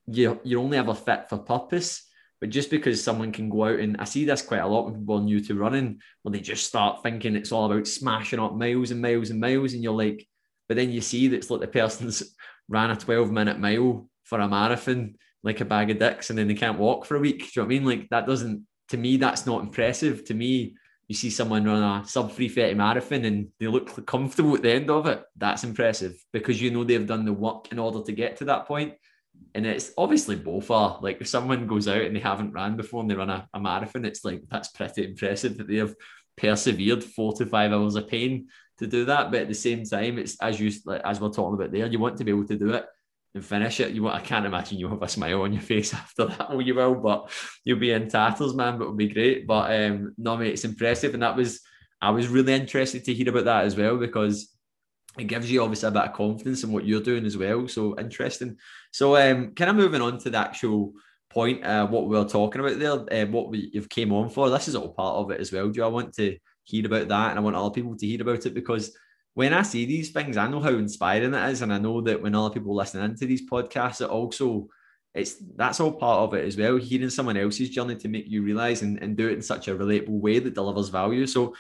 you 0.07 0.41
you're 0.43 0.61
only 0.61 0.79
ever 0.79 0.95
fit 0.95 1.29
for 1.29 1.39
purpose. 1.39 2.03
But 2.41 2.51
just 2.51 2.71
because 2.71 3.03
someone 3.03 3.33
can 3.33 3.51
go 3.51 3.65
out 3.65 3.81
and 3.81 3.97
I 3.99 4.05
see 4.05 4.25
this 4.25 4.43
quite 4.43 4.61
a 4.61 4.67
lot 4.67 4.85
when 4.87 5.01
people 5.01 5.19
are 5.19 5.23
new 5.23 5.41
to 5.41 5.55
running, 5.55 6.01
when 6.23 6.33
they 6.33 6.41
just 6.41 6.67
start 6.67 7.03
thinking 7.03 7.35
it's 7.35 7.53
all 7.53 7.71
about 7.71 7.87
smashing 7.87 8.39
up 8.39 8.55
miles 8.55 8.91
and 8.91 9.03
miles 9.03 9.31
and 9.31 9.41
miles, 9.41 9.75
and 9.75 9.83
you're 9.83 9.93
like, 9.93 10.27
but 10.69 10.77
then 10.77 10.93
you 10.93 11.01
see 11.03 11.29
that 11.29 11.37
it's 11.37 11.51
like 11.51 11.61
the 11.61 11.67
person's 11.67 12.23
ran 12.69 12.91
a 12.91 12.97
12 12.97 13.31
minute 13.31 13.59
mile 13.59 14.09
for 14.25 14.41
a 14.41 14.49
marathon 14.49 15.17
like 15.43 15.61
a 15.61 15.65
bag 15.65 15.91
of 15.91 15.99
dicks 15.99 16.31
and 16.31 16.39
then 16.39 16.49
they 16.49 16.55
can't 16.55 16.79
walk 16.79 17.05
for 17.05 17.17
a 17.17 17.21
week. 17.21 17.39
Do 17.39 17.45
you 17.45 17.51
know 17.57 17.63
what 17.63 17.67
I 17.67 17.79
mean? 17.79 17.85
Like 17.85 18.09
that 18.11 18.27
doesn't 18.27 18.67
to 18.89 18.97
me, 18.97 19.17
that's 19.17 19.47
not 19.47 19.63
impressive. 19.63 20.25
To 20.27 20.35
me, 20.35 20.75
you 21.09 21.15
see 21.15 21.31
someone 21.31 21.65
run 21.65 21.83
a 21.83 22.07
sub 22.07 22.33
330 22.33 22.75
marathon 22.75 23.25
and 23.25 23.49
they 23.59 23.67
look 23.67 24.07
comfortable 24.07 24.55
at 24.55 24.63
the 24.63 24.73
end 24.73 24.91
of 24.91 25.07
it. 25.07 25.23
That's 25.37 25.65
impressive 25.65 26.15
because 26.33 26.61
you 26.61 26.71
know 26.71 26.85
they've 26.85 27.07
done 27.07 27.25
the 27.25 27.33
work 27.33 27.73
in 27.73 27.79
order 27.79 28.03
to 28.03 28.13
get 28.13 28.37
to 28.39 28.47
that 28.47 28.67
point. 28.67 28.95
And 29.55 29.65
it's 29.65 29.93
obviously 29.97 30.37
both 30.37 30.71
are 30.71 30.99
like 31.01 31.21
if 31.21 31.29
someone 31.29 31.67
goes 31.67 31.89
out 31.89 32.03
and 32.03 32.15
they 32.15 32.21
haven't 32.21 32.53
ran 32.53 32.77
before 32.77 33.01
and 33.01 33.11
they 33.11 33.15
run 33.15 33.31
a, 33.31 33.49
a 33.55 33.61
marathon, 33.61 34.05
it's 34.05 34.25
like 34.25 34.43
that's 34.51 34.69
pretty 34.69 35.05
impressive 35.05 35.57
that 35.59 35.69
they 35.69 35.77
have 35.77 35.95
persevered 36.37 37.05
four 37.05 37.33
to 37.35 37.47
five 37.47 37.73
hours 37.73 37.95
of 37.95 38.09
pain 38.09 38.49
to 38.79 38.87
do 38.87 39.05
that. 39.07 39.31
But 39.31 39.43
at 39.43 39.49
the 39.49 39.55
same 39.55 39.85
time, 39.85 40.19
it's 40.19 40.37
as 40.43 40.61
you 40.61 40.71
as 41.05 41.21
we're 41.21 41.31
talking 41.31 41.55
about 41.55 41.73
there, 41.73 41.87
you 41.87 41.99
want 41.99 42.19
to 42.19 42.25
be 42.25 42.33
able 42.33 42.47
to 42.47 42.59
do 42.59 42.75
it 42.75 42.85
and 43.35 43.45
finish 43.45 43.81
it. 43.81 43.93
You 43.93 44.09
I 44.09 44.21
can't 44.21 44.47
imagine 44.47 44.79
you 44.79 44.89
have 44.89 45.03
a 45.03 45.09
smile 45.09 45.43
on 45.43 45.53
your 45.53 45.63
face 45.63 45.95
after 45.95 46.27
that. 46.27 46.51
Well, 46.51 46.63
you 46.63 46.75
will, 46.75 46.95
but 46.95 47.31
you'll 47.65 47.79
be 47.79 47.93
in 47.93 48.09
tatters, 48.09 48.55
man. 48.55 48.79
But 48.79 48.85
it'll 48.85 48.97
be 48.97 49.09
great. 49.09 49.47
But 49.47 49.73
um, 49.75 50.15
no, 50.19 50.37
mate, 50.37 50.53
it's 50.53 50.65
impressive, 50.65 51.15
and 51.15 51.23
that 51.23 51.37
was 51.37 51.61
I 52.01 52.11
was 52.11 52.29
really 52.29 52.55
interested 52.55 53.05
to 53.05 53.15
hear 53.15 53.29
about 53.29 53.45
that 53.45 53.65
as 53.65 53.77
well 53.77 53.97
because 53.97 54.55
it 55.19 55.27
gives 55.27 55.51
you 55.51 55.63
obviously 55.63 55.89
a 55.89 55.93
bit 55.93 56.03
of 56.03 56.13
confidence 56.13 56.63
in 56.63 56.71
what 56.71 56.85
you're 56.85 57.03
doing 57.03 57.27
as 57.27 57.37
well. 57.37 57.67
So 57.67 57.99
interesting. 57.99 58.57
So 58.93 59.17
um, 59.17 59.55
kind 59.55 59.71
of 59.71 59.77
moving 59.77 60.01
on 60.01 60.19
to 60.19 60.31
the 60.31 60.39
actual 60.39 60.93
point, 61.29 61.65
uh, 61.65 61.87
what 61.87 62.07
we 62.07 62.17
were 62.17 62.25
talking 62.25 62.61
about 62.61 62.79
there, 62.79 63.23
uh, 63.23 63.27
what 63.27 63.51
we, 63.51 63.71
you've 63.73 63.89
came 63.89 64.13
on 64.13 64.29
for. 64.29 64.49
This 64.49 64.69
is 64.69 64.77
all 64.77 64.93
part 64.93 65.17
of 65.17 65.31
it 65.31 65.41
as 65.41 65.53
well. 65.53 65.69
Do 65.69 65.83
I 65.83 65.89
want 65.89 66.15
to 66.15 66.37
hear 66.63 66.87
about 66.87 67.09
that, 67.09 67.31
and 67.31 67.39
I 67.39 67.43
want 67.43 67.57
other 67.57 67.71
people 67.71 67.97
to 67.97 68.07
hear 68.07 68.23
about 68.23 68.47
it 68.47 68.55
because 68.55 68.97
when 69.39 69.53
I 69.53 69.63
see 69.63 69.87
these 69.87 70.11
things, 70.11 70.37
I 70.37 70.49
know 70.49 70.59
how 70.59 70.71
inspiring 70.71 71.33
it 71.33 71.51
is, 71.51 71.63
and 71.63 71.73
I 71.73 71.79
know 71.79 72.01
that 72.01 72.21
when 72.21 72.35
other 72.35 72.53
people 72.53 72.75
listen 72.75 73.05
into 73.05 73.25
these 73.25 73.49
podcasts, 73.49 74.01
it 74.01 74.11
also 74.11 74.67
it's 75.15 75.37
that's 75.55 75.79
all 75.79 75.93
part 75.93 76.23
of 76.23 76.35
it 76.35 76.45
as 76.45 76.57
well. 76.57 76.77
Hearing 76.77 77.09
someone 77.09 77.37
else's 77.37 77.71
journey 77.71 77.95
to 77.95 78.09
make 78.09 78.25
you 78.27 78.43
realize 78.43 78.83
and, 78.83 79.01
and 79.01 79.17
do 79.17 79.29
it 79.29 79.35
in 79.35 79.43
such 79.43 79.69
a 79.69 79.77
relatable 79.77 80.09
way 80.09 80.41
that 80.41 80.55
delivers 80.55 80.89
value. 80.89 81.25
So 81.25 81.55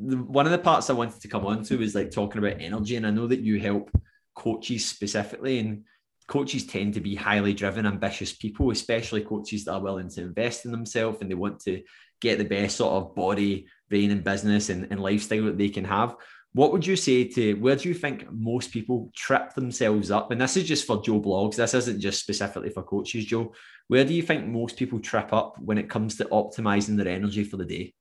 the, 0.00 0.16
one 0.16 0.46
of 0.46 0.52
the 0.52 0.58
parts 0.58 0.90
I 0.90 0.94
wanted 0.94 1.20
to 1.20 1.28
come 1.28 1.46
on 1.46 1.62
to 1.62 1.80
is 1.80 1.94
like 1.94 2.10
talking 2.10 2.40
about 2.40 2.60
energy, 2.60 2.96
and 2.96 3.06
I 3.06 3.10
know 3.10 3.28
that 3.28 3.38
you 3.38 3.60
help 3.60 3.96
coaches 4.34 4.84
specifically, 4.84 5.60
and 5.60 5.84
coaches 6.26 6.66
tend 6.66 6.94
to 6.94 7.00
be 7.00 7.14
highly 7.14 7.54
driven, 7.54 7.86
ambitious 7.86 8.32
people, 8.32 8.72
especially 8.72 9.22
coaches 9.22 9.66
that 9.66 9.74
are 9.74 9.80
willing 9.80 10.08
to 10.08 10.22
invest 10.22 10.64
in 10.64 10.72
themselves 10.72 11.18
and 11.20 11.30
they 11.30 11.36
want 11.36 11.60
to 11.60 11.84
get 12.20 12.38
the 12.38 12.44
best 12.44 12.78
sort 12.78 12.94
of 12.94 13.14
body, 13.14 13.68
brain, 13.88 14.10
and 14.10 14.24
business 14.24 14.70
and, 14.70 14.88
and 14.90 15.00
lifestyle 15.00 15.44
that 15.44 15.56
they 15.56 15.68
can 15.68 15.84
have. 15.84 16.16
What 16.54 16.72
would 16.72 16.86
you 16.86 16.96
say 16.96 17.24
to 17.24 17.54
where 17.54 17.76
do 17.76 17.88
you 17.88 17.94
think 17.94 18.30
most 18.30 18.72
people 18.72 19.10
trip 19.16 19.54
themselves 19.54 20.10
up? 20.10 20.30
And 20.30 20.40
this 20.40 20.56
is 20.56 20.64
just 20.64 20.86
for 20.86 21.02
Joe 21.02 21.20
Bloggs. 21.20 21.56
This 21.56 21.72
isn't 21.72 22.00
just 22.00 22.20
specifically 22.20 22.68
for 22.68 22.82
coaches, 22.82 23.24
Joe. 23.24 23.52
Where 23.88 24.04
do 24.04 24.12
you 24.12 24.22
think 24.22 24.46
most 24.46 24.76
people 24.76 25.00
trip 25.00 25.32
up 25.32 25.58
when 25.58 25.78
it 25.78 25.88
comes 25.88 26.16
to 26.16 26.26
optimizing 26.26 26.96
their 26.96 27.08
energy 27.08 27.44
for 27.44 27.56
the 27.56 27.64
day? 27.64 27.94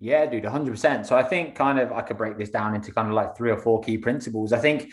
Yeah, 0.00 0.26
dude, 0.26 0.44
100%. 0.44 1.06
So 1.06 1.16
I 1.16 1.22
think 1.22 1.54
kind 1.54 1.78
of 1.78 1.92
I 1.92 2.00
could 2.00 2.16
break 2.16 2.38
this 2.38 2.50
down 2.50 2.74
into 2.74 2.90
kind 2.90 3.08
of 3.08 3.14
like 3.14 3.36
three 3.36 3.50
or 3.50 3.58
four 3.58 3.80
key 3.80 3.98
principles. 3.98 4.52
I 4.52 4.58
think 4.58 4.90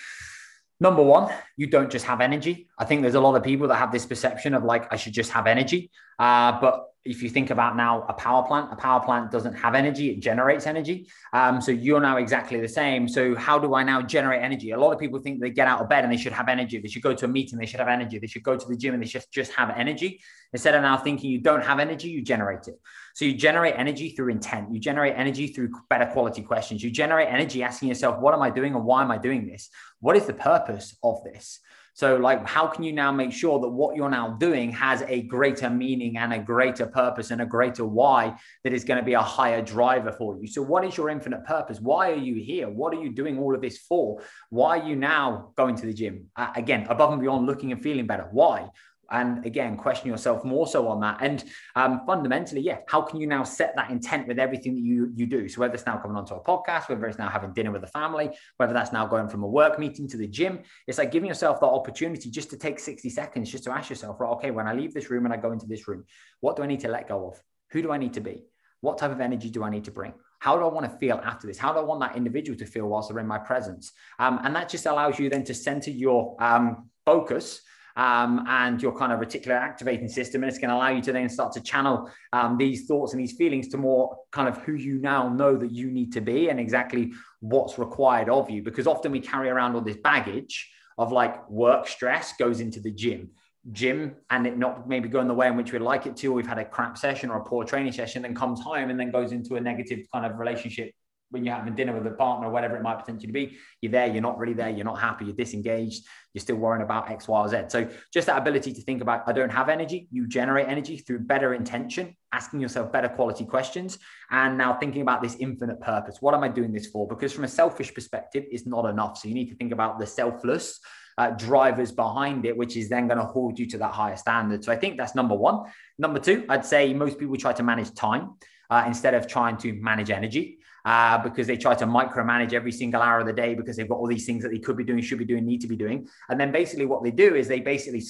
number 0.80 1.02
one, 1.02 1.34
you 1.56 1.68
don't 1.68 1.90
just 1.90 2.06
have 2.06 2.22
energy. 2.22 2.68
I 2.78 2.86
think 2.86 3.02
there's 3.02 3.16
a 3.16 3.22
lot 3.22 3.36
of 3.36 3.44
people 3.44 3.70
that 3.70 3.76
have 3.76 3.92
this 3.92 4.06
perception 4.06 4.54
of 4.54 4.64
like, 4.64 4.92
I 4.92 4.98
should 4.98 5.14
just 5.14 5.32
have 5.32 5.48
energy. 5.48 5.90
Uh, 6.20 6.60
but 6.60 6.88
if 7.08 7.24
you 7.24 7.30
think 7.30 7.50
about 7.50 7.76
now 7.76 8.06
a 8.10 8.14
power 8.14 8.44
plant, 8.44 8.72
a 8.72 8.76
power 8.76 9.00
plant 9.00 9.32
doesn't 9.32 9.54
have 9.54 9.76
energy, 9.76 10.10
it 10.10 10.20
generates 10.20 10.68
energy. 10.68 11.08
Um, 11.34 11.62
so 11.62 11.72
you're 11.72 12.00
now 12.00 12.18
exactly 12.18 12.60
the 12.60 12.68
same. 12.68 13.08
So 13.08 13.36
how 13.36 13.58
do 13.58 13.74
I 13.74 13.84
now 13.84 14.02
generate 14.02 14.44
energy? 14.44 14.72
A 14.72 14.80
lot 14.80 14.92
of 14.92 15.00
people 15.00 15.20
think 15.20 15.40
they 15.40 15.50
get 15.50 15.68
out 15.68 15.82
of 15.82 15.90
bed 15.90 16.04
and 16.04 16.12
they 16.12 16.18
should 16.18 16.34
have 16.34 16.50
energy. 16.50 16.78
They 16.80 16.88
should 16.88 17.02
go 17.02 17.14
to 17.14 17.26
a 17.26 17.28
meeting, 17.28 17.58
they 17.58 17.66
should 17.66 17.80
have 17.80 17.90
energy. 17.90 18.20
They 18.20 18.28
should 18.28 18.44
go 18.44 18.56
to 18.58 18.68
the 18.68 18.76
gym 18.76 18.94
and 18.94 19.02
they 19.02 19.08
should 19.08 19.24
just 19.32 19.52
have 19.54 19.70
energy. 19.76 20.22
Instead 20.54 20.76
of 20.76 20.82
now 20.82 20.98
thinking 20.98 21.30
you 21.32 21.40
don't 21.40 21.64
have 21.64 21.80
energy, 21.80 22.10
you 22.10 22.22
generate 22.22 22.68
it. 22.68 22.80
So 23.16 23.26
you 23.26 23.34
generate 23.34 23.76
energy 23.78 24.10
through 24.10 24.30
intent. 24.30 24.72
You 24.72 24.80
generate 24.80 25.16
energy 25.16 25.48
through 25.48 25.72
better 25.90 26.06
quality 26.06 26.42
questions. 26.42 26.84
You 26.84 26.92
generate 26.92 27.30
energy 27.30 27.64
asking 27.64 27.90
yourself, 27.90 28.20
what 28.20 28.34
am 28.34 28.42
I 28.42 28.50
doing 28.50 28.76
and 28.76 28.86
why 28.86 29.02
am 29.02 29.12
I 29.12 29.18
doing 29.18 29.48
this? 29.48 29.70
What 30.00 30.16
is 30.16 30.26
the 30.26 30.34
purpose 30.34 30.96
of 31.04 31.24
this? 31.24 31.60
So, 31.98 32.16
like, 32.18 32.48
how 32.48 32.68
can 32.68 32.84
you 32.84 32.94
now 32.94 33.12
make 33.12 33.32
sure 33.32 33.60
that 33.60 33.70
what 33.70 33.96
you're 33.96 34.08
now 34.08 34.38
doing 34.40 34.72
has 34.72 35.02
a 35.08 35.24
greater 35.24 35.68
meaning 35.68 36.16
and 36.18 36.32
a 36.32 36.38
greater 36.38 36.86
purpose 36.86 37.32
and 37.32 37.42
a 37.42 37.46
greater 37.48 37.86
why 37.88 38.36
that 38.64 38.72
is 38.72 38.84
going 38.84 39.00
to 39.00 39.04
be 39.04 39.14
a 39.14 39.20
higher 39.20 39.64
driver 39.64 40.12
for 40.12 40.38
you? 40.40 40.46
So, 40.46 40.62
what 40.62 40.86
is 40.86 40.96
your 40.96 41.10
infinite 41.10 41.44
purpose? 41.44 41.80
Why 41.82 42.12
are 42.12 42.24
you 42.30 42.36
here? 42.36 42.70
What 42.70 42.94
are 42.94 43.02
you 43.02 43.12
doing 43.12 43.40
all 43.40 43.56
of 43.56 43.62
this 43.62 43.80
for? 43.80 44.22
Why 44.52 44.78
are 44.78 44.88
you 44.88 44.96
now 44.96 45.54
going 45.58 45.76
to 45.76 45.88
the 45.88 45.94
gym? 45.94 46.28
Uh, 46.36 46.52
again, 46.56 46.86
above 46.88 47.14
and 47.14 47.20
beyond 47.20 47.48
looking 47.48 47.72
and 47.72 47.82
feeling 47.82 48.06
better. 48.06 48.28
Why? 48.32 48.70
And 49.12 49.46
again 49.46 49.78
question 49.78 50.10
yourself 50.10 50.44
more 50.44 50.68
so 50.68 50.88
on 50.88 51.00
that. 51.02 51.18
And 51.22 51.44
um, 51.76 52.02
fundamentally 52.06 52.62
yeah 52.62 52.80
how 52.88 53.02
can 53.02 53.20
you 53.20 53.28
now 53.28 53.44
set 53.44 53.76
that 53.76 53.90
intent 53.90 54.28
with 54.28 54.40
everything 54.40 54.76
that 54.76 54.82
you 54.82 55.12
you 55.16 55.26
do? 55.26 55.48
So 55.48 55.62
whether 55.62 55.74
it's 55.74 55.86
now 55.86 55.98
coming 55.98 56.18
onto 56.18 56.36
a 56.36 56.44
podcast 56.44 56.90
whether 56.90 57.06
it's 57.06 57.18
now 57.18 57.30
having 57.30 57.54
dinner 57.54 57.72
with 57.72 57.82
the 57.82 57.88
family 57.88 58.30
whether 58.58 58.74
that's 58.74 58.92
now 58.92 59.06
going 59.06 59.30
from 59.30 59.44
a 59.44 59.48
work 59.48 59.80
meeting 59.80 60.08
to 60.10 60.18
the 60.18 60.28
gym 60.28 60.60
it's 60.88 60.98
like 60.98 61.12
giving 61.12 61.28
yourself 61.28 61.60
that 61.60 61.68
opportunity 61.68 62.30
just 62.30 62.50
to 62.50 62.58
take 62.58 62.80
60 62.80 63.10
seconds 63.10 63.52
just 63.52 63.64
to 63.66 63.72
ask 63.72 63.90
yourself 63.90 64.20
right 64.20 64.30
okay 64.32 64.52
when 64.52 64.68
i 64.68 64.74
leave 64.74 64.94
this 64.94 65.10
room 65.10 65.26
and 65.26 65.34
i 65.34 65.38
go 65.38 65.52
into 65.52 65.66
this 65.66 65.88
room 65.88 66.04
what 66.40 66.56
do 66.56 66.64
i 66.64 66.68
need 66.68 66.82
to 66.82 66.88
let 66.88 67.08
go 67.08 67.28
of? 67.28 67.42
Who 67.72 67.82
do 67.82 67.92
i 67.92 67.98
need 67.98 68.14
to 68.14 68.22
be? 68.22 68.44
What 68.82 68.98
type 68.98 69.12
of 69.12 69.22
energy 69.22 69.50
do 69.50 69.64
i 69.64 69.70
need 69.70 69.86
to 69.86 69.92
bring? 69.92 70.14
How 70.40 70.56
do 70.56 70.64
I 70.64 70.68
want 70.68 70.90
to 70.92 70.98
feel 70.98 71.20
after 71.24 71.48
this? 71.48 71.58
How 71.58 71.74
do 71.74 71.80
I 71.80 71.84
want 71.84 72.00
that 72.02 72.16
individual 72.16 72.58
to 72.60 72.66
feel 72.66 72.86
whilst 72.86 73.10
they're 73.10 73.20
in 73.20 73.28
my 73.28 73.40
presence? 73.40 73.92
Um, 74.20 74.40
and 74.44 74.56
that 74.56 74.70
just 74.70 74.86
allows 74.86 75.18
you 75.18 75.30
then 75.30 75.44
to 75.46 75.54
center 75.54 75.90
your 75.90 76.36
um, 76.40 76.90
focus 77.06 77.62
um, 77.98 78.46
and 78.48 78.82
your 78.82 78.96
kind 78.96 79.12
of 79.12 79.20
reticular 79.20 79.60
activating 79.60 80.08
system. 80.08 80.44
And 80.44 80.50
it's 80.50 80.60
going 80.60 80.70
to 80.70 80.76
allow 80.76 80.90
you 80.90 81.02
to 81.02 81.12
then 81.12 81.28
start 81.28 81.52
to 81.54 81.62
channel 81.62 82.10
um, 82.32 82.58
these 82.58 82.86
thoughts 82.86 83.14
and 83.14 83.20
these 83.20 83.34
feelings 83.34 83.68
to 83.70 83.78
more 83.78 84.18
kind 84.32 84.48
of 84.48 84.58
who 84.60 84.74
you 84.74 85.00
now 85.00 85.28
know 85.28 85.58
that 85.58 85.72
you 85.72 85.90
need 85.92 86.14
to 86.14 86.22
be 86.22 86.50
and 86.50 86.60
exactly 86.60 87.12
what's 87.42 87.78
required 87.78 88.30
of 88.30 88.50
you. 88.50 88.64
Because 88.64 88.88
often 88.88 89.12
we 89.12 89.20
carry 89.20 89.50
around 89.50 89.76
all 89.76 89.82
this 89.82 89.98
baggage 89.98 90.72
of 90.98 91.12
like 91.12 91.50
work 91.50 91.88
stress 91.88 92.34
goes 92.38 92.60
into 92.60 92.80
the 92.80 92.92
gym 92.92 93.32
gym 93.74 94.16
and 94.30 94.48
it 94.48 94.58
not 94.58 94.88
maybe 94.88 95.10
going 95.10 95.28
the 95.28 95.34
way 95.34 95.48
in 95.48 95.58
which 95.58 95.74
we'd 95.74 95.82
like 95.82 96.06
it 96.06 96.16
to, 96.16 96.28
or 96.28 96.36
we've 96.36 96.48
had 96.48 96.58
a 96.58 96.64
crap 96.64 96.98
session 96.98 97.30
or 97.30 97.40
a 97.40 97.44
poor 97.44 97.66
training 97.66 97.92
session, 97.92 98.22
then 98.22 98.34
comes 98.34 98.62
home 98.62 98.90
and 98.90 98.98
then 98.98 99.12
goes 99.12 99.34
into 99.34 99.58
a 99.58 99.60
negative 99.60 100.06
kind 100.14 100.26
of 100.26 100.40
relationship 100.40 100.94
when 101.30 101.44
you're 101.44 101.56
having 101.56 101.76
dinner 101.76 101.94
with 101.94 102.08
a 102.08 102.16
partner 102.16 102.50
whatever 102.50 102.76
it 102.76 102.82
might 102.82 103.00
potentially 103.00 103.32
be, 103.32 103.58
you're 103.82 103.92
there, 103.92 104.08
you're 104.08 104.22
not 104.22 104.38
really 104.38 104.54
there, 104.54 104.70
you're 104.70 104.86
not 104.86 105.00
happy, 105.00 105.26
you're 105.26 105.36
disengaged, 105.36 106.06
you're 106.34 106.42
still 106.42 106.56
worrying 106.56 106.84
about 106.84 107.10
X, 107.10 107.28
Y, 107.28 107.40
or 107.40 107.48
Z. 107.48 107.64
So 107.68 107.90
just 108.14 108.28
that 108.28 108.38
ability 108.38 108.74
to 108.74 108.82
think 108.82 109.02
about, 109.02 109.24
I 109.28 109.34
don't 109.34 109.52
have 109.52 109.70
energy, 109.70 110.08
you 110.12 110.28
generate 110.28 110.68
energy 110.68 110.98
through 110.98 111.20
better 111.20 111.54
intention, 111.54 112.16
asking 112.32 112.60
yourself 112.60 112.92
better 112.92 113.10
quality 113.10 113.46
questions, 113.46 114.00
and 114.32 114.58
now 114.58 114.74
thinking 114.74 115.02
about 115.02 115.22
this 115.22 115.36
infinite 115.40 115.82
purpose. 115.82 116.18
What 116.22 116.34
am 116.34 116.44
I 116.44 116.48
doing 116.48 116.72
this 116.72 116.88
for? 116.88 117.08
Because 117.08 117.34
from 117.34 117.44
a 117.44 117.50
selfish 117.50 117.94
perspective, 117.94 118.46
it's 118.50 118.66
not 118.66 118.86
enough. 118.86 119.18
So 119.18 119.28
you 119.28 119.34
need 119.34 119.50
to 119.50 119.56
think 119.56 119.74
about 119.74 120.00
the 120.00 120.06
selfless 120.06 120.80
uh, 121.18 121.32
drivers 121.32 121.92
behind 121.92 122.46
it, 122.46 122.56
which 122.56 122.78
is 122.78 122.90
then 122.90 123.08
going 123.08 123.18
to 123.18 123.26
hold 123.26 123.58
you 123.58 123.66
to 123.66 123.78
that 123.80 123.92
higher 123.92 124.16
standard. 124.16 124.64
So 124.64 124.72
I 124.72 124.76
think 124.76 124.98
that's 124.98 125.16
number 125.16 125.36
one. 125.36 125.64
Number 125.98 126.20
two, 126.20 126.46
I'd 126.48 126.66
say 126.66 126.94
most 126.94 127.18
people 127.18 127.36
try 127.38 127.54
to 127.54 127.64
manage 127.64 127.94
time 127.96 128.36
uh, 128.70 128.84
instead 128.86 129.14
of 129.14 129.28
trying 129.28 129.58
to 129.58 129.74
manage 129.74 130.12
energy 130.12 130.57
uh, 130.88 131.18
because 131.18 131.48
they 131.48 131.58
try 131.58 131.76
to 131.76 131.86
micromanage 131.86 132.54
every 132.54 132.72
single 132.72 133.02
hour 133.02 133.20
of 133.20 133.28
the 133.28 133.34
day 133.34 133.54
because 133.54 133.76
they've 133.76 133.90
got 133.90 133.98
all 133.98 134.08
these 134.08 134.26
things 134.26 134.42
that 134.42 134.54
they 134.54 134.58
could 134.58 134.78
be 134.78 134.86
doing, 134.86 135.02
should 135.02 135.20
be 135.20 135.26
doing, 135.26 135.46
need 135.46 135.60
to 135.60 135.68
be 135.68 135.76
doing. 135.76 136.08
And 136.30 136.40
then 136.40 136.50
basically 136.50 136.86
what 136.86 137.04
they 137.04 137.12
do 137.12 137.36
is 137.36 137.50
they 137.50 137.60
basically 137.60 138.02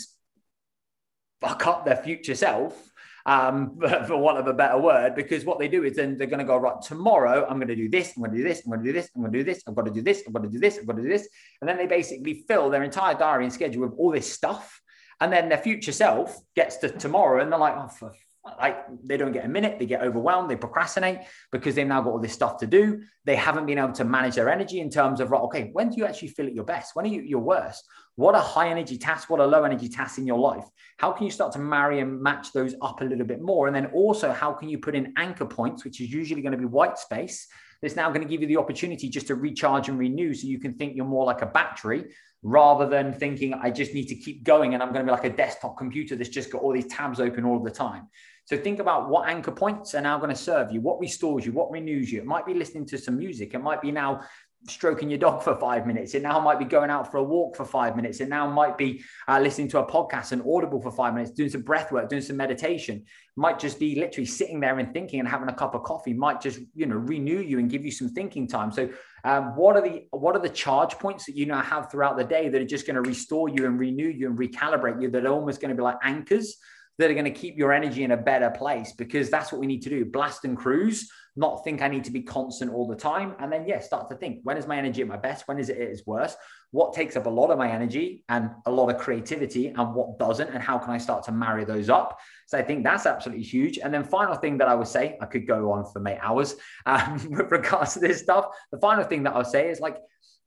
fuck 1.42 1.66
up 1.66 1.86
their 1.86 1.96
future 1.96 2.36
self 2.36 2.92
um, 3.26 3.80
for 4.06 4.16
want 4.18 4.38
of 4.38 4.46
a 4.46 4.54
better 4.54 4.78
word, 4.78 5.16
because 5.16 5.44
what 5.44 5.58
they 5.58 5.68
do 5.68 5.86
is 5.86 5.96
then 5.96 6.20
they're 6.20 6.28
going 6.28 6.38
to 6.38 6.46
go, 6.46 6.56
right, 6.56 6.80
tomorrow 6.80 7.48
I'm 7.50 7.58
going 7.58 7.68
to 7.70 7.76
do 7.76 7.90
this, 7.90 8.14
I'm 8.16 8.22
going 8.22 8.32
to 8.34 8.38
do 8.38 8.44
this, 8.44 8.62
I'm 8.64 8.72
going 8.72 8.84
to 8.84 8.88
do 8.88 8.94
this, 8.94 9.10
I'm 9.16 9.24
going 9.24 9.34
to 9.34 9.40
do 9.40 9.44
this, 9.44 9.64
I've 9.68 9.76
got 9.76 9.86
to 9.86 9.92
do 9.92 10.02
this, 10.04 10.24
I've 10.28 10.34
got 10.34 10.44
to 10.44 10.50
do 10.50 10.60
this, 10.60 10.78
I've 10.78 10.86
got 10.86 10.98
to 10.98 11.02
do 11.02 11.10
this. 11.10 11.28
And 11.60 11.68
then 11.68 11.78
they 11.78 11.88
basically 11.88 12.46
fill 12.48 12.70
their 12.70 12.84
entire 12.84 13.16
diary 13.16 13.46
and 13.46 13.54
schedule 13.54 13.88
with 13.88 13.98
all 13.98 14.12
this 14.12 14.32
stuff. 14.32 14.80
And 15.20 15.34
then 15.34 15.50
their 15.50 15.58
future 15.58 15.92
self 15.92 16.40
gets 16.56 16.78
to 16.78 16.90
tomorrow 16.90 17.42
and 17.42 17.52
they're 17.52 17.58
like, 17.58 17.74
oh, 17.76 17.88
for 17.88 18.14
like 18.60 18.86
they 19.04 19.18
don't 19.18 19.32
get 19.32 19.46
a 19.46 19.48
minute, 19.48 19.80
they 19.80 19.86
get 19.86 20.02
overwhelmed, 20.02 20.50
they 20.50 20.56
procrastinate 20.56 21.20
because 21.52 21.76
they've 21.76 21.88
now 21.88 22.02
got 22.02 22.12
all 22.12 22.20
this 22.20 22.34
stuff 22.34 22.58
to 22.58 22.68
do. 22.68 23.02
They 23.26 23.36
haven't 23.36 23.66
been 23.66 23.78
able 23.78 23.94
to 23.94 24.04
manage 24.04 24.36
their 24.36 24.50
energy 24.50 24.80
in 24.80 24.90
terms 24.90 25.20
of, 25.20 25.32
right, 25.32 25.42
okay, 25.42 25.70
when 25.74 25.90
do 25.90 25.98
you 25.98 26.06
actually 26.06 26.30
feel 26.30 26.48
at 26.48 26.54
your 26.54 26.64
best? 26.64 26.96
When 26.96 27.06
are 27.06 27.10
you 27.10 27.22
your 27.22 27.42
worst? 27.42 27.88
What 28.16 28.36
are 28.36 28.42
high 28.42 28.70
energy 28.70 28.98
tasks? 28.98 29.30
What 29.30 29.40
are 29.40 29.48
low 29.48 29.64
energy 29.64 29.90
tasks 29.90 30.18
in 30.18 30.26
your 30.26 30.40
life? 30.40 30.66
How 30.98 31.12
can 31.12 31.26
you 31.26 31.32
start 31.32 31.52
to 31.54 31.60
marry 31.60 32.00
and 32.00 32.22
match 32.22 32.52
those 32.54 32.76
up 32.82 33.02
a 33.02 33.06
little 33.06 33.26
bit 33.26 33.42
more? 33.42 33.68
And 33.68 33.76
then 33.76 33.88
also, 33.88 34.32
how 34.32 34.54
can 34.54 34.70
you 34.70 34.80
put 34.80 34.96
in 34.96 35.14
anchor 35.18 35.46
points, 35.46 35.84
which 35.84 36.02
is 36.02 36.12
usually 36.12 36.42
going 36.42 36.54
to 36.54 36.58
be 36.58 36.66
white 36.66 36.98
space, 36.98 37.48
that's 37.82 37.96
now 37.96 38.10
going 38.10 38.22
to 38.22 38.28
give 38.28 38.42
you 38.42 38.48
the 38.48 38.58
opportunity 38.58 39.10
just 39.10 39.28
to 39.28 39.36
recharge 39.36 39.90
and 39.90 40.00
renew 40.00 40.34
so 40.34 40.48
you 40.48 40.60
can 40.60 40.74
think 40.74 40.96
you're 40.96 41.06
more 41.06 41.26
like 41.26 41.42
a 41.42 41.46
battery 41.46 42.06
rather 42.44 42.88
than 42.88 43.14
thinking 43.14 43.54
I 43.54 43.72
just 43.72 43.94
need 43.94 44.08
to 44.08 44.16
keep 44.16 44.44
going 44.44 44.74
and 44.74 44.82
I'm 44.82 44.94
going 44.94 45.06
to 45.06 45.12
be 45.12 45.16
like 45.16 45.26
a 45.26 45.36
desktop 45.36 45.78
computer 45.78 46.16
that's 46.16 46.30
just 46.30 46.52
got 46.52 46.62
all 46.62 46.74
these 46.74 46.88
tabs 46.88 47.20
open 47.20 47.46
all 47.46 47.60
the 47.60 47.72
time. 47.72 48.08
So 48.48 48.56
think 48.56 48.80
about 48.80 49.10
what 49.10 49.28
anchor 49.28 49.52
points 49.52 49.94
are 49.94 50.00
now 50.00 50.18
going 50.18 50.30
to 50.30 50.36
serve 50.36 50.72
you, 50.72 50.80
what 50.80 51.02
restores 51.02 51.46
you, 51.46 51.52
what 51.52 51.70
renews 51.70 52.10
you. 52.10 52.22
It 52.22 52.26
might 52.26 52.46
be 52.46 52.54
listening 52.54 52.86
to 52.86 52.98
some 52.98 53.18
music. 53.18 53.54
It 53.54 53.60
might 53.60 53.82
be 53.82 53.92
now 53.92 54.22
stroking 54.70 55.10
your 55.10 55.20
dog 55.20 55.44
for 55.44 55.58
five 55.58 55.86
minutes. 55.86 56.14
It 56.14 56.22
now 56.22 56.40
might 56.40 56.58
be 56.58 56.64
going 56.64 56.90
out 56.90 57.12
for 57.12 57.18
a 57.18 57.24
walk 57.24 57.58
for 57.58 57.66
five 57.66 57.98
minutes. 57.98 58.22
It 58.22 58.30
now 58.30 58.50
might 58.50 58.78
be 58.78 59.04
uh, 59.28 59.42
listening 59.42 59.68
to 59.70 59.80
a 59.80 59.86
podcast 59.86 60.32
and 60.32 60.42
audible 60.48 60.82
for 60.82 60.92
five 60.92 61.14
minutes, 61.14 61.32
doing 61.32 61.50
some 61.50 61.64
breath 61.64 61.92
work, 61.92 62.08
doing 62.08 62.22
some 62.22 62.38
meditation. 62.38 63.00
It 63.00 63.06
might 63.36 63.60
just 63.60 63.82
be 63.82 64.00
literally 64.00 64.26
sitting 64.26 64.62
there 64.62 64.80
and 64.80 64.94
thinking 64.94 65.20
and 65.20 65.28
having 65.28 65.50
a 65.50 65.54
cup 65.54 65.76
of 65.76 65.84
coffee. 65.84 66.14
Might 66.14 66.40
just 66.40 66.62
you 66.74 66.86
know 66.86 66.96
renew 66.96 67.42
you 67.42 67.60
and 67.60 67.70
give 67.70 67.84
you 67.84 67.92
some 67.92 68.08
thinking 68.08 68.48
time. 68.48 68.72
So, 68.72 68.88
um, 69.26 69.58
what 69.58 69.76
are 69.76 69.82
the 69.82 70.06
what 70.12 70.38
are 70.38 70.42
the 70.42 70.48
charge 70.48 70.94
points 71.00 71.26
that 71.26 71.36
you 71.36 71.48
now 71.48 71.62
have 71.62 71.92
throughout 71.92 72.16
the 72.16 72.24
day 72.24 72.48
that 72.48 72.62
are 72.62 72.66
just 72.66 72.88
going 72.88 72.96
to 72.96 73.02
restore 73.02 73.50
you 73.50 73.66
and 73.66 73.78
renew 73.78 74.08
you 74.08 74.28
and 74.28 74.40
recalibrate 74.40 75.02
you? 75.02 75.10
That 75.10 75.26
are 75.26 75.34
almost 75.34 75.60
going 75.60 75.72
to 75.72 75.76
be 75.76 75.84
like 75.84 75.98
anchors 76.02 76.56
that 76.98 77.10
are 77.10 77.14
going 77.14 77.26
to 77.26 77.32
keep 77.32 77.58
your 77.58 77.74
energy 77.74 78.04
in 78.04 78.12
a 78.12 78.18
better 78.18 78.50
place 78.50 78.94
because 78.94 79.30
that's 79.30 79.52
what 79.52 79.62
we 79.62 79.68
need 79.68 79.84
to 79.84 79.90
do. 79.90 80.06
Blast 80.06 80.46
and 80.46 80.58
cruise 80.58 81.10
not 81.38 81.64
think 81.64 81.82
i 81.82 81.88
need 81.88 82.04
to 82.04 82.12
be 82.12 82.22
constant 82.22 82.74
all 82.74 82.88
the 82.88 82.96
time. 82.96 83.36
And 83.40 83.52
then 83.52 83.66
yeah 83.68 83.80
start 83.80 84.10
to 84.10 84.16
think 84.16 84.40
when 84.44 84.58
is 84.58 84.68
my 84.68 84.78
energy 84.78 85.02
at 85.02 85.08
my 85.08 85.18
best? 85.18 85.48
When 85.48 85.60
is 85.60 85.70
it 85.70 85.78
at 85.78 85.88
its 85.88 86.06
worst? 86.06 86.38
What 86.72 86.94
takes 86.94 87.16
up 87.16 87.28
a 87.28 87.30
lot 87.30 87.52
of 87.52 87.58
my 87.58 87.72
energy 87.72 88.26
and 88.28 88.50
a 88.66 88.72
lot 88.72 88.90
of 88.90 88.98
creativity 88.98 89.68
and 89.68 89.94
what 89.94 90.18
doesn't? 90.20 90.50
And 90.50 90.62
how 90.62 90.78
can 90.80 90.90
i 90.90 90.98
start 90.98 91.24
to 91.26 91.32
marry 91.32 91.64
those 91.64 91.90
up? 91.90 92.20
So 92.48 92.58
i 92.58 92.64
think 92.64 92.84
that's 92.84 93.06
absolutely 93.06 93.44
huge. 93.44 93.78
And 93.78 93.94
then 93.94 94.04
final 94.04 94.36
thing 94.36 94.58
that 94.58 94.68
i 94.68 94.74
would 94.74 94.88
say 94.88 95.18
i 95.22 95.26
could 95.26 95.48
go 95.48 95.72
on 95.72 95.86
for 95.86 96.00
many 96.00 96.20
hours 96.20 96.56
um, 96.88 97.22
with 97.30 97.52
regards 97.52 97.94
to 97.94 98.00
this 98.00 98.20
stuff. 98.20 98.48
The 98.72 98.80
final 98.80 99.04
thing 99.04 99.24
that 99.24 99.36
i'll 99.36 99.46
say 99.46 99.70
is 99.70 99.80
like 99.80 99.98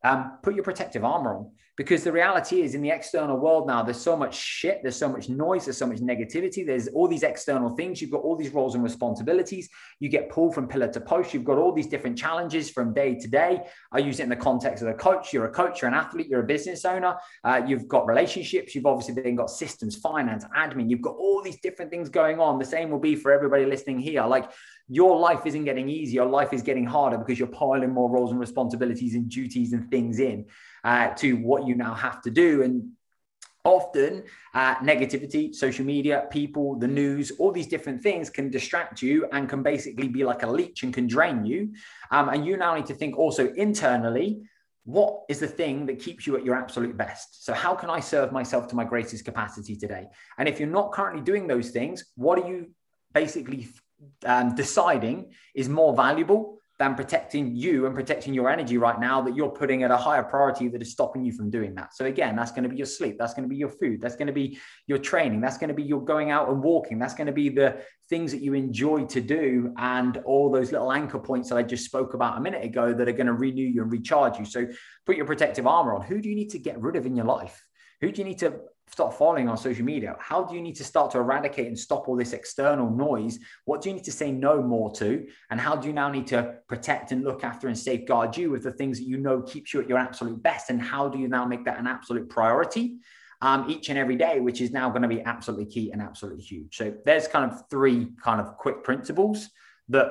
um, 0.03 0.39
put 0.43 0.55
your 0.55 0.65
protective 0.65 1.05
armor 1.05 1.37
on 1.37 1.51
because 1.77 2.05
the 2.05 2.13
reality 2.13 2.63
is 2.63 2.75
in 2.75 2.83
the 2.83 2.91
external 2.91 3.39
world 3.39 3.67
now 3.67 3.83
there's 3.83 4.01
so 4.01 4.17
much 4.17 4.35
shit 4.35 4.81
there's 4.83 4.97
so 4.97 5.09
much 5.09 5.29
noise 5.29 5.65
there's 5.65 5.79
so 5.79 5.87
much 5.87 5.99
negativity 5.99 6.67
there's 6.67 6.89
all 6.89 7.09
these 7.09 7.23
external 7.23 7.71
things. 7.71 8.01
You've 8.01 8.11
got 8.11 8.23
all 8.23 8.37
these 8.37 8.53
roles 8.53 8.75
and 8.75 8.85
responsibilities. 8.85 9.69
You 9.99 10.09
get 10.09 10.31
pulled 10.31 10.55
from 10.55 10.69
pillar 10.69 10.89
to 10.89 11.01
post. 11.01 11.33
You've 11.33 11.45
got 11.45 11.59
all 11.59 11.73
these 11.73 11.87
different 11.87 12.19
challenges 12.19 12.71
from 12.71 12.93
day 12.93 13.15
to 13.15 13.29
day. 13.29 13.63
I 13.93 13.99
use 13.99 14.21
it 14.21 14.25
in 14.25 14.29
the 14.29 14.37
context 14.37 14.83
of 14.83 14.89
a 14.89 14.95
coach. 14.95 15.33
You're 15.33 15.47
a 15.47 15.53
coach 15.53 15.81
you're 15.83 15.89
an 15.89 15.95
athlete 15.95 16.29
you're 16.29 16.41
a 16.41 16.47
business 16.47 16.85
owner. 16.85 17.17
Uh, 17.45 17.63
you've 17.67 17.89
got 17.89 18.07
relationships. 18.07 18.75
You've 18.75 18.87
obviously 18.87 19.23
then 19.23 19.37
got 19.37 19.51
systems 19.51 19.97
finance 19.97 20.45
admin. 20.57 20.91
You've 20.91 21.03
got 21.03 21.17
all 21.17 21.43
these 21.43 21.61
different 21.61 21.91
things 21.91 22.09
going 22.09 22.41
on. 22.41 22.59
The 22.59 22.65
same 22.65 22.91
will 22.91 22.99
be 22.99 23.17
for 23.17 23.33
everybody 23.33 23.65
listening 23.65 23.99
here. 23.99 24.25
Like 24.25 24.51
your 24.89 25.19
life 25.19 25.47
isn't 25.47 25.65
getting 25.65 25.89
easier. 25.89 26.23
Your 26.23 26.31
life 26.31 26.53
is 26.53 26.63
getting 26.63 26.85
harder 26.85 27.17
because 27.17 27.39
you're 27.39 27.49
piling 27.49 27.91
more 27.91 28.11
roles 28.11 28.33
and 28.33 28.41
responsibilities 28.41 29.15
and 29.15 29.29
duties 29.29 29.73
and 29.73 29.91
things 29.91 30.19
in 30.19 30.47
uh, 30.85 31.09
to 31.15 31.35
what 31.35 31.67
you 31.67 31.75
now 31.75 31.95
have 31.95 32.23
to 32.23 32.31
do. 32.31 32.63
And 32.63 32.93
often 33.65 34.25
uh, 34.55 34.77
negativity, 34.77 35.55
social 35.55 35.85
media, 35.85 36.27
people, 36.31 36.77
the 36.77 36.89
news, 36.89 37.33
all 37.39 37.53
these 37.53 37.67
different 37.67 38.03
things 38.03 38.31
can 38.31 38.51
distract 38.51 39.03
you 39.03 39.27
and 39.33 39.49
can 39.49 39.63
basically 39.63 40.09
be 40.09 40.25
like 40.25 40.43
a 40.43 40.47
leech 40.47 40.83
and 40.83 40.95
can 40.95 41.07
drain 41.07 41.45
you. 41.45 41.73
Um, 42.11 42.29
and 42.31 42.47
you 42.47 42.57
now 42.57 42.75
need 42.75 42.87
to 42.87 42.95
think 42.95 43.19
also 43.19 43.53
internally 43.55 44.43
what 44.85 45.25
is 45.29 45.39
the 45.39 45.47
thing 45.47 45.87
that 45.87 45.99
keeps 45.99 46.27
you 46.27 46.37
at 46.37 46.45
your 46.45 46.57
absolute 46.57 46.97
best? 46.97 47.45
So, 47.45 47.53
how 47.53 47.75
can 47.75 47.91
I 47.91 48.01
serve 48.01 48.33
myself 48.33 48.67
to 48.69 48.77
my 48.77 48.85
greatest 48.85 49.25
capacity 49.25 49.77
today? 49.77 50.07
And 50.39 50.49
if 50.49 50.59
you're 50.59 50.69
not 50.69 50.93
currently 50.93 51.23
doing 51.23 51.47
those 51.47 51.71
things, 51.71 52.07
what 52.17 52.39
are 52.39 52.49
you 52.49 52.71
basically 53.13 53.69
um, 54.25 54.55
deciding 54.55 55.33
is 55.55 55.69
more 55.69 55.95
valuable 55.95 56.60
than 56.81 56.95
protecting 56.95 57.55
you 57.55 57.85
and 57.85 57.95
protecting 57.95 58.33
your 58.33 58.49
energy 58.49 58.79
right 58.79 58.99
now 58.99 59.21
that 59.21 59.37
you're 59.37 59.51
putting 59.51 59.83
at 59.83 59.91
a 59.91 59.97
higher 59.99 60.23
priority 60.23 60.67
that 60.67 60.81
is 60.81 60.91
stopping 60.91 61.23
you 61.23 61.31
from 61.31 61.51
doing 61.51 61.75
that. 61.75 61.95
So 61.95 62.07
again, 62.07 62.35
that's 62.35 62.53
going 62.53 62.63
to 62.63 62.71
be 62.71 62.77
your 62.77 62.87
sleep, 62.87 63.19
that's 63.19 63.35
going 63.35 63.43
to 63.43 63.51
be 63.51 63.57
your 63.57 63.69
food, 63.69 64.01
that's 64.01 64.17
going 64.17 64.29
to 64.29 64.33
be 64.33 64.59
your 64.87 64.97
training, 64.97 65.43
that's 65.43 65.59
going 65.59 65.69
to 65.69 65.75
be 65.75 65.83
your 65.83 66.03
going 66.03 66.31
out 66.31 66.49
and 66.49 66.63
walking, 66.63 66.99
that's 66.99 67.13
going 67.13 67.27
to 67.27 67.35
be 67.35 67.51
the 67.51 67.83
things 68.09 68.33
that 68.33 68.41
you 68.41 68.55
enjoy 68.55 69.05
to 69.05 69.21
do 69.21 69.75
and 69.77 70.23
all 70.25 70.51
those 70.51 70.73
little 70.73 70.91
anchor 70.91 71.19
points 71.19 71.51
that 71.51 71.57
I 71.57 71.63
just 71.63 71.85
spoke 71.85 72.15
about 72.15 72.39
a 72.39 72.41
minute 72.41 72.65
ago 72.65 72.95
that 72.95 73.07
are 73.07 73.13
going 73.13 73.27
to 73.27 73.35
renew 73.35 73.69
you 73.69 73.83
and 73.83 73.93
recharge 73.93 74.39
you. 74.39 74.47
So 74.47 74.67
put 75.05 75.17
your 75.17 75.27
protective 75.27 75.67
armor 75.67 75.95
on. 75.95 76.01
Who 76.01 76.23
do 76.23 76.31
you 76.31 76.35
need 76.35 76.51
to 76.53 76.59
get 76.59 76.81
rid 76.81 76.97
of 76.97 77.05
in 77.05 77.15
your 77.15 77.27
life? 77.27 77.63
Who 78.01 78.11
do 78.11 78.23
you 78.23 78.25
need 78.27 78.39
to 78.39 78.59
start 78.91 79.15
following 79.15 79.49
on 79.49 79.57
social 79.57 79.85
media? 79.85 80.17
How 80.19 80.43
do 80.43 80.55
you 80.55 80.61
need 80.61 80.77
to 80.77 80.85
start 80.85 81.13
to 81.13 81.19
eradicate 81.19 81.69
and 81.69 81.79
stop 81.79 82.09
all 82.09 82.17
this 82.17 82.33
external 82.33 82.91
noise? 82.91 83.39
What 83.65 83.81
do 83.81 83.89
you 83.89 83.95
need 83.95 84.05
to 84.05 84.13
say 84.13 84.33
no 84.33 84.63
more 84.63 84.91
to? 84.93 85.27
And 85.51 85.61
how 85.61 85.77
do 85.77 85.87
you 85.87 85.95
now 85.95 86.11
need 86.11 86.27
to 86.29 86.57
protect 86.67 87.13
and 87.13 87.23
look 87.23 87.45
after 87.45 87.69
and 87.69 87.79
safeguard 87.79 88.37
you 88.37 88.51
with 88.51 88.65
the 88.65 88.73
things 88.73 88.99
that 88.99 89.07
you 89.07 89.19
know 89.19 89.43
keeps 89.43 89.73
you 89.73 89.81
at 89.81 89.89
your 89.89 89.99
absolute 89.99 90.43
best? 90.43 90.71
And 90.71 90.83
how 90.83 91.09
do 91.09 91.19
you 91.19 91.29
now 91.29 91.45
make 91.45 91.65
that 91.67 91.79
an 91.79 91.87
absolute 91.87 92.29
priority? 92.29 92.99
Um, 93.43 93.71
each 93.71 93.89
and 93.89 93.99
every 93.99 94.17
day, 94.17 94.41
which 94.41 94.61
is 94.61 94.71
now 94.71 94.91
going 94.91 95.03
to 95.03 95.09
be 95.09 95.23
absolutely 95.23 95.67
key 95.67 95.93
and 95.93 96.03
absolutely 96.03 96.43
huge. 96.43 96.77
So 96.77 96.95
there's 97.07 97.27
kind 97.27 97.51
of 97.51 97.63
three 97.71 98.09
kind 98.23 98.39
of 98.41 98.59
quick 98.59 98.85
principles 98.85 99.49
that 99.89 100.09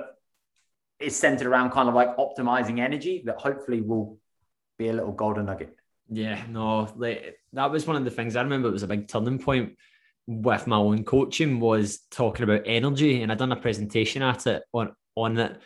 is 1.00 1.16
centered 1.16 1.48
around 1.48 1.72
kind 1.72 1.88
of 1.88 1.96
like 1.96 2.18
optimizing 2.18 2.80
energy 2.80 3.24
that 3.26 3.38
hopefully 3.38 3.82
will 3.82 4.18
be 4.80 4.90
a 4.90 4.94
little 4.94 5.12
golden 5.12 5.46
nugget. 5.46 5.76
Yeah, 6.10 6.42
no, 6.50 6.92
like 6.96 7.39
that 7.54 7.72
was 7.72 7.88
one 7.88 7.96
of 7.96 8.06
the 8.06 8.12
things 8.12 8.36
I 8.36 8.42
remember. 8.42 8.70
It 8.70 8.74
was 8.74 8.84
a 8.84 8.88
big 8.88 9.08
turning 9.08 9.40
point 9.40 9.76
with 10.28 10.68
my 10.68 10.78
own 10.78 11.04
coaching 11.04 11.60
was 11.60 12.00
talking 12.12 12.44
about 12.44 12.62
energy, 12.66 13.22
and 13.22 13.32
I 13.32 13.36
done 13.36 13.52
a 13.52 13.56
presentation 13.56 14.22
at 14.22 14.48
it 14.48 14.64
on 14.74 14.92
on 15.16 15.38
it 15.38 15.60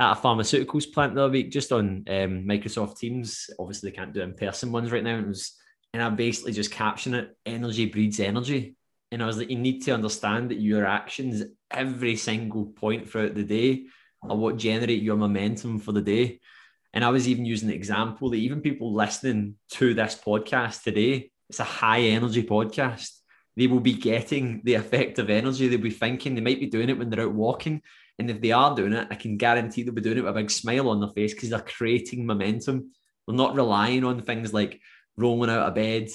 at 0.00 0.12
a 0.12 0.20
pharmaceuticals 0.20 0.92
plant 0.92 1.14
the 1.14 1.22
other 1.22 1.32
week, 1.32 1.50
just 1.50 1.72
on 1.72 2.04
um, 2.08 2.44
Microsoft 2.44 2.98
Teams. 2.98 3.48
Obviously, 3.58 3.90
they 3.90 3.96
can't 3.96 4.12
do 4.12 4.20
in 4.20 4.34
person 4.34 4.72
ones 4.72 4.92
right 4.92 5.04
now. 5.04 5.16
And 5.16 5.24
it 5.24 5.28
was, 5.28 5.52
and 5.92 6.02
I 6.02 6.08
basically 6.10 6.52
just 6.52 6.70
captioned 6.70 7.14
it: 7.14 7.36
"Energy 7.46 7.86
breeds 7.86 8.20
energy." 8.20 8.76
And 9.12 9.22
I 9.22 9.26
was 9.26 9.36
like, 9.36 9.50
you 9.50 9.58
need 9.58 9.82
to 9.82 9.92
understand 9.92 10.50
that 10.50 10.60
your 10.60 10.86
actions 10.86 11.44
every 11.70 12.16
single 12.16 12.64
point 12.64 13.08
throughout 13.08 13.34
the 13.34 13.44
day 13.44 13.84
are 14.22 14.36
what 14.36 14.56
generate 14.56 15.02
your 15.02 15.16
momentum 15.16 15.78
for 15.78 15.92
the 15.92 16.00
day. 16.00 16.40
And 16.92 17.04
I 17.04 17.10
was 17.10 17.26
even 17.26 17.44
using 17.44 17.68
the 17.68 17.74
example 17.74 18.30
that 18.30 18.36
even 18.36 18.60
people 18.60 18.92
listening 18.92 19.56
to 19.72 19.94
this 19.94 20.18
podcast 20.22 20.82
today, 20.82 21.30
it's 21.48 21.60
a 21.60 21.64
high 21.64 22.00
energy 22.00 22.42
podcast. 22.42 23.10
They 23.56 23.66
will 23.66 23.80
be 23.80 23.94
getting 23.94 24.60
the 24.64 24.74
effect 24.74 25.18
of 25.18 25.30
energy. 25.30 25.68
They'll 25.68 25.80
be 25.80 25.90
thinking 25.90 26.34
they 26.34 26.40
might 26.40 26.60
be 26.60 26.66
doing 26.66 26.90
it 26.90 26.98
when 26.98 27.10
they're 27.10 27.26
out 27.26 27.34
walking. 27.34 27.82
And 28.18 28.30
if 28.30 28.40
they 28.40 28.52
are 28.52 28.74
doing 28.74 28.92
it, 28.92 29.08
I 29.10 29.14
can 29.14 29.36
guarantee 29.36 29.82
they'll 29.82 29.94
be 29.94 30.02
doing 30.02 30.18
it 30.18 30.22
with 30.22 30.30
a 30.30 30.40
big 30.40 30.50
smile 30.50 30.90
on 30.90 31.00
their 31.00 31.10
face 31.10 31.34
because 31.34 31.50
they're 31.50 31.60
creating 31.60 32.26
momentum. 32.26 32.90
They're 33.26 33.36
not 33.36 33.54
relying 33.56 34.04
on 34.04 34.20
things 34.20 34.52
like 34.52 34.80
rolling 35.16 35.50
out 35.50 35.68
of 35.68 35.74
bed, 35.74 36.08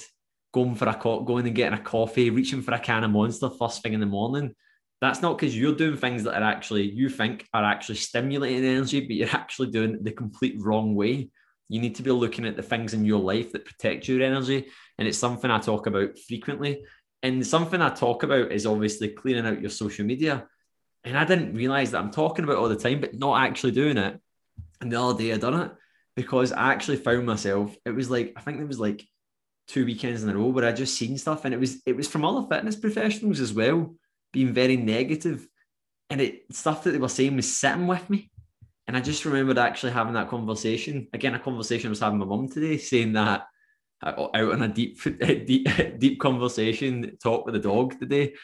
going 0.52 0.74
for 0.74 0.88
a 0.88 0.94
co- 0.94 1.22
going 1.22 1.46
and 1.46 1.56
getting 1.56 1.78
a 1.78 1.82
coffee, 1.82 2.30
reaching 2.30 2.62
for 2.62 2.74
a 2.74 2.78
can 2.78 3.04
of 3.04 3.10
monster 3.10 3.50
first 3.50 3.82
thing 3.82 3.94
in 3.94 4.00
the 4.00 4.06
morning 4.06 4.54
that's 5.00 5.22
not 5.22 5.38
because 5.38 5.56
you're 5.56 5.74
doing 5.74 5.96
things 5.96 6.24
that 6.24 6.40
are 6.40 6.48
actually 6.48 6.90
you 6.90 7.08
think 7.08 7.46
are 7.54 7.64
actually 7.64 7.96
stimulating 7.96 8.64
energy, 8.64 9.00
but 9.00 9.14
you're 9.14 9.28
actually 9.28 9.70
doing 9.70 9.94
it 9.94 10.04
the 10.04 10.10
complete 10.10 10.60
wrong 10.60 10.94
way. 10.94 11.30
You 11.68 11.80
need 11.80 11.96
to 11.96 12.02
be 12.02 12.10
looking 12.10 12.46
at 12.46 12.56
the 12.56 12.62
things 12.62 12.94
in 12.94 13.04
your 13.04 13.20
life 13.20 13.52
that 13.52 13.64
protect 13.64 14.08
your 14.08 14.22
energy. 14.22 14.66
And 14.98 15.06
it's 15.06 15.18
something 15.18 15.50
I 15.50 15.58
talk 15.58 15.86
about 15.86 16.18
frequently. 16.18 16.84
And 17.22 17.46
something 17.46 17.80
I 17.80 17.90
talk 17.90 18.22
about 18.22 18.50
is 18.52 18.66
obviously 18.66 19.08
cleaning 19.08 19.46
out 19.46 19.60
your 19.60 19.70
social 19.70 20.04
media. 20.04 20.46
And 21.04 21.16
I 21.16 21.24
didn't 21.24 21.54
realize 21.54 21.92
that 21.92 21.98
I'm 21.98 22.10
talking 22.10 22.44
about 22.44 22.56
all 22.56 22.68
the 22.68 22.76
time, 22.76 23.00
but 23.00 23.14
not 23.14 23.42
actually 23.42 23.72
doing 23.72 23.98
it. 23.98 24.20
And 24.80 24.90
the 24.90 25.00
other 25.00 25.18
day 25.18 25.32
I 25.32 25.36
done 25.36 25.60
it 25.60 25.72
because 26.16 26.52
I 26.52 26.72
actually 26.72 26.96
found 26.96 27.26
myself, 27.26 27.76
it 27.84 27.90
was 27.90 28.10
like, 28.10 28.32
I 28.36 28.40
think 28.40 28.60
it 28.60 28.66
was 28.66 28.80
like 28.80 29.06
two 29.68 29.84
weekends 29.84 30.24
in 30.24 30.30
a 30.30 30.36
row 30.36 30.46
where 30.46 30.64
I 30.64 30.72
just 30.72 30.96
seen 30.96 31.18
stuff. 31.18 31.44
And 31.44 31.54
it 31.54 31.60
was 31.60 31.82
it 31.86 31.96
was 31.96 32.08
from 32.08 32.24
other 32.24 32.46
fitness 32.48 32.76
professionals 32.76 33.40
as 33.40 33.52
well 33.52 33.94
being 34.32 34.52
very 34.52 34.76
negative, 34.76 35.46
and 36.10 36.20
it 36.20 36.44
stuff 36.52 36.84
that 36.84 36.90
they 36.90 36.98
were 36.98 37.08
saying 37.08 37.36
was 37.36 37.56
sitting 37.56 37.86
with 37.86 38.08
me. 38.08 38.30
And 38.86 38.96
I 38.96 39.00
just 39.00 39.24
remembered 39.24 39.58
actually 39.58 39.92
having 39.92 40.14
that 40.14 40.30
conversation 40.30 41.08
again. 41.12 41.34
A 41.34 41.38
conversation 41.38 41.88
I 41.88 41.90
was 41.90 42.00
having 42.00 42.18
with 42.18 42.28
my 42.28 42.36
mum 42.36 42.48
today, 42.48 42.78
saying 42.78 43.12
that 43.12 43.46
out 44.02 44.34
on 44.34 44.62
a 44.62 44.68
deep, 44.68 45.00
deep, 45.46 45.68
deep 45.98 46.20
conversation 46.20 47.16
talk 47.22 47.44
with 47.44 47.54
the 47.54 47.60
dog 47.60 47.98
today, 47.98 48.34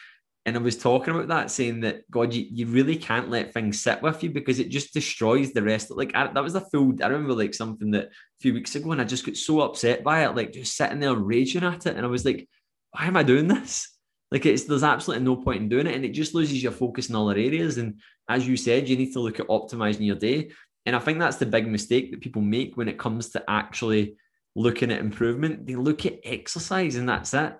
and 0.45 0.55
I 0.55 0.59
was 0.59 0.77
talking 0.77 1.15
about 1.15 1.27
that, 1.29 1.49
saying 1.49 1.81
that 1.81 2.09
God, 2.11 2.31
you, 2.31 2.45
you 2.51 2.67
really 2.67 2.97
can't 2.97 3.31
let 3.31 3.51
things 3.51 3.81
sit 3.81 4.01
with 4.03 4.23
you 4.23 4.29
because 4.29 4.59
it 4.59 4.69
just 4.69 4.93
destroys 4.93 5.51
the 5.51 5.63
rest. 5.63 5.89
Of, 5.89 5.97
like 5.97 6.11
I, 6.13 6.27
that 6.27 6.43
was 6.43 6.53
a 6.53 6.61
full. 6.61 6.93
I 7.01 7.07
remember 7.07 7.33
like 7.33 7.55
something 7.55 7.89
that 7.91 8.05
a 8.05 8.09
few 8.41 8.53
weeks 8.53 8.75
ago, 8.75 8.91
and 8.91 9.01
I 9.01 9.05
just 9.05 9.25
got 9.25 9.37
so 9.37 9.61
upset 9.61 10.03
by 10.03 10.23
it, 10.23 10.35
like 10.35 10.53
just 10.53 10.77
sitting 10.77 10.99
there 10.99 11.15
raging 11.15 11.63
at 11.63 11.87
it, 11.87 11.95
and 11.95 12.05
I 12.05 12.09
was 12.09 12.25
like, 12.25 12.47
why 12.91 13.07
am 13.07 13.17
I 13.17 13.23
doing 13.23 13.47
this? 13.47 13.94
Like 14.35 14.45
it's 14.45 14.65
there's 14.65 14.83
absolutely 14.83 15.23
no 15.23 15.37
point 15.37 15.61
in 15.61 15.69
doing 15.69 15.87
it, 15.87 15.95
and 15.95 16.03
it 16.03 16.09
just 16.09 16.35
loses 16.35 16.61
your 16.61 16.73
focus 16.73 17.07
in 17.07 17.15
other 17.15 17.31
areas. 17.31 17.77
And 17.77 18.01
as 18.27 18.45
you 18.45 18.57
said, 18.57 18.89
you 18.89 18.97
need 18.97 19.13
to 19.13 19.21
look 19.21 19.39
at 19.39 19.47
optimizing 19.47 20.05
your 20.05 20.17
day. 20.17 20.51
And 20.85 20.93
I 20.93 20.99
think 20.99 21.19
that's 21.19 21.37
the 21.37 21.45
big 21.45 21.65
mistake 21.67 22.11
that 22.11 22.19
people 22.19 22.41
make 22.41 22.75
when 22.75 22.89
it 22.89 22.99
comes 22.99 23.29
to 23.29 23.43
actually 23.49 24.17
looking 24.53 24.91
at 24.91 24.99
improvement. 24.99 25.65
They 25.65 25.75
look 25.75 26.05
at 26.05 26.19
exercise 26.25 26.97
and 26.97 27.07
that's 27.07 27.33
it. 27.33 27.55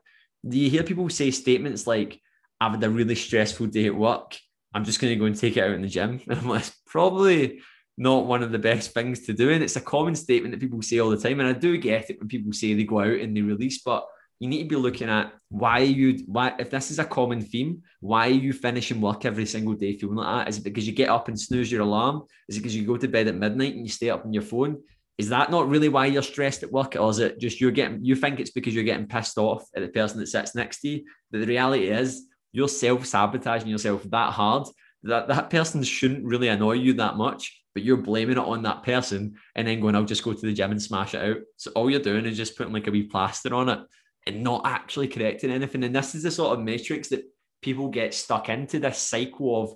Do 0.45 0.59
you 0.59 0.69
hear 0.69 0.84
people 0.84 1.09
say 1.09 1.32
statements 1.32 1.88
like, 1.88 2.19
I've 2.59 2.73
had 2.73 2.84
a 2.84 2.89
really 2.89 3.15
stressful 3.15 3.67
day 3.67 3.86
at 3.86 3.95
work. 3.95 4.38
I'm 4.73 4.84
just 4.84 4.99
going 4.99 5.13
to 5.13 5.19
go 5.19 5.28
and 5.28 5.38
take 5.38 5.55
it 5.55 5.63
out 5.63 5.76
in 5.76 5.82
the 5.82 5.88
gym. 5.88 6.19
And 6.28 6.39
I'm 6.39 6.49
like, 6.49 6.69
probably 6.86 7.61
not 7.97 8.26
one 8.26 8.43
of 8.43 8.51
the 8.51 8.59
best 8.59 8.91
things 8.91 9.21
to 9.28 9.34
do. 9.34 9.49
And 9.49 9.63
it's 9.63 9.78
a 9.78 9.82
common 9.82 10.15
statement 10.15 10.51
that 10.51 10.59
people 10.59 10.82
say 10.82 10.99
all 10.99 11.09
the 11.09 11.15
time. 11.15 11.39
And 11.39 11.47
I 11.47 11.53
do 11.53 11.78
get 11.78 12.09
it 12.09 12.19
when 12.19 12.28
people 12.28 12.51
say 12.51 12.73
they 12.73 12.84
go 12.84 12.99
out 12.99 13.21
and 13.21 13.36
they 13.36 13.41
release, 13.41 13.82
but 13.82 14.05
you 14.40 14.50
need 14.50 14.64
to 14.64 14.70
be 14.70 14.76
looking 14.76 15.10
at 15.10 15.34
why 15.50 15.80
you 15.80 16.24
why 16.26 16.54
if 16.60 16.70
this 16.70 16.92
is 16.92 17.00
a 17.00 17.06
common 17.06 17.42
theme, 17.42 17.82
why 18.02 18.28
are 18.28 18.32
you 18.32 18.54
finishing 18.54 19.02
work 19.02 19.26
every 19.26 19.46
single 19.46 19.74
day 19.74 19.98
feeling 19.98 20.18
like 20.18 20.46
that? 20.46 20.50
Is 20.50 20.58
it 20.58 20.64
because 20.64 20.86
you 20.86 20.94
get 20.94 21.10
up 21.10 21.28
and 21.28 21.40
snooze 21.40 21.72
your 21.72 21.82
alarm? 21.82 22.24
Is 22.50 22.58
it 22.58 22.60
because 22.60 22.76
you 22.76 22.86
go 22.86 22.98
to 22.98 23.08
bed 23.08 23.28
at 23.28 23.36
midnight 23.36 23.76
and 23.76 23.86
you 23.86 23.92
stay 23.92 24.10
up 24.10 24.26
on 24.26 24.34
your 24.34 24.44
phone? 24.44 24.82
Is 25.18 25.30
that 25.30 25.50
not 25.50 25.70
really 25.70 25.88
why 25.88 26.08
you're 26.08 26.22
stressed 26.22 26.64
at 26.64 26.72
work, 26.72 26.98
or 27.00 27.10
is 27.10 27.20
it 27.20 27.40
just 27.40 27.62
you're 27.62 27.72
getting 27.72 28.04
you 28.04 28.16
think 28.16 28.40
it's 28.40 28.52
because 28.52 28.76
you're 28.76 28.84
getting 28.84 29.08
pissed 29.08 29.38
off 29.38 29.66
at 29.76 29.82
the 29.82 29.88
person 29.88 30.20
that 30.20 30.28
sits 30.28 30.56
next 30.56 30.82
to 30.82 30.90
you? 30.90 31.06
But 31.32 31.40
the 31.40 31.48
reality 31.48 31.88
is 31.88 32.28
you're 32.52 32.68
self-sabotaging 32.68 33.68
yourself 33.68 34.04
that 34.04 34.34
hard 34.34 34.68
that 35.04 35.28
that 35.28 35.50
person 35.50 35.84
shouldn't 35.84 36.26
really 36.26 36.48
annoy 36.48 36.74
you 36.74 36.94
that 36.94 37.16
much, 37.16 37.62
but 37.74 37.84
you're 37.84 37.96
blaming 37.96 38.38
it 38.38 38.44
on 38.44 38.64
that 38.64 38.84
person 38.84 39.36
and 39.54 39.68
then 39.68 39.80
going, 39.80 39.96
I'll 39.96 40.04
just 40.04 40.24
go 40.24 40.34
to 40.34 40.46
the 40.46 40.54
gym 40.54 40.72
and 40.72 40.82
smash 40.82 41.14
it 41.14 41.22
out. 41.22 41.38
So 41.58 41.72
all 41.72 41.90
you're 41.90 42.00
doing 42.00 42.26
is 42.26 42.36
just 42.36 42.58
putting 42.58 42.74
like 42.74 42.88
a 42.88 42.92
wee 42.92 43.04
plaster 43.04 43.54
on 43.54 43.70
it 43.70 43.80
and 44.28 44.43
not 44.43 44.65
actually 44.65 45.07
correcting 45.07 45.51
anything. 45.51 45.84
And 45.84 45.95
this 45.95 46.15
is 46.15 46.23
the 46.23 46.32
sort 46.32 46.57
of 46.57 46.63
matrix 46.63 47.09
that 47.09 47.23
people 47.61 47.89
get 47.89 48.13
stuck 48.13 48.49
into 48.49 48.80
this 48.80 48.97
cycle 48.97 49.61
of 49.61 49.76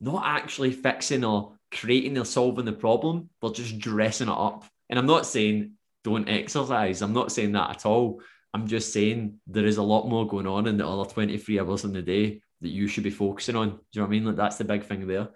not 0.00 0.24
actually 0.24 0.72
fixing 0.72 1.24
or 1.24 1.58
creating 1.70 2.18
or 2.18 2.24
solving 2.24 2.64
the 2.64 2.72
problem, 2.72 3.30
but 3.40 3.54
just 3.54 3.78
dressing 3.78 4.28
it 4.28 4.32
up. 4.32 4.64
And 4.90 4.98
I'm 4.98 5.06
not 5.06 5.26
saying 5.26 5.72
don't 6.04 6.28
exercise. 6.28 7.02
I'm 7.02 7.12
not 7.12 7.32
saying 7.32 7.52
that 7.52 7.70
at 7.70 7.86
all. 7.86 8.20
I'm 8.52 8.66
just 8.66 8.92
saying 8.92 9.38
there 9.46 9.64
is 9.64 9.78
a 9.78 9.82
lot 9.82 10.08
more 10.08 10.26
going 10.26 10.46
on 10.46 10.66
in 10.66 10.76
the 10.76 10.86
other 10.86 11.08
23 11.08 11.60
hours 11.60 11.84
in 11.84 11.92
the 11.92 12.02
day 12.02 12.42
that 12.60 12.68
you 12.68 12.86
should 12.86 13.04
be 13.04 13.10
focusing 13.10 13.56
on. 13.56 13.70
Do 13.70 13.74
you 13.92 14.00
know 14.00 14.02
what 14.02 14.08
I 14.08 14.10
mean? 14.10 14.24
Like 14.24 14.36
that's 14.36 14.56
the 14.56 14.64
big 14.64 14.84
thing 14.84 15.06
there. 15.06 15.28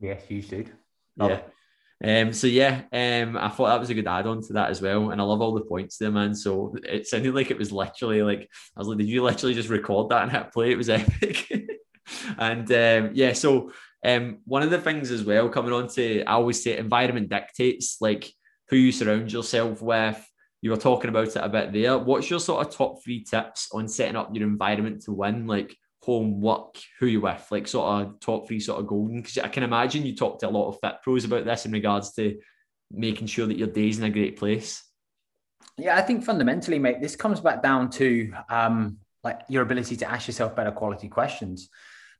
Yes, 0.00 0.22
you 0.28 0.42
should. 0.42 0.70
Love 1.16 1.30
yeah. 1.30 1.36
It. 1.36 1.52
Um, 2.04 2.32
so 2.32 2.46
yeah, 2.46 2.82
um, 2.92 3.36
I 3.36 3.48
thought 3.48 3.68
that 3.68 3.80
was 3.80 3.90
a 3.90 3.94
good 3.94 4.06
add-on 4.06 4.42
to 4.46 4.52
that 4.54 4.70
as 4.70 4.80
well, 4.80 5.10
and 5.10 5.20
I 5.20 5.24
love 5.24 5.40
all 5.40 5.54
the 5.54 5.62
points 5.62 5.98
there, 5.98 6.12
man. 6.12 6.34
So 6.34 6.74
it 6.84 7.06
sounded 7.08 7.34
like 7.34 7.50
it 7.50 7.58
was 7.58 7.72
literally 7.72 8.22
like 8.22 8.48
I 8.76 8.80
was 8.80 8.88
like, 8.88 8.98
did 8.98 9.08
you 9.08 9.22
literally 9.22 9.54
just 9.54 9.68
record 9.68 10.10
that 10.10 10.22
and 10.22 10.30
hit 10.30 10.52
play? 10.52 10.70
It 10.70 10.78
was 10.78 10.88
epic. 10.88 11.50
and 12.38 12.70
um, 12.70 13.10
yeah, 13.14 13.32
so 13.32 13.72
um, 14.04 14.38
one 14.44 14.62
of 14.62 14.70
the 14.70 14.80
things 14.80 15.10
as 15.10 15.24
well 15.24 15.48
coming 15.48 15.72
on 15.72 15.88
to, 15.88 16.22
I 16.24 16.32
always 16.32 16.62
say, 16.62 16.78
environment 16.78 17.30
dictates 17.30 18.00
like 18.00 18.32
who 18.68 18.76
you 18.76 18.92
surround 18.92 19.32
yourself 19.32 19.82
with. 19.82 20.24
You 20.60 20.70
were 20.70 20.76
talking 20.76 21.10
about 21.10 21.28
it 21.28 21.36
a 21.36 21.48
bit 21.48 21.72
there. 21.72 21.98
What's 21.98 22.30
your 22.30 22.40
sort 22.40 22.66
of 22.66 22.72
top 22.72 23.02
three 23.02 23.24
tips 23.24 23.68
on 23.72 23.88
setting 23.88 24.16
up 24.16 24.34
your 24.34 24.46
environment 24.46 25.02
to 25.02 25.12
win? 25.12 25.46
Like 25.46 25.76
home, 26.08 26.40
work, 26.40 26.76
who 26.98 27.06
you 27.06 27.20
with, 27.20 27.46
like 27.50 27.68
sort 27.68 28.00
of 28.00 28.18
top 28.20 28.48
three 28.48 28.60
sort 28.60 28.80
of 28.80 28.86
golden. 28.86 29.20
Because 29.20 29.36
I 29.36 29.48
can 29.48 29.62
imagine 29.62 30.06
you 30.06 30.16
talk 30.16 30.38
to 30.38 30.48
a 30.48 30.50
lot 30.50 30.68
of 30.68 30.80
fit 30.80 31.02
pros 31.02 31.26
about 31.26 31.44
this 31.44 31.66
in 31.66 31.72
regards 31.72 32.14
to 32.14 32.38
making 32.90 33.26
sure 33.26 33.46
that 33.46 33.58
your 33.58 33.68
day's 33.68 33.98
in 33.98 34.04
a 34.04 34.10
great 34.10 34.38
place. 34.38 34.82
Yeah, 35.76 35.98
I 35.98 36.00
think 36.00 36.24
fundamentally, 36.24 36.78
mate, 36.78 37.02
this 37.02 37.14
comes 37.14 37.40
back 37.40 37.62
down 37.62 37.90
to 37.90 38.32
um, 38.48 38.96
like 39.22 39.40
your 39.50 39.62
ability 39.62 39.96
to 39.96 40.10
ask 40.10 40.26
yourself 40.26 40.56
better 40.56 40.72
quality 40.72 41.08
questions. 41.08 41.68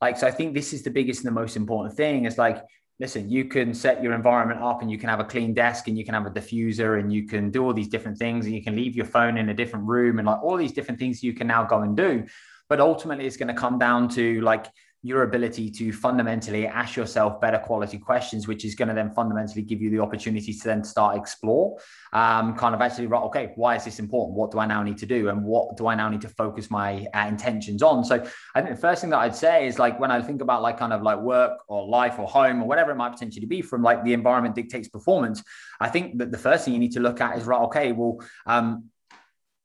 Like, 0.03 0.19
so 0.19 0.27
I 0.27 0.33
think 0.33 0.53
this 0.53 0.75
is 0.75 0.83
the 0.83 0.91
biggest 0.91 1.21
and 1.21 1.27
the 1.27 1.41
most 1.41 1.57
important 1.57 1.97
thing 1.97 2.27
is 2.27 2.37
like, 2.37 2.63
listen, 3.01 3.31
you 3.31 3.47
can 3.47 3.73
set 3.73 4.03
your 4.03 4.13
environment 4.13 4.61
up 4.61 4.83
and 4.83 4.91
you 4.91 4.99
can 4.99 5.09
have 5.09 5.21
a 5.21 5.25
clean 5.25 5.55
desk 5.55 5.89
and 5.89 5.97
you 5.97 6.05
can 6.05 6.13
have 6.13 6.27
a 6.27 6.31
diffuser 6.31 7.01
and 7.01 7.11
you 7.11 7.27
can 7.27 7.51
do 7.51 7.65
all 7.65 7.73
these 7.73 7.89
different 7.89 8.19
things 8.19 8.45
and 8.45 8.55
you 8.55 8.63
can 8.63 8.77
leave 8.77 8.95
your 8.95 9.07
phone 9.07 9.39
in 9.39 9.49
a 9.49 9.55
different 9.55 9.87
room 9.87 10.19
and 10.19 10.27
like 10.27 10.43
all 10.43 10.59
these 10.59 10.73
different 10.73 11.01
things 11.01 11.23
you 11.23 11.33
can 11.33 11.47
now 11.47 11.65
go 11.65 11.81
and 11.81 11.97
do. 11.97 12.27
But 12.69 12.81
ultimately, 12.81 13.27
it's 13.27 13.37
going 13.37 13.49
to 13.49 13.55
come 13.55 13.79
down 13.79 14.09
to 14.11 14.41
like 14.41 14.67
your 15.03 15.23
ability 15.23 15.71
to 15.71 15.93
fundamentally 15.93 16.67
ask 16.67 16.97
yourself 16.97 17.41
better 17.41 17.59
quality 17.59 17.99
questions, 17.99 18.49
which 18.49 18.65
is 18.65 18.75
going 18.75 18.89
to 18.89 18.95
then 18.95 19.11
fundamentally 19.13 19.63
give 19.63 19.81
you 19.81 19.91
the 19.91 20.01
opportunity 20.01 20.53
to 20.53 20.65
then 20.65 20.83
start 20.83 21.17
explore, 21.17 21.79
um, 22.13 22.57
kind 22.57 22.75
of 22.75 22.81
actually, 22.81 23.07
right, 23.07 23.23
okay, 23.23 23.53
why 23.55 23.77
is 23.77 23.85
this 23.85 24.01
important? 24.01 24.37
What 24.37 24.51
do 24.51 24.59
I 24.59 24.67
now 24.67 24.83
need 24.83 24.99
to 24.99 25.07
do? 25.07 25.29
And 25.29 25.45
what 25.45 25.77
do 25.77 25.87
I 25.87 25.95
now 25.95 26.09
need 26.09 26.21
to 26.23 26.29
focus 26.29 26.69
my 26.69 27.07
uh, 27.15 27.27
intentions 27.29 27.81
on? 27.81 28.05
So 28.05 28.27
I 28.57 28.61
think 28.61 28.75
the 28.75 28.81
first 28.81 29.01
thing 29.01 29.11
that 29.11 29.19
I'd 29.19 29.37
say 29.37 29.69
is 29.69 29.79
like, 29.79 30.01
when 30.01 30.11
I 30.11 30.21
think 30.21 30.43
about 30.43 30.63
like 30.63 30.79
kind 30.79 30.93
of 30.93 31.03
like 31.03 31.21
work 31.21 31.61
or 31.69 31.87
life 31.87 32.19
or 32.19 32.27
home 32.27 32.61
or 32.61 32.67
whatever 32.67 32.91
it 32.91 32.97
might 32.97 33.13
potentially 33.13 33.47
be 33.47 33.63
from 33.63 33.83
like 33.83 34.03
the 34.03 34.15
environment 34.15 34.57
dictates 34.57 34.89
performance, 34.89 35.45
I 35.79 35.91
think 35.91 36.19
that 36.19 36.33
the 36.33 36.39
first 36.39 36.65
thing 36.65 36.75
you 36.75 36.81
need 36.81 36.93
to 36.93 37.01
look 37.01 37.21
at 37.21 37.39
is, 37.39 37.45
right, 37.45 37.61
okay, 37.63 37.93
well, 37.93 38.19
um, 38.47 38.87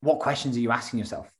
what 0.01 0.19
questions 0.19 0.55
are 0.57 0.59
you 0.59 0.69
asking 0.69 0.99
yourself? 0.99 1.32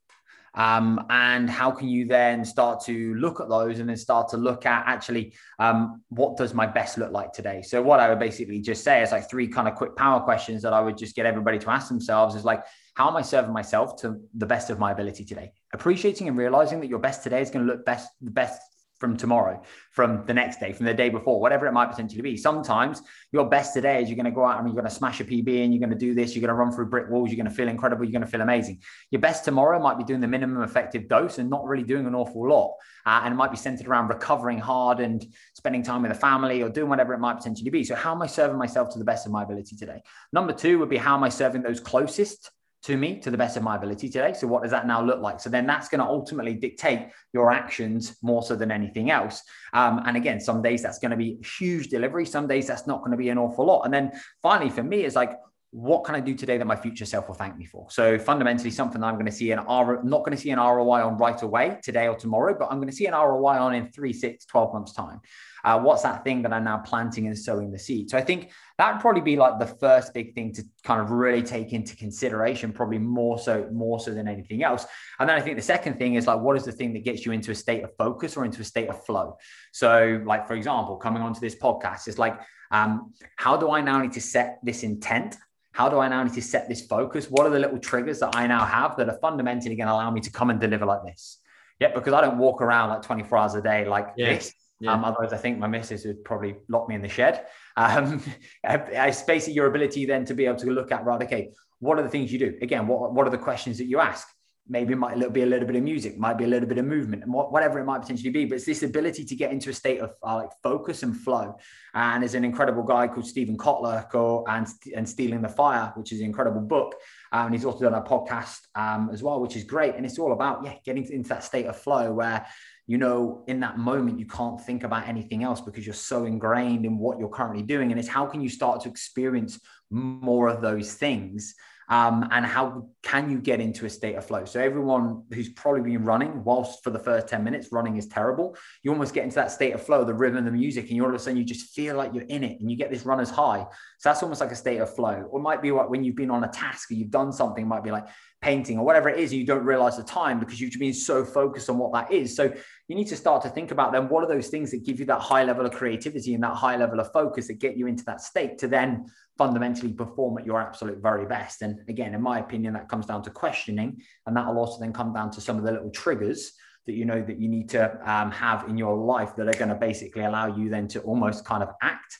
Um, 0.54 1.04
and 1.10 1.50
how 1.50 1.70
can 1.70 1.88
you 1.88 2.06
then 2.06 2.44
start 2.44 2.84
to 2.84 3.14
look 3.14 3.40
at 3.40 3.48
those 3.48 3.80
and 3.80 3.88
then 3.88 3.96
start 3.96 4.28
to 4.30 4.36
look 4.36 4.66
at 4.66 4.84
actually 4.86 5.34
um, 5.58 6.02
what 6.08 6.36
does 6.36 6.54
my 6.54 6.66
best 6.66 6.96
look 6.96 7.10
like 7.10 7.32
today? 7.32 7.62
So, 7.62 7.82
what 7.82 8.00
I 8.00 8.08
would 8.08 8.20
basically 8.20 8.60
just 8.60 8.84
say 8.84 9.02
is 9.02 9.10
like 9.10 9.28
three 9.28 9.48
kind 9.48 9.66
of 9.66 9.74
quick 9.74 9.96
power 9.96 10.20
questions 10.20 10.62
that 10.62 10.72
I 10.72 10.80
would 10.80 10.96
just 10.96 11.16
get 11.16 11.26
everybody 11.26 11.58
to 11.58 11.70
ask 11.70 11.88
themselves 11.88 12.34
is 12.34 12.44
like, 12.44 12.64
how 12.94 13.08
am 13.08 13.16
I 13.16 13.22
serving 13.22 13.52
myself 13.52 13.96
to 14.02 14.20
the 14.34 14.46
best 14.46 14.70
of 14.70 14.78
my 14.78 14.92
ability 14.92 15.24
today? 15.24 15.52
Appreciating 15.72 16.28
and 16.28 16.38
realizing 16.38 16.80
that 16.80 16.88
your 16.88 17.00
best 17.00 17.24
today 17.24 17.42
is 17.42 17.50
going 17.50 17.66
to 17.66 17.72
look 17.72 17.84
best, 17.84 18.08
the 18.20 18.30
best 18.30 18.60
from 18.98 19.16
tomorrow, 19.16 19.62
from 19.90 20.24
the 20.26 20.34
next 20.34 20.60
day, 20.60 20.72
from 20.72 20.86
the 20.86 20.94
day 20.94 21.10
before, 21.10 21.40
whatever 21.40 21.66
it 21.66 21.72
might 21.72 21.90
potentially 21.90 22.22
be. 22.22 22.36
Sometimes 22.36 23.02
your 23.32 23.48
best 23.48 23.74
today 23.74 24.02
is 24.02 24.08
you're 24.08 24.16
going 24.16 24.24
to 24.24 24.30
go 24.30 24.44
out 24.44 24.58
and 24.58 24.68
you're 24.68 24.74
going 24.74 24.88
to 24.88 24.94
smash 24.94 25.20
a 25.20 25.24
PB 25.24 25.64
and 25.64 25.72
you're 25.74 25.80
going 25.80 25.90
to 25.90 25.96
do 25.96 26.14
this, 26.14 26.34
you're 26.34 26.40
going 26.40 26.48
to 26.48 26.54
run 26.54 26.72
through 26.72 26.86
brick 26.86 27.10
walls, 27.10 27.30
you're 27.30 27.36
going 27.36 27.50
to 27.50 27.54
feel 27.54 27.68
incredible, 27.68 28.04
you're 28.04 28.12
going 28.12 28.24
to 28.24 28.30
feel 28.30 28.40
amazing. 28.40 28.80
Your 29.10 29.20
best 29.20 29.44
tomorrow 29.44 29.80
might 29.80 29.98
be 29.98 30.04
doing 30.04 30.20
the 30.20 30.28
minimum 30.28 30.62
effective 30.62 31.08
dose 31.08 31.38
and 31.38 31.50
not 31.50 31.64
really 31.64 31.84
doing 31.84 32.06
an 32.06 32.14
awful 32.14 32.48
lot. 32.48 32.74
Uh, 33.06 33.22
and 33.24 33.34
it 33.34 33.36
might 33.36 33.50
be 33.50 33.56
centered 33.56 33.86
around 33.86 34.08
recovering 34.08 34.58
hard 34.58 35.00
and 35.00 35.26
spending 35.54 35.82
time 35.82 36.02
with 36.02 36.12
the 36.12 36.18
family 36.18 36.62
or 36.62 36.68
doing 36.68 36.88
whatever 36.88 37.12
it 37.12 37.18
might 37.18 37.34
potentially 37.34 37.70
be. 37.70 37.84
So, 37.84 37.94
how 37.94 38.14
am 38.14 38.22
I 38.22 38.26
serving 38.26 38.56
myself 38.56 38.90
to 38.92 38.98
the 38.98 39.04
best 39.04 39.26
of 39.26 39.32
my 39.32 39.42
ability 39.42 39.76
today? 39.76 40.02
Number 40.32 40.52
two 40.52 40.78
would 40.78 40.88
be 40.88 40.96
how 40.96 41.16
am 41.16 41.24
I 41.24 41.28
serving 41.28 41.62
those 41.62 41.80
closest 41.80 42.50
to 42.84 42.96
me 42.96 43.18
to 43.20 43.30
the 43.30 43.36
best 43.36 43.56
of 43.56 43.62
my 43.62 43.76
ability 43.76 44.08
today. 44.08 44.32
So, 44.34 44.46
what 44.46 44.62
does 44.62 44.70
that 44.70 44.86
now 44.86 45.02
look 45.02 45.20
like? 45.20 45.40
So, 45.40 45.50
then 45.50 45.66
that's 45.66 45.88
going 45.88 46.00
to 46.00 46.06
ultimately 46.06 46.54
dictate 46.54 47.08
your 47.32 47.50
actions 47.50 48.16
more 48.22 48.42
so 48.42 48.54
than 48.54 48.70
anything 48.70 49.10
else. 49.10 49.42
Um, 49.72 50.02
and 50.06 50.16
again, 50.16 50.40
some 50.40 50.62
days 50.62 50.82
that's 50.82 50.98
going 50.98 51.10
to 51.10 51.16
be 51.16 51.38
huge 51.58 51.88
delivery, 51.88 52.26
some 52.26 52.46
days 52.46 52.66
that's 52.66 52.86
not 52.86 53.00
going 53.00 53.12
to 53.12 53.16
be 53.16 53.30
an 53.30 53.38
awful 53.38 53.64
lot. 53.66 53.82
And 53.82 53.92
then 53.92 54.12
finally, 54.42 54.70
for 54.70 54.82
me, 54.82 55.00
it's 55.00 55.16
like, 55.16 55.32
what 55.74 56.04
can 56.04 56.14
I 56.14 56.20
do 56.20 56.36
today 56.36 56.56
that 56.56 56.66
my 56.66 56.76
future 56.76 57.04
self 57.04 57.26
will 57.26 57.34
thank 57.34 57.58
me 57.58 57.64
for? 57.64 57.88
So 57.90 58.16
fundamentally, 58.16 58.70
something 58.70 59.00
that 59.00 59.08
I'm 59.08 59.14
going 59.14 59.26
to 59.26 59.32
see 59.32 59.50
an 59.50 59.58
R, 59.58 60.00
not 60.04 60.20
going 60.20 60.30
to 60.30 60.40
see 60.40 60.50
an 60.50 60.60
ROI 60.60 61.04
on 61.04 61.16
right 61.16 61.42
away 61.42 61.78
today 61.82 62.06
or 62.06 62.14
tomorrow, 62.14 62.54
but 62.56 62.68
I'm 62.70 62.76
going 62.78 62.88
to 62.88 62.94
see 62.94 63.06
an 63.06 63.12
ROI 63.12 63.58
on 63.58 63.74
in 63.74 63.88
three, 63.90 64.12
six, 64.12 64.44
12 64.44 64.72
months 64.72 64.92
time. 64.92 65.20
Uh, 65.64 65.80
what's 65.80 66.02
that 66.02 66.22
thing 66.22 66.42
that 66.42 66.52
I'm 66.52 66.62
now 66.62 66.78
planting 66.78 67.26
and 67.26 67.36
sowing 67.36 67.72
the 67.72 67.78
seed? 67.80 68.08
So 68.08 68.16
I 68.16 68.20
think 68.20 68.52
that 68.78 68.92
would 68.92 69.00
probably 69.00 69.22
be 69.22 69.34
like 69.34 69.58
the 69.58 69.66
first 69.66 70.14
big 70.14 70.32
thing 70.36 70.52
to 70.52 70.64
kind 70.84 71.00
of 71.00 71.10
really 71.10 71.42
take 71.42 71.72
into 71.72 71.96
consideration, 71.96 72.70
probably 72.72 72.98
more 72.98 73.36
so, 73.36 73.68
more 73.72 73.98
so 73.98 74.14
than 74.14 74.28
anything 74.28 74.62
else. 74.62 74.86
And 75.18 75.28
then 75.28 75.36
I 75.36 75.40
think 75.40 75.56
the 75.56 75.62
second 75.62 75.98
thing 75.98 76.14
is 76.14 76.28
like, 76.28 76.38
what 76.38 76.56
is 76.56 76.64
the 76.64 76.72
thing 76.72 76.92
that 76.92 77.02
gets 77.02 77.26
you 77.26 77.32
into 77.32 77.50
a 77.50 77.54
state 77.54 77.82
of 77.82 77.90
focus 77.98 78.36
or 78.36 78.44
into 78.44 78.60
a 78.60 78.64
state 78.64 78.90
of 78.90 79.04
flow? 79.04 79.38
So, 79.72 80.22
like, 80.24 80.46
for 80.46 80.54
example, 80.54 80.98
coming 80.98 81.20
onto 81.20 81.40
this 81.40 81.56
podcast 81.56 82.06
is 82.06 82.16
like, 82.16 82.38
um, 82.70 83.12
how 83.36 83.56
do 83.56 83.72
I 83.72 83.80
now 83.80 84.00
need 84.00 84.12
to 84.12 84.20
set 84.20 84.60
this 84.62 84.84
intent 84.84 85.36
how 85.74 85.88
do 85.88 85.98
I 85.98 86.06
now 86.08 86.22
need 86.22 86.32
to 86.34 86.42
set 86.42 86.68
this 86.68 86.86
focus? 86.86 87.28
What 87.28 87.46
are 87.46 87.50
the 87.50 87.58
little 87.58 87.78
triggers 87.78 88.20
that 88.20 88.36
I 88.36 88.46
now 88.46 88.64
have 88.64 88.96
that 88.96 89.08
are 89.08 89.18
fundamentally 89.20 89.74
going 89.74 89.88
to 89.88 89.92
allow 89.92 90.08
me 90.08 90.20
to 90.20 90.30
come 90.30 90.50
and 90.50 90.60
deliver 90.60 90.86
like 90.86 91.02
this? 91.04 91.38
Yeah, 91.80 91.92
because 91.92 92.12
I 92.12 92.20
don't 92.20 92.38
walk 92.38 92.62
around 92.62 92.90
like 92.90 93.02
24 93.02 93.38
hours 93.38 93.54
a 93.56 93.60
day 93.60 93.84
like 93.84 94.06
yeah. 94.16 94.34
this. 94.34 94.54
Yeah. 94.78 94.92
Um, 94.92 95.04
otherwise, 95.04 95.32
I 95.32 95.36
think 95.36 95.58
my 95.58 95.66
missus 95.66 96.04
would 96.04 96.24
probably 96.24 96.54
lock 96.68 96.88
me 96.88 96.94
in 96.94 97.02
the 97.02 97.08
shed. 97.08 97.46
Um, 97.76 98.22
it's 98.64 99.22
basically 99.22 99.54
your 99.54 99.66
ability 99.66 100.06
then 100.06 100.24
to 100.26 100.34
be 100.34 100.46
able 100.46 100.58
to 100.58 100.70
look 100.70 100.92
at, 100.92 101.04
right, 101.04 101.20
okay, 101.24 101.50
what 101.80 101.98
are 101.98 102.02
the 102.02 102.08
things 102.08 102.32
you 102.32 102.38
do? 102.38 102.56
Again, 102.62 102.86
what, 102.86 103.12
what 103.12 103.26
are 103.26 103.30
the 103.30 103.38
questions 103.38 103.78
that 103.78 103.86
you 103.86 103.98
ask? 103.98 104.28
Maybe 104.66 104.94
it 104.94 104.96
might 104.96 105.32
be 105.32 105.42
a 105.42 105.46
little 105.46 105.66
bit 105.66 105.76
of 105.76 105.82
music, 105.82 106.18
might 106.18 106.38
be 106.38 106.44
a 106.44 106.46
little 106.46 106.68
bit 106.68 106.78
of 106.78 106.86
movement, 106.86 107.22
and 107.22 107.32
whatever 107.32 107.78
it 107.78 107.84
might 107.84 108.00
potentially 108.00 108.30
be. 108.30 108.46
But 108.46 108.56
it's 108.56 108.64
this 108.64 108.82
ability 108.82 109.24
to 109.24 109.36
get 109.36 109.52
into 109.52 109.68
a 109.70 109.74
state 109.74 110.00
of 110.00 110.14
uh, 110.22 110.36
like 110.36 110.50
focus 110.62 111.02
and 111.02 111.14
flow. 111.14 111.56
And 111.92 112.22
there's 112.22 112.34
an 112.34 112.44
incredible 112.44 112.82
guy 112.82 113.08
called 113.08 113.26
Steven 113.26 113.58
Kotler 113.58 114.08
called, 114.10 114.46
and, 114.48 114.66
and 114.96 115.06
Stealing 115.08 115.42
the 115.42 115.48
Fire, 115.48 115.92
which 115.96 116.12
is 116.12 116.20
an 116.20 116.26
incredible 116.26 116.62
book. 116.62 116.94
Um, 117.30 117.46
and 117.46 117.54
he's 117.54 117.64
also 117.64 117.80
done 117.80 117.94
a 117.94 118.02
podcast 118.02 118.60
um, 118.74 119.10
as 119.12 119.22
well, 119.22 119.40
which 119.40 119.54
is 119.54 119.64
great. 119.64 119.96
And 119.96 120.06
it's 120.06 120.18
all 120.18 120.32
about, 120.32 120.64
yeah, 120.64 120.74
getting 120.84 121.04
into 121.12 121.28
that 121.28 121.44
state 121.44 121.66
of 121.66 121.76
flow 121.76 122.12
where 122.12 122.46
you 122.86 122.98
know, 122.98 123.44
in 123.46 123.60
that 123.60 123.78
moment, 123.78 124.18
you 124.18 124.26
can't 124.26 124.60
think 124.60 124.84
about 124.84 125.08
anything 125.08 125.42
else 125.42 125.60
because 125.60 125.86
you're 125.86 125.94
so 125.94 126.26
ingrained 126.26 126.84
in 126.84 126.98
what 126.98 127.18
you're 127.18 127.30
currently 127.30 127.62
doing. 127.62 127.90
And 127.90 127.98
it's 127.98 128.08
how 128.08 128.26
can 128.26 128.42
you 128.42 128.50
start 128.50 128.82
to 128.82 128.90
experience 128.90 129.58
more 129.90 130.48
of 130.48 130.60
those 130.60 130.92
things 130.92 131.54
um, 131.88 132.28
and 132.30 132.46
how 132.46 132.88
can 133.02 133.30
you 133.30 133.38
get 133.38 133.60
into 133.60 133.86
a 133.86 133.90
state 133.90 134.14
of 134.14 134.24
flow? 134.24 134.44
So 134.44 134.60
everyone 134.60 135.24
who's 135.32 135.50
probably 135.50 135.82
been 135.82 136.04
running, 136.04 136.42
whilst 136.44 136.82
for 136.82 136.90
the 136.90 136.98
first 136.98 137.28
10 137.28 137.44
minutes, 137.44 137.68
running 137.72 137.96
is 137.96 138.06
terrible, 138.06 138.56
you 138.82 138.90
almost 138.90 139.14
get 139.14 139.24
into 139.24 139.36
that 139.36 139.50
state 139.50 139.72
of 139.72 139.82
flow, 139.82 140.04
the 140.04 140.14
rhythm, 140.14 140.44
the 140.44 140.50
music, 140.50 140.86
and 140.88 140.96
you 140.96 141.02
all 141.02 141.08
of 141.10 141.14
a 141.14 141.18
sudden 141.18 141.36
you 141.36 141.44
just 141.44 141.74
feel 141.74 141.96
like 141.96 142.14
you're 142.14 142.24
in 142.24 142.42
it 142.42 142.60
and 142.60 142.70
you 142.70 142.76
get 142.76 142.90
this 142.90 143.04
runner's 143.04 143.30
high. 143.30 143.66
So 143.98 144.08
that's 144.08 144.22
almost 144.22 144.40
like 144.40 144.52
a 144.52 144.56
state 144.56 144.78
of 144.78 144.94
flow. 144.94 145.28
Or 145.30 145.40
it 145.40 145.42
might 145.42 145.62
be 145.62 145.72
like 145.72 145.90
when 145.90 146.04
you've 146.04 146.16
been 146.16 146.30
on 146.30 146.44
a 146.44 146.48
task 146.48 146.90
or 146.90 146.94
you've 146.94 147.10
done 147.10 147.32
something, 147.32 147.66
might 147.66 147.84
be 147.84 147.90
like 147.90 148.06
painting 148.40 148.78
or 148.78 148.84
whatever 148.84 149.08
it 149.08 149.18
is, 149.18 149.32
and 149.32 149.40
you 149.40 149.46
don't 149.46 149.64
realize 149.64 149.96
the 149.96 150.02
time 150.02 150.38
because 150.38 150.60
you've 150.60 150.78
been 150.78 150.94
so 150.94 151.24
focused 151.24 151.70
on 151.70 151.78
what 151.78 151.92
that 151.92 152.12
is. 152.12 152.36
So 152.36 152.52
you 152.88 152.96
need 152.96 153.08
to 153.08 153.16
start 153.16 153.42
to 153.42 153.48
think 153.48 153.70
about 153.70 153.92
then 153.92 154.08
what 154.08 154.22
are 154.22 154.28
those 154.28 154.48
things 154.48 154.70
that 154.70 154.84
give 154.84 155.00
you 155.00 155.06
that 155.06 155.20
high 155.20 155.44
level 155.44 155.64
of 155.64 155.72
creativity 155.72 156.34
and 156.34 156.42
that 156.44 156.54
high 156.54 156.76
level 156.76 157.00
of 157.00 157.10
focus 157.12 157.48
that 157.48 157.54
get 157.54 157.76
you 157.76 157.86
into 157.86 158.04
that 158.04 158.20
state 158.20 158.58
to 158.58 158.68
then 158.68 159.06
fundamentally 159.36 159.92
perform 159.92 160.38
at 160.38 160.46
your 160.46 160.60
absolute 160.60 160.98
very 161.02 161.26
best. 161.26 161.62
And 161.62 161.80
again, 161.88 162.14
in 162.14 162.22
my 162.22 162.38
opinion, 162.38 162.74
that 162.74 162.88
comes 162.88 163.06
down 163.06 163.22
to 163.24 163.30
questioning. 163.30 164.00
And 164.26 164.36
that'll 164.36 164.58
also 164.58 164.80
then 164.80 164.92
come 164.92 165.12
down 165.12 165.30
to 165.32 165.40
some 165.40 165.58
of 165.58 165.64
the 165.64 165.72
little 165.72 165.90
triggers 165.90 166.52
that 166.86 166.92
you 166.92 167.04
know 167.04 167.22
that 167.22 167.40
you 167.40 167.48
need 167.48 167.70
to 167.70 167.90
um, 168.10 168.30
have 168.30 168.68
in 168.68 168.76
your 168.76 168.96
life 168.96 169.34
that 169.36 169.48
are 169.48 169.58
going 169.58 169.70
to 169.70 169.74
basically 169.74 170.22
allow 170.22 170.54
you 170.54 170.68
then 170.68 170.86
to 170.88 171.00
almost 171.00 171.44
kind 171.44 171.62
of 171.62 171.70
act. 171.82 172.18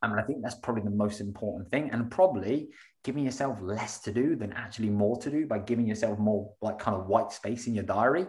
I 0.00 0.08
mean, 0.08 0.18
I 0.18 0.22
think 0.22 0.42
that's 0.42 0.56
probably 0.56 0.82
the 0.82 0.90
most 0.90 1.20
important 1.20 1.70
thing. 1.70 1.90
And 1.90 2.10
probably 2.10 2.70
giving 3.04 3.24
yourself 3.24 3.58
less 3.60 4.00
to 4.00 4.12
do 4.12 4.34
than 4.34 4.52
actually 4.52 4.90
more 4.90 5.16
to 5.18 5.30
do 5.30 5.46
by 5.46 5.58
giving 5.58 5.86
yourself 5.86 6.18
more 6.18 6.52
like 6.60 6.78
kind 6.78 6.96
of 6.96 7.06
white 7.06 7.32
space 7.32 7.66
in 7.66 7.74
your 7.74 7.84
diary 7.84 8.26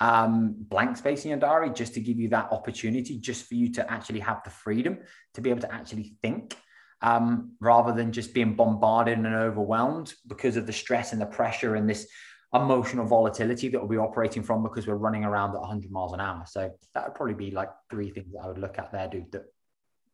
um, 0.00 0.54
blank 0.58 0.96
space 0.96 1.24
in 1.24 1.30
your 1.30 1.38
diary 1.38 1.70
just 1.70 1.94
to 1.94 2.00
give 2.00 2.18
you 2.18 2.28
that 2.28 2.50
opportunity 2.50 3.18
just 3.18 3.46
for 3.46 3.54
you 3.54 3.72
to 3.72 3.92
actually 3.92 4.20
have 4.20 4.42
the 4.44 4.50
freedom 4.50 4.98
to 5.34 5.40
be 5.40 5.50
able 5.50 5.60
to 5.60 5.72
actually 5.72 6.16
think 6.22 6.56
um, 7.04 7.52
rather 7.60 7.92
than 7.92 8.12
just 8.12 8.32
being 8.32 8.54
bombarded 8.54 9.18
and 9.18 9.26
overwhelmed 9.26 10.14
because 10.26 10.56
of 10.56 10.66
the 10.66 10.72
stress 10.72 11.12
and 11.12 11.20
the 11.20 11.26
pressure 11.26 11.74
and 11.74 11.88
this 11.88 12.08
emotional 12.54 13.04
volatility 13.04 13.68
that 13.68 13.78
we'll 13.78 13.88
be 13.88 13.98
operating 13.98 14.42
from 14.42 14.62
because 14.62 14.86
we're 14.86 14.94
running 14.94 15.22
around 15.22 15.50
at 15.50 15.60
100 15.60 15.90
miles 15.90 16.14
an 16.14 16.20
hour. 16.20 16.44
So 16.46 16.70
that 16.94 17.04
would 17.04 17.14
probably 17.14 17.34
be 17.34 17.50
like 17.50 17.68
three 17.90 18.10
things 18.10 18.34
I 18.42 18.46
would 18.46 18.56
look 18.56 18.78
at 18.78 18.90
there, 18.90 19.06
dude. 19.06 19.30
That 19.32 19.44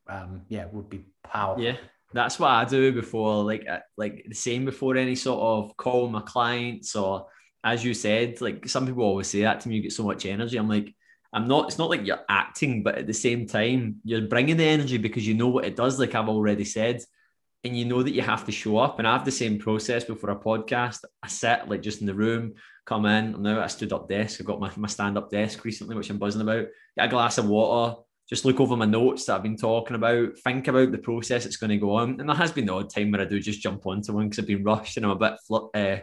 um, 0.09 0.43
yeah 0.49 0.65
would 0.73 0.91
be 0.91 1.05
powerful. 1.23 1.63
Yeah, 1.63 1.77
that's 2.13 2.41
what 2.41 2.51
I 2.51 2.65
do 2.65 2.93
before, 2.93 3.45
like 3.45 3.65
uh, 3.71 3.81
like 3.97 4.25
the 4.29 4.35
same 4.35 4.65
before 4.65 4.97
any 4.97 5.15
sort 5.15 5.41
of 5.41 5.77
call 5.77 6.09
my 6.09 6.23
clients 6.23 6.97
or 6.97 7.27
as 7.63 7.85
you 7.85 7.95
said, 7.95 8.41
like 8.41 8.69
some 8.69 8.85
people 8.85 9.05
always 9.05 9.29
say 9.29 9.43
that 9.43 9.61
to 9.61 9.69
me, 9.69 9.77
you 9.77 9.83
get 9.83 9.93
so 9.93 10.03
much 10.03 10.27
energy. 10.27 10.57
I'm 10.57 10.69
like, 10.69 10.93
I'm 11.33 11.47
not, 11.47 11.69
it's 11.69 11.79
not 11.79 11.91
like 11.91 12.07
you're 12.07 12.25
acting, 12.29 12.83
but 12.83 12.97
at 12.97 13.07
the 13.07 13.15
same 13.15 13.47
time, 13.47 13.97
you're 14.05 14.23
bringing 14.23 14.57
the 14.57 14.65
energy 14.65 14.99
because 14.99 15.27
you 15.27 15.35
know 15.35 15.49
what 15.49 15.65
it 15.65 15.77
does, 15.77 15.99
like 15.99 16.15
I've 16.15 16.29
already 16.29 16.65
said. 16.65 17.03
And 17.63 17.77
you 17.77 17.85
know 17.85 18.03
that 18.03 18.15
you 18.15 18.23
have 18.23 18.47
to 18.47 18.53
show 18.53 18.79
up. 18.79 18.99
And 18.99 19.07
I 19.07 19.13
have 19.13 19.25
the 19.25 19.31
same 19.31 19.59
process 19.59 20.05
before 20.05 20.31
a 20.31 20.37
podcast. 20.37 21.05
I 21.23 21.29
sit 21.29 21.69
like 21.69 21.83
just 21.83 22.01
in 22.01 22.07
the 22.07 22.15
room, 22.15 22.55
come 22.87 23.05
in. 23.05 23.43
Now 23.43 23.61
I 23.61 23.67
stood 23.67 23.93
up 23.93 24.09
desk. 24.09 24.41
I've 24.41 24.47
got 24.47 24.61
my, 24.61 24.73
my 24.77 24.89
stand 24.89 25.19
up 25.19 25.31
desk 25.31 25.65
recently, 25.65 25.95
which 25.95 26.09
I'm 26.09 26.19
buzzing 26.19 26.41
about. 26.41 26.67
Get 26.97 27.07
a 27.07 27.09
glass 27.09 27.37
of 27.37 27.47
water, 27.47 28.01
just 28.31 28.45
look 28.45 28.61
over 28.61 28.77
my 28.77 28.87
notes 28.87 29.25
that 29.25 29.35
I've 29.35 29.43
been 29.43 29.57
talking 29.57 29.97
about, 29.97 30.39
think 30.39 30.69
about 30.69 30.93
the 30.93 30.99
process 30.99 31.43
that's 31.43 31.57
going 31.57 31.71
to 31.71 31.77
go 31.79 31.97
on. 31.97 32.21
And 32.21 32.29
there 32.29 32.37
has 32.37 32.53
been 32.53 32.67
the 32.67 32.75
odd 32.75 32.89
time 32.89 33.11
where 33.11 33.21
I 33.21 33.25
do 33.25 33.41
just 33.41 33.61
jump 33.61 33.85
onto 33.85 34.13
one 34.13 34.29
because 34.29 34.39
I've 34.39 34.47
been 34.47 34.63
rushed 34.63 34.97
and 34.97 35.05
I'm 35.05 35.13
a 35.13 35.17
bit 35.17 35.35
uh, 35.75 35.97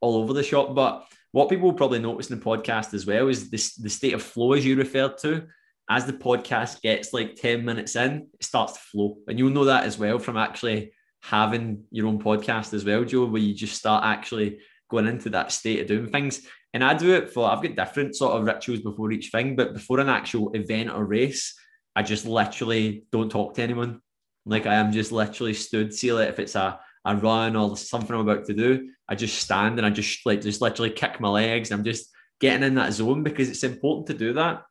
all 0.00 0.22
over 0.22 0.32
the 0.32 0.44
shop. 0.44 0.76
But 0.76 1.04
what 1.32 1.48
people 1.48 1.68
will 1.68 1.76
probably 1.76 1.98
notice 1.98 2.30
in 2.30 2.38
the 2.38 2.44
podcast 2.44 2.94
as 2.94 3.06
well 3.06 3.28
is 3.28 3.50
this 3.50 3.74
the 3.74 3.90
state 3.90 4.14
of 4.14 4.22
flow 4.22 4.52
as 4.52 4.64
you 4.64 4.76
referred 4.76 5.18
to. 5.18 5.46
As 5.90 6.06
the 6.06 6.12
podcast 6.12 6.80
gets 6.80 7.12
like 7.12 7.34
10 7.34 7.64
minutes 7.64 7.96
in, 7.96 8.28
it 8.34 8.44
starts 8.44 8.74
to 8.74 8.78
flow. 8.78 9.16
And 9.26 9.38
you'll 9.38 9.50
know 9.50 9.64
that 9.64 9.84
as 9.84 9.98
well 9.98 10.18
from 10.18 10.36
actually 10.36 10.92
having 11.22 11.84
your 11.90 12.06
own 12.06 12.22
podcast 12.22 12.72
as 12.74 12.84
well, 12.84 13.04
Joe, 13.04 13.26
where 13.26 13.42
you 13.42 13.54
just 13.54 13.76
start 13.76 14.04
actually 14.04 14.60
going 14.90 15.06
into 15.06 15.30
that 15.30 15.52
state 15.52 15.80
of 15.80 15.88
doing 15.88 16.08
things. 16.08 16.46
And 16.74 16.84
I 16.84 16.94
do 16.94 17.14
it 17.14 17.30
for 17.30 17.50
I've 17.50 17.62
got 17.62 17.76
different 17.76 18.14
sort 18.14 18.38
of 18.38 18.44
rituals 18.44 18.80
before 18.80 19.10
each 19.12 19.30
thing, 19.30 19.56
but 19.56 19.74
before 19.74 20.00
an 20.00 20.08
actual 20.08 20.52
event 20.52 20.90
or 20.90 21.04
race, 21.04 21.54
I 21.96 22.02
just 22.02 22.26
literally 22.26 23.04
don't 23.10 23.30
talk 23.30 23.54
to 23.54 23.62
anyone. 23.62 24.00
Like 24.46 24.66
I 24.66 24.74
am 24.74 24.92
just 24.92 25.12
literally 25.12 25.54
stood. 25.54 25.92
Like 25.92 26.28
if 26.28 26.38
it's 26.38 26.54
a 26.54 26.80
I 27.04 27.14
run 27.14 27.56
or 27.56 27.76
something 27.76 28.14
I'm 28.14 28.28
about 28.28 28.46
to 28.46 28.54
do, 28.54 28.90
I 29.08 29.14
just 29.14 29.38
stand 29.38 29.78
and 29.78 29.86
I 29.86 29.90
just 29.90 30.24
like 30.24 30.40
just 30.40 30.60
literally 30.60 30.90
kick 30.90 31.20
my 31.20 31.28
legs. 31.28 31.70
and 31.70 31.78
I'm 31.78 31.84
just 31.84 32.08
getting 32.40 32.62
in 32.62 32.74
that 32.76 32.92
zone 32.92 33.22
because 33.22 33.48
it's 33.48 33.64
important 33.64 34.06
to 34.08 34.14
do 34.14 34.34
that. 34.34 34.62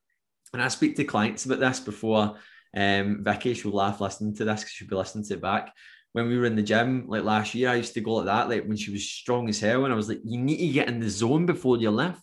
And 0.53 0.61
I 0.61 0.67
speak 0.67 0.95
to 0.97 1.03
clients 1.03 1.45
about 1.45 1.59
this 1.59 1.79
before. 1.79 2.35
Um, 2.75 3.23
Vicky, 3.23 3.53
she'll 3.53 3.71
laugh 3.71 4.01
listening 4.01 4.35
to 4.35 4.45
this 4.45 4.61
because 4.61 4.71
she'll 4.71 4.87
be 4.87 4.95
listening 4.95 5.25
to 5.25 5.33
it 5.35 5.41
back. 5.41 5.73
When 6.13 6.27
we 6.27 6.37
were 6.37 6.45
in 6.45 6.57
the 6.57 6.63
gym, 6.63 7.05
like 7.07 7.23
last 7.23 7.55
year, 7.55 7.69
I 7.69 7.75
used 7.75 7.93
to 7.93 8.01
go 8.01 8.15
like 8.15 8.25
that, 8.25 8.49
like 8.49 8.65
when 8.65 8.75
she 8.75 8.91
was 8.91 9.09
strong 9.09 9.47
as 9.47 9.61
hell. 9.61 9.85
And 9.85 9.93
I 9.93 9.95
was 9.95 10.09
like, 10.09 10.19
you 10.25 10.37
need 10.37 10.57
to 10.57 10.73
get 10.73 10.89
in 10.89 10.99
the 10.99 11.09
zone 11.09 11.45
before 11.45 11.77
you 11.77 11.89
lift. 11.91 12.21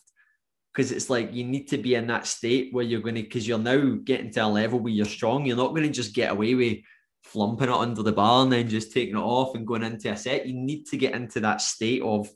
Because 0.74 0.92
it's 0.92 1.08
like 1.08 1.34
you 1.34 1.44
need 1.44 1.68
to 1.68 1.78
be 1.78 1.94
in 1.94 2.06
that 2.08 2.26
state 2.26 2.72
where 2.72 2.84
you're 2.84 3.00
going 3.00 3.14
to, 3.14 3.22
because 3.22 3.48
you're 3.48 3.58
now 3.58 3.96
getting 4.04 4.30
to 4.32 4.44
a 4.44 4.46
level 4.46 4.78
where 4.78 4.92
you're 4.92 5.06
strong. 5.06 5.46
You're 5.46 5.56
not 5.56 5.70
going 5.70 5.84
to 5.84 5.88
just 5.88 6.14
get 6.14 6.30
away 6.30 6.54
with 6.54 6.78
flumping 7.26 7.62
it 7.64 7.70
under 7.70 8.02
the 8.02 8.12
bar 8.12 8.42
and 8.42 8.52
then 8.52 8.68
just 8.68 8.92
taking 8.92 9.16
it 9.16 9.20
off 9.20 9.54
and 9.54 9.66
going 9.66 9.82
into 9.82 10.10
a 10.10 10.16
set. 10.16 10.46
You 10.46 10.54
need 10.54 10.86
to 10.86 10.96
get 10.96 11.14
into 11.14 11.40
that 11.40 11.60
state 11.60 12.02
of 12.02 12.28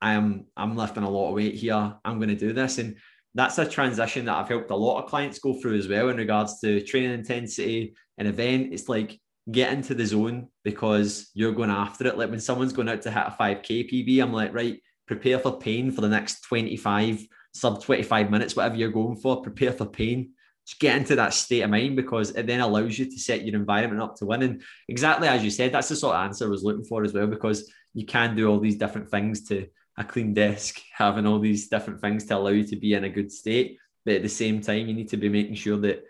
I'm 0.00 0.46
I'm 0.56 0.76
lifting 0.76 1.02
a 1.02 1.10
lot 1.10 1.28
of 1.28 1.34
weight 1.34 1.54
here. 1.54 1.94
I'm 2.04 2.18
going 2.18 2.28
to 2.28 2.34
do 2.34 2.52
this. 2.52 2.78
And 2.78 2.96
that's 3.34 3.58
a 3.58 3.68
transition 3.68 4.26
that 4.26 4.36
I've 4.36 4.48
helped 4.48 4.70
a 4.70 4.76
lot 4.76 5.02
of 5.02 5.10
clients 5.10 5.38
go 5.38 5.54
through 5.60 5.78
as 5.78 5.88
well 5.88 6.08
in 6.08 6.16
regards 6.16 6.60
to 6.60 6.80
training 6.82 7.12
intensity 7.12 7.94
and 8.18 8.28
event. 8.28 8.72
It's 8.72 8.88
like 8.88 9.18
get 9.50 9.72
into 9.72 9.94
the 9.94 10.06
zone 10.06 10.48
because 10.62 11.30
you're 11.34 11.52
going 11.52 11.70
after 11.70 12.06
it. 12.06 12.18
Like 12.18 12.30
when 12.30 12.40
someone's 12.40 12.72
going 12.72 12.88
out 12.88 13.02
to 13.02 13.10
hit 13.10 13.26
a 13.26 13.36
5k 13.38 13.90
PB, 13.90 14.22
I'm 14.22 14.32
like, 14.32 14.54
right, 14.54 14.80
prepare 15.06 15.38
for 15.38 15.58
pain 15.58 15.90
for 15.90 16.00
the 16.00 16.08
next 16.08 16.42
25, 16.42 17.26
sub 17.52 17.82
25 17.82 18.30
minutes, 18.30 18.56
whatever 18.56 18.76
you're 18.76 18.90
going 18.90 19.16
for, 19.16 19.42
prepare 19.42 19.72
for 19.72 19.86
pain 19.86 20.33
just 20.66 20.80
get 20.80 20.96
into 20.96 21.16
that 21.16 21.34
state 21.34 21.62
of 21.62 21.70
mind 21.70 21.96
because 21.96 22.30
it 22.30 22.46
then 22.46 22.60
allows 22.60 22.98
you 22.98 23.04
to 23.04 23.18
set 23.18 23.44
your 23.44 23.56
environment 23.56 24.02
up 24.02 24.16
to 24.16 24.26
win. 24.26 24.42
And 24.42 24.62
exactly 24.88 25.28
as 25.28 25.44
you 25.44 25.50
said, 25.50 25.72
that's 25.72 25.88
the 25.88 25.96
sort 25.96 26.16
of 26.16 26.24
answer 26.24 26.46
I 26.46 26.50
was 26.50 26.64
looking 26.64 26.84
for 26.84 27.04
as 27.04 27.12
well, 27.12 27.26
because 27.26 27.70
you 27.92 28.06
can 28.06 28.34
do 28.34 28.48
all 28.48 28.60
these 28.60 28.76
different 28.76 29.10
things 29.10 29.46
to 29.48 29.66
a 29.98 30.04
clean 30.04 30.32
desk, 30.32 30.80
having 30.92 31.26
all 31.26 31.38
these 31.38 31.68
different 31.68 32.00
things 32.00 32.24
to 32.26 32.36
allow 32.36 32.50
you 32.50 32.64
to 32.64 32.76
be 32.76 32.94
in 32.94 33.04
a 33.04 33.10
good 33.10 33.30
state. 33.30 33.78
But 34.04 34.16
at 34.16 34.22
the 34.22 34.28
same 34.28 34.60
time, 34.60 34.86
you 34.86 34.94
need 34.94 35.08
to 35.10 35.16
be 35.16 35.28
making 35.28 35.54
sure 35.54 35.78
that 35.78 36.04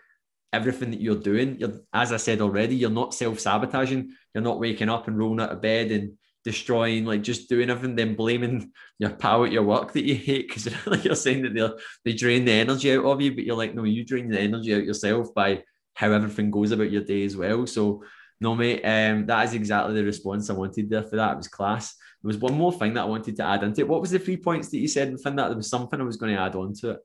everything 0.51 0.91
that 0.91 1.01
you're 1.01 1.15
doing, 1.15 1.57
you're, 1.59 1.81
as 1.93 2.11
I 2.11 2.17
said 2.17 2.41
already, 2.41 2.75
you're 2.75 2.89
not 2.89 3.13
self 3.13 3.39
sabotaging. 3.39 4.11
You're 4.33 4.43
not 4.43 4.59
waking 4.59 4.89
up 4.89 5.07
and 5.07 5.17
rolling 5.17 5.41
out 5.41 5.51
of 5.51 5.61
bed 5.61 5.91
and 5.91 6.13
destroying, 6.45 7.05
like 7.05 7.23
just 7.23 7.49
doing 7.49 7.69
everything, 7.69 7.95
then 7.95 8.15
blaming 8.15 8.71
your 8.99 9.09
pal 9.09 9.43
at 9.43 9.51
your 9.51 9.63
work 9.63 9.91
that 9.91 10.05
you 10.05 10.15
hate 10.15 10.47
because 10.47 10.69
like 10.85 11.03
you're 11.03 11.15
saying 11.15 11.41
that 11.41 11.53
they 11.53 11.69
they 12.11 12.15
drain 12.15 12.45
the 12.45 12.51
energy 12.51 12.95
out 12.95 13.05
of 13.05 13.19
you, 13.19 13.33
but 13.33 13.43
you're 13.43 13.57
like, 13.57 13.75
no, 13.75 13.83
you 13.83 14.05
drain 14.05 14.29
the 14.29 14.39
energy 14.39 14.73
out 14.73 14.85
yourself 14.85 15.33
by 15.33 15.63
how 15.95 16.11
everything 16.11 16.51
goes 16.51 16.71
about 16.71 16.91
your 16.91 17.03
day 17.03 17.25
as 17.25 17.35
well. 17.35 17.65
So 17.65 18.03
no, 18.39 18.53
mate, 18.55 18.83
um, 18.83 19.25
that 19.25 19.45
is 19.45 19.53
exactly 19.53 19.95
the 19.95 20.03
response 20.03 20.49
I 20.49 20.53
wanted 20.53 20.89
there 20.89 21.03
for 21.03 21.15
that. 21.15 21.33
It 21.33 21.37
was 21.37 21.47
class. 21.47 21.95
There 22.21 22.27
was 22.27 22.37
one 22.37 22.53
more 22.53 22.71
thing 22.71 22.93
that 22.93 23.01
I 23.01 23.07
wanted 23.07 23.35
to 23.37 23.43
add 23.43 23.63
into 23.63 23.81
it. 23.81 23.87
What 23.87 24.01
was 24.01 24.11
the 24.11 24.19
three 24.19 24.37
points 24.37 24.69
that 24.69 24.77
you 24.77 24.87
said 24.87 25.11
within 25.11 25.35
that? 25.37 25.47
There 25.47 25.57
was 25.57 25.69
something 25.69 25.99
I 25.99 26.03
was 26.03 26.17
going 26.17 26.35
to 26.35 26.41
add 26.41 26.55
on 26.55 26.73
to 26.75 26.91
it. 26.91 26.99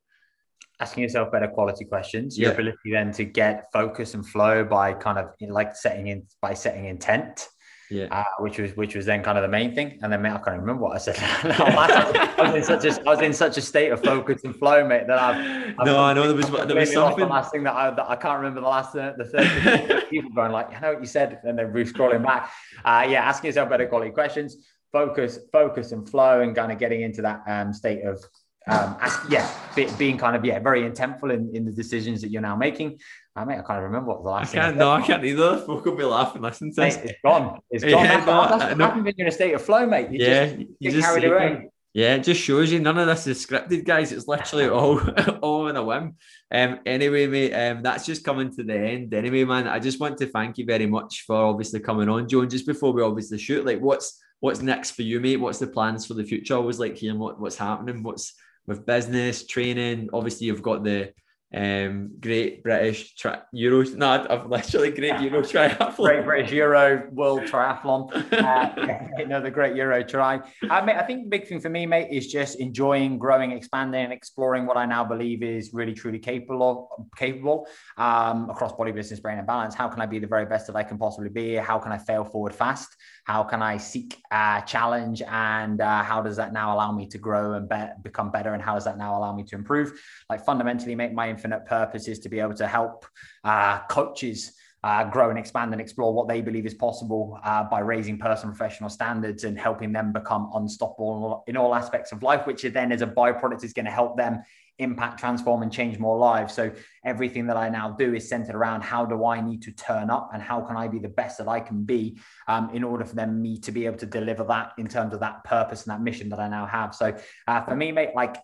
Asking 0.80 1.02
yourself 1.02 1.30
better 1.30 1.48
quality 1.48 1.84
questions, 1.84 2.38
your 2.38 2.48
yeah. 2.48 2.54
ability 2.54 2.90
then 2.90 3.12
to 3.12 3.24
get 3.24 3.66
focus 3.72 4.14
and 4.14 4.26
flow 4.26 4.64
by 4.64 4.94
kind 4.94 5.18
of 5.18 5.28
like 5.40 5.76
setting 5.76 6.08
in 6.08 6.26
by 6.40 6.54
setting 6.54 6.86
intent 6.86 7.48
yeah, 7.90 8.06
uh, 8.10 8.24
which 8.38 8.58
was 8.58 8.76
which 8.76 8.94
was 8.94 9.04
then 9.04 9.22
kind 9.22 9.36
of 9.36 9.42
the 9.42 9.48
main 9.48 9.74
thing. 9.74 9.98
And 10.02 10.12
then 10.12 10.22
mate, 10.22 10.30
I 10.30 10.38
can't 10.38 10.60
remember 10.60 10.82
what 10.82 10.94
I 10.94 10.98
said. 10.98 11.16
I 11.18 12.52
was 12.52 12.54
in 12.54 12.62
such 12.62 12.84
a 12.84 13.00
I 13.00 13.14
was 13.14 13.20
in 13.20 13.32
such 13.32 13.58
a 13.58 13.60
state 13.60 13.90
of 13.90 14.02
focus 14.02 14.44
and 14.44 14.54
flow, 14.54 14.86
mate, 14.86 15.08
that 15.08 15.18
I've, 15.18 15.74
I've 15.78 15.86
no, 15.86 15.98
I 15.98 16.12
know 16.12 16.32
there 16.32 16.36
was 16.36 16.50
there 16.68 16.76
was 16.76 16.92
something. 16.92 17.24
The 17.24 17.26
last 17.26 17.50
thing 17.50 17.64
that 17.64 17.74
I, 17.74 17.90
that 17.90 18.08
I 18.08 18.14
can't 18.14 18.38
remember 18.38 18.60
the 18.60 18.68
last 18.68 18.94
uh, 18.94 19.14
the 19.16 19.24
third 19.24 20.04
people 20.10 20.30
going 20.30 20.52
like, 20.52 20.74
I 20.74 20.80
know 20.80 20.92
what 20.92 21.00
you 21.00 21.06
said, 21.06 21.40
and 21.42 21.58
then 21.58 21.72
re 21.72 21.84
scrolling 21.84 22.24
back. 22.24 22.52
Uh, 22.84 23.06
yeah, 23.08 23.24
asking 23.24 23.48
yourself 23.48 23.68
better 23.68 23.86
quality 23.86 24.12
questions, 24.12 24.56
focus, 24.92 25.40
focus 25.50 25.90
and 25.90 26.08
flow, 26.08 26.42
and 26.42 26.54
kind 26.54 26.70
of 26.70 26.78
getting 26.78 27.02
into 27.02 27.22
that 27.22 27.42
um, 27.48 27.72
state 27.72 28.04
of 28.04 28.24
um, 28.68 28.96
yeah, 29.28 29.50
be, 29.74 29.88
being 29.98 30.18
kind 30.18 30.36
of 30.36 30.44
yeah 30.44 30.58
very 30.58 30.82
intentful 30.82 31.32
in, 31.32 31.54
in 31.54 31.64
the 31.64 31.72
decisions 31.72 32.20
that 32.22 32.30
you're 32.30 32.42
now 32.42 32.56
making. 32.56 32.98
I 33.34 33.44
mean, 33.44 33.58
I 33.58 33.62
can't 33.62 33.82
remember 33.82 34.08
what 34.08 34.22
the 34.22 34.28
last. 34.28 34.54
I 34.54 34.60
can't. 34.60 34.76
No, 34.76 34.90
I 34.90 35.02
can't 35.02 35.24
either. 35.24 35.58
Folk 35.66 35.84
will 35.84 35.96
be 35.96 36.04
laughing 36.04 36.42
listening 36.42 36.74
to 36.74 36.80
mate, 36.82 36.94
this. 36.94 37.10
It's 37.12 37.20
gone. 37.24 37.60
It's 37.70 37.84
gone. 37.84 38.04
Yeah, 38.04 38.16
that's, 38.16 38.26
no, 38.26 38.58
that's 38.58 38.70
what 38.70 38.80
happens 38.80 39.04
when 39.04 39.14
you're 39.16 39.26
in 39.26 39.32
a 39.32 39.34
state 39.34 39.54
of 39.54 39.62
flow, 39.62 39.86
mate. 39.86 40.10
You 40.10 40.18
yeah, 40.24 40.46
just, 40.46 40.58
you 40.78 40.90
just 40.90 41.06
carried 41.06 41.24
away. 41.24 41.70
Yeah, 41.92 42.14
it 42.14 42.22
just 42.22 42.40
shows 42.40 42.70
you 42.70 42.78
none 42.78 42.98
of 42.98 43.08
this 43.08 43.26
is 43.26 43.44
scripted, 43.44 43.84
guys. 43.84 44.12
It's 44.12 44.28
literally 44.28 44.68
all 44.68 45.00
all 45.42 45.68
in 45.68 45.76
a 45.76 45.82
whim. 45.82 46.16
Um, 46.52 46.80
anyway, 46.86 47.26
mate, 47.26 47.52
um, 47.52 47.82
that's 47.82 48.06
just 48.06 48.24
coming 48.24 48.54
to 48.56 48.62
the 48.62 48.76
end. 48.76 49.12
Anyway, 49.14 49.44
man, 49.44 49.66
I 49.66 49.78
just 49.78 49.98
want 49.98 50.18
to 50.18 50.26
thank 50.26 50.58
you 50.58 50.66
very 50.66 50.86
much 50.86 51.24
for 51.26 51.36
obviously 51.36 51.80
coming 51.80 52.08
on, 52.08 52.28
Joe. 52.28 52.42
And 52.42 52.50
just 52.50 52.66
before 52.66 52.92
we 52.92 53.02
obviously 53.02 53.38
shoot, 53.38 53.64
like, 53.64 53.80
what's 53.80 54.20
what's 54.38 54.62
next 54.62 54.92
for 54.92 55.02
you, 55.02 55.18
mate? 55.18 55.38
What's 55.38 55.58
the 55.58 55.66
plans 55.66 56.06
for 56.06 56.14
the 56.14 56.24
future? 56.24 56.54
I 56.54 56.58
always 56.58 56.78
like 56.78 56.96
hearing 56.96 57.18
what, 57.18 57.40
what's 57.40 57.56
happening. 57.56 58.02
What's 58.02 58.34
with 58.70 58.86
business 58.86 59.44
training? 59.46 60.08
Obviously, 60.12 60.46
you've 60.46 60.62
got 60.62 60.84
the 60.84 61.12
um, 61.52 62.12
great 62.20 62.62
British 62.62 63.14
tri- 63.16 63.40
Euro. 63.52 63.82
No, 63.96 64.26
I've 64.30 64.46
literally 64.46 64.92
great 64.92 65.20
Euro 65.20 65.42
triathlon. 65.42 65.96
Great 65.96 66.24
British 66.24 66.52
Euro 66.52 67.08
World 67.10 67.42
Triathlon. 67.42 68.10
Uh, 68.40 68.72
another 69.18 69.50
great 69.50 69.76
Euro 69.76 70.02
try. 70.02 70.40
I, 70.70 70.84
mean, 70.84 70.96
I 70.96 71.02
think 71.02 71.24
the 71.24 71.28
big 71.28 71.46
thing 71.46 71.60
for 71.60 71.68
me, 71.68 71.84
mate, 71.84 72.08
is 72.10 72.26
just 72.26 72.58
enjoying, 72.58 73.18
growing, 73.18 73.52
expanding, 73.52 74.04
and 74.04 74.12
exploring 74.12 74.66
what 74.66 74.76
I 74.76 74.86
now 74.86 75.04
believe 75.04 75.42
is 75.42 75.70
really, 75.72 75.92
truly 75.92 76.18
capable 76.18 76.90
of, 76.98 77.06
capable 77.16 77.66
um, 77.98 78.48
across 78.48 78.72
body, 78.72 78.92
business, 78.92 79.20
brain, 79.20 79.38
and 79.38 79.46
balance. 79.46 79.74
How 79.74 79.88
can 79.88 80.00
I 80.00 80.06
be 80.06 80.18
the 80.18 80.26
very 80.26 80.46
best 80.46 80.66
that 80.68 80.76
I 80.76 80.82
can 80.82 80.96
possibly 80.96 81.28
be? 81.28 81.54
How 81.54 81.78
can 81.78 81.92
I 81.92 81.98
fail 81.98 82.24
forward 82.24 82.54
fast? 82.54 82.88
How 83.24 83.42
can 83.42 83.62
I 83.62 83.76
seek 83.76 84.20
a 84.32 84.62
challenge? 84.66 85.22
And 85.22 85.80
uh, 85.80 86.02
how 86.02 86.22
does 86.22 86.36
that 86.36 86.52
now 86.52 86.74
allow 86.74 86.92
me 86.92 87.06
to 87.08 87.18
grow 87.18 87.54
and 87.54 87.68
be- 87.68 87.92
become 88.02 88.30
better? 88.30 88.54
And 88.54 88.62
how 88.62 88.74
does 88.74 88.84
that 88.84 88.96
now 88.96 89.18
allow 89.18 89.34
me 89.34 89.44
to 89.44 89.54
improve? 89.54 89.92
Like 90.28 90.44
fundamentally, 90.44 90.94
make 90.94 91.12
my 91.12 91.28
infinite 91.40 91.64
purpose 91.64 92.06
is 92.06 92.18
to 92.18 92.28
be 92.28 92.38
able 92.38 92.54
to 92.54 92.66
help 92.66 93.06
uh, 93.44 93.80
coaches 93.88 94.52
uh, 94.82 95.04
grow 95.04 95.30
and 95.30 95.38
expand 95.38 95.72
and 95.72 95.80
explore 95.80 96.12
what 96.12 96.28
they 96.28 96.40
believe 96.40 96.66
is 96.66 96.74
possible 96.74 97.38
uh, 97.44 97.64
by 97.64 97.80
raising 97.80 98.18
personal 98.18 98.54
professional 98.54 98.90
standards 98.90 99.44
and 99.44 99.58
helping 99.58 99.92
them 99.92 100.12
become 100.12 100.50
unstoppable 100.54 101.44
in 101.46 101.56
all 101.56 101.74
aspects 101.74 102.12
of 102.12 102.22
life, 102.22 102.46
which 102.46 102.62
then, 102.62 102.92
as 102.92 103.02
a 103.02 103.06
byproduct, 103.06 103.64
is 103.64 103.72
going 103.72 103.84
to 103.84 103.90
help 103.90 104.16
them 104.16 104.42
impact, 104.78 105.20
transform, 105.20 105.62
and 105.62 105.70
change 105.70 105.98
more 105.98 106.16
lives. 106.16 106.54
So 106.54 106.72
everything 107.04 107.46
that 107.48 107.58
I 107.58 107.68
now 107.68 107.90
do 107.90 108.14
is 108.14 108.26
centered 108.26 108.54
around 108.54 108.82
how 108.82 109.04
do 109.04 109.26
I 109.26 109.42
need 109.42 109.60
to 109.62 109.72
turn 109.72 110.08
up 110.08 110.30
and 110.32 110.42
how 110.42 110.62
can 110.62 110.76
I 110.76 110.88
be 110.88 110.98
the 110.98 111.10
best 111.10 111.36
that 111.38 111.48
I 111.48 111.60
can 111.60 111.84
be 111.84 112.18
um, 112.48 112.70
in 112.70 112.82
order 112.82 113.04
for 113.04 113.14
them 113.14 113.42
me 113.42 113.58
to 113.60 113.72
be 113.72 113.84
able 113.84 113.98
to 113.98 114.06
deliver 114.06 114.44
that 114.44 114.72
in 114.78 114.88
terms 114.88 115.12
of 115.12 115.20
that 115.20 115.44
purpose 115.44 115.82
and 115.82 115.92
that 115.92 116.00
mission 116.00 116.30
that 116.30 116.40
I 116.40 116.48
now 116.48 116.64
have. 116.64 116.94
So 116.94 117.14
uh, 117.46 117.60
for 117.62 117.76
me, 117.76 117.92
mate, 117.92 118.10
like 118.14 118.36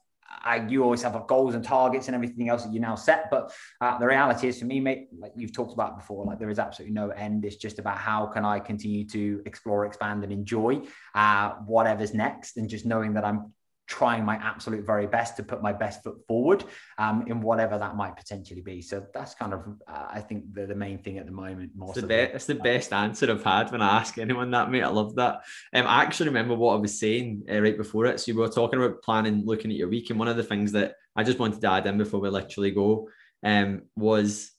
I, 0.44 0.66
you 0.68 0.82
always 0.84 1.02
have 1.02 1.26
goals 1.26 1.54
and 1.54 1.64
targets 1.64 2.06
and 2.06 2.14
everything 2.14 2.48
else 2.48 2.64
that 2.64 2.72
you 2.72 2.80
now 2.80 2.94
set. 2.94 3.30
But 3.30 3.52
uh, 3.80 3.98
the 3.98 4.06
reality 4.06 4.48
is 4.48 4.58
for 4.58 4.64
me, 4.64 4.80
mate, 4.80 5.08
like 5.18 5.32
you've 5.36 5.52
talked 5.52 5.72
about 5.72 5.96
before, 5.98 6.24
like 6.24 6.38
there 6.38 6.50
is 6.50 6.58
absolutely 6.58 6.94
no 6.94 7.10
end. 7.10 7.44
It's 7.44 7.56
just 7.56 7.78
about 7.78 7.98
how 7.98 8.26
can 8.26 8.44
I 8.44 8.60
continue 8.60 9.06
to 9.08 9.42
explore, 9.44 9.86
expand, 9.86 10.22
and 10.24 10.32
enjoy 10.32 10.82
uh, 11.14 11.50
whatever's 11.66 12.14
next, 12.14 12.56
and 12.56 12.68
just 12.68 12.86
knowing 12.86 13.14
that 13.14 13.24
I'm 13.24 13.52
trying 13.86 14.24
my 14.24 14.36
absolute 14.36 14.84
very 14.84 15.06
best 15.06 15.36
to 15.36 15.42
put 15.42 15.62
my 15.62 15.72
best 15.72 16.02
foot 16.02 16.16
forward 16.26 16.64
um, 16.98 17.24
in 17.28 17.40
whatever 17.40 17.78
that 17.78 17.96
might 17.96 18.16
potentially 18.16 18.60
be. 18.60 18.82
So 18.82 19.04
that's 19.14 19.34
kind 19.34 19.54
of, 19.54 19.60
uh, 19.86 20.06
I 20.10 20.20
think, 20.20 20.52
the, 20.52 20.66
the 20.66 20.74
main 20.74 20.98
thing 20.98 21.18
at 21.18 21.26
the 21.26 21.32
moment. 21.32 21.70
More 21.76 21.90
it's, 21.90 22.00
the, 22.00 22.06
be- 22.06 22.14
it's 22.14 22.46
the 22.46 22.56
best 22.56 22.92
answer 22.92 23.30
I've 23.30 23.44
had 23.44 23.70
when 23.70 23.82
I 23.82 23.98
ask 23.98 24.18
anyone 24.18 24.50
that, 24.50 24.70
mate. 24.70 24.82
I 24.82 24.88
love 24.88 25.14
that. 25.16 25.42
Um, 25.72 25.86
I 25.86 26.02
actually 26.02 26.28
remember 26.30 26.54
what 26.54 26.74
I 26.74 26.78
was 26.78 26.98
saying 26.98 27.44
uh, 27.50 27.60
right 27.60 27.76
before 27.76 28.06
it. 28.06 28.18
So 28.18 28.32
you 28.32 28.38
were 28.38 28.48
talking 28.48 28.82
about 28.82 29.02
planning, 29.02 29.44
looking 29.44 29.70
at 29.70 29.76
your 29.76 29.88
week, 29.88 30.10
and 30.10 30.18
one 30.18 30.28
of 30.28 30.36
the 30.36 30.42
things 30.42 30.72
that 30.72 30.94
I 31.14 31.22
just 31.22 31.38
wanted 31.38 31.60
to 31.60 31.70
add 31.70 31.86
in 31.86 31.96
before 31.96 32.20
we 32.20 32.28
literally 32.28 32.72
go 32.72 33.08
um, 33.44 33.82
was 33.94 34.50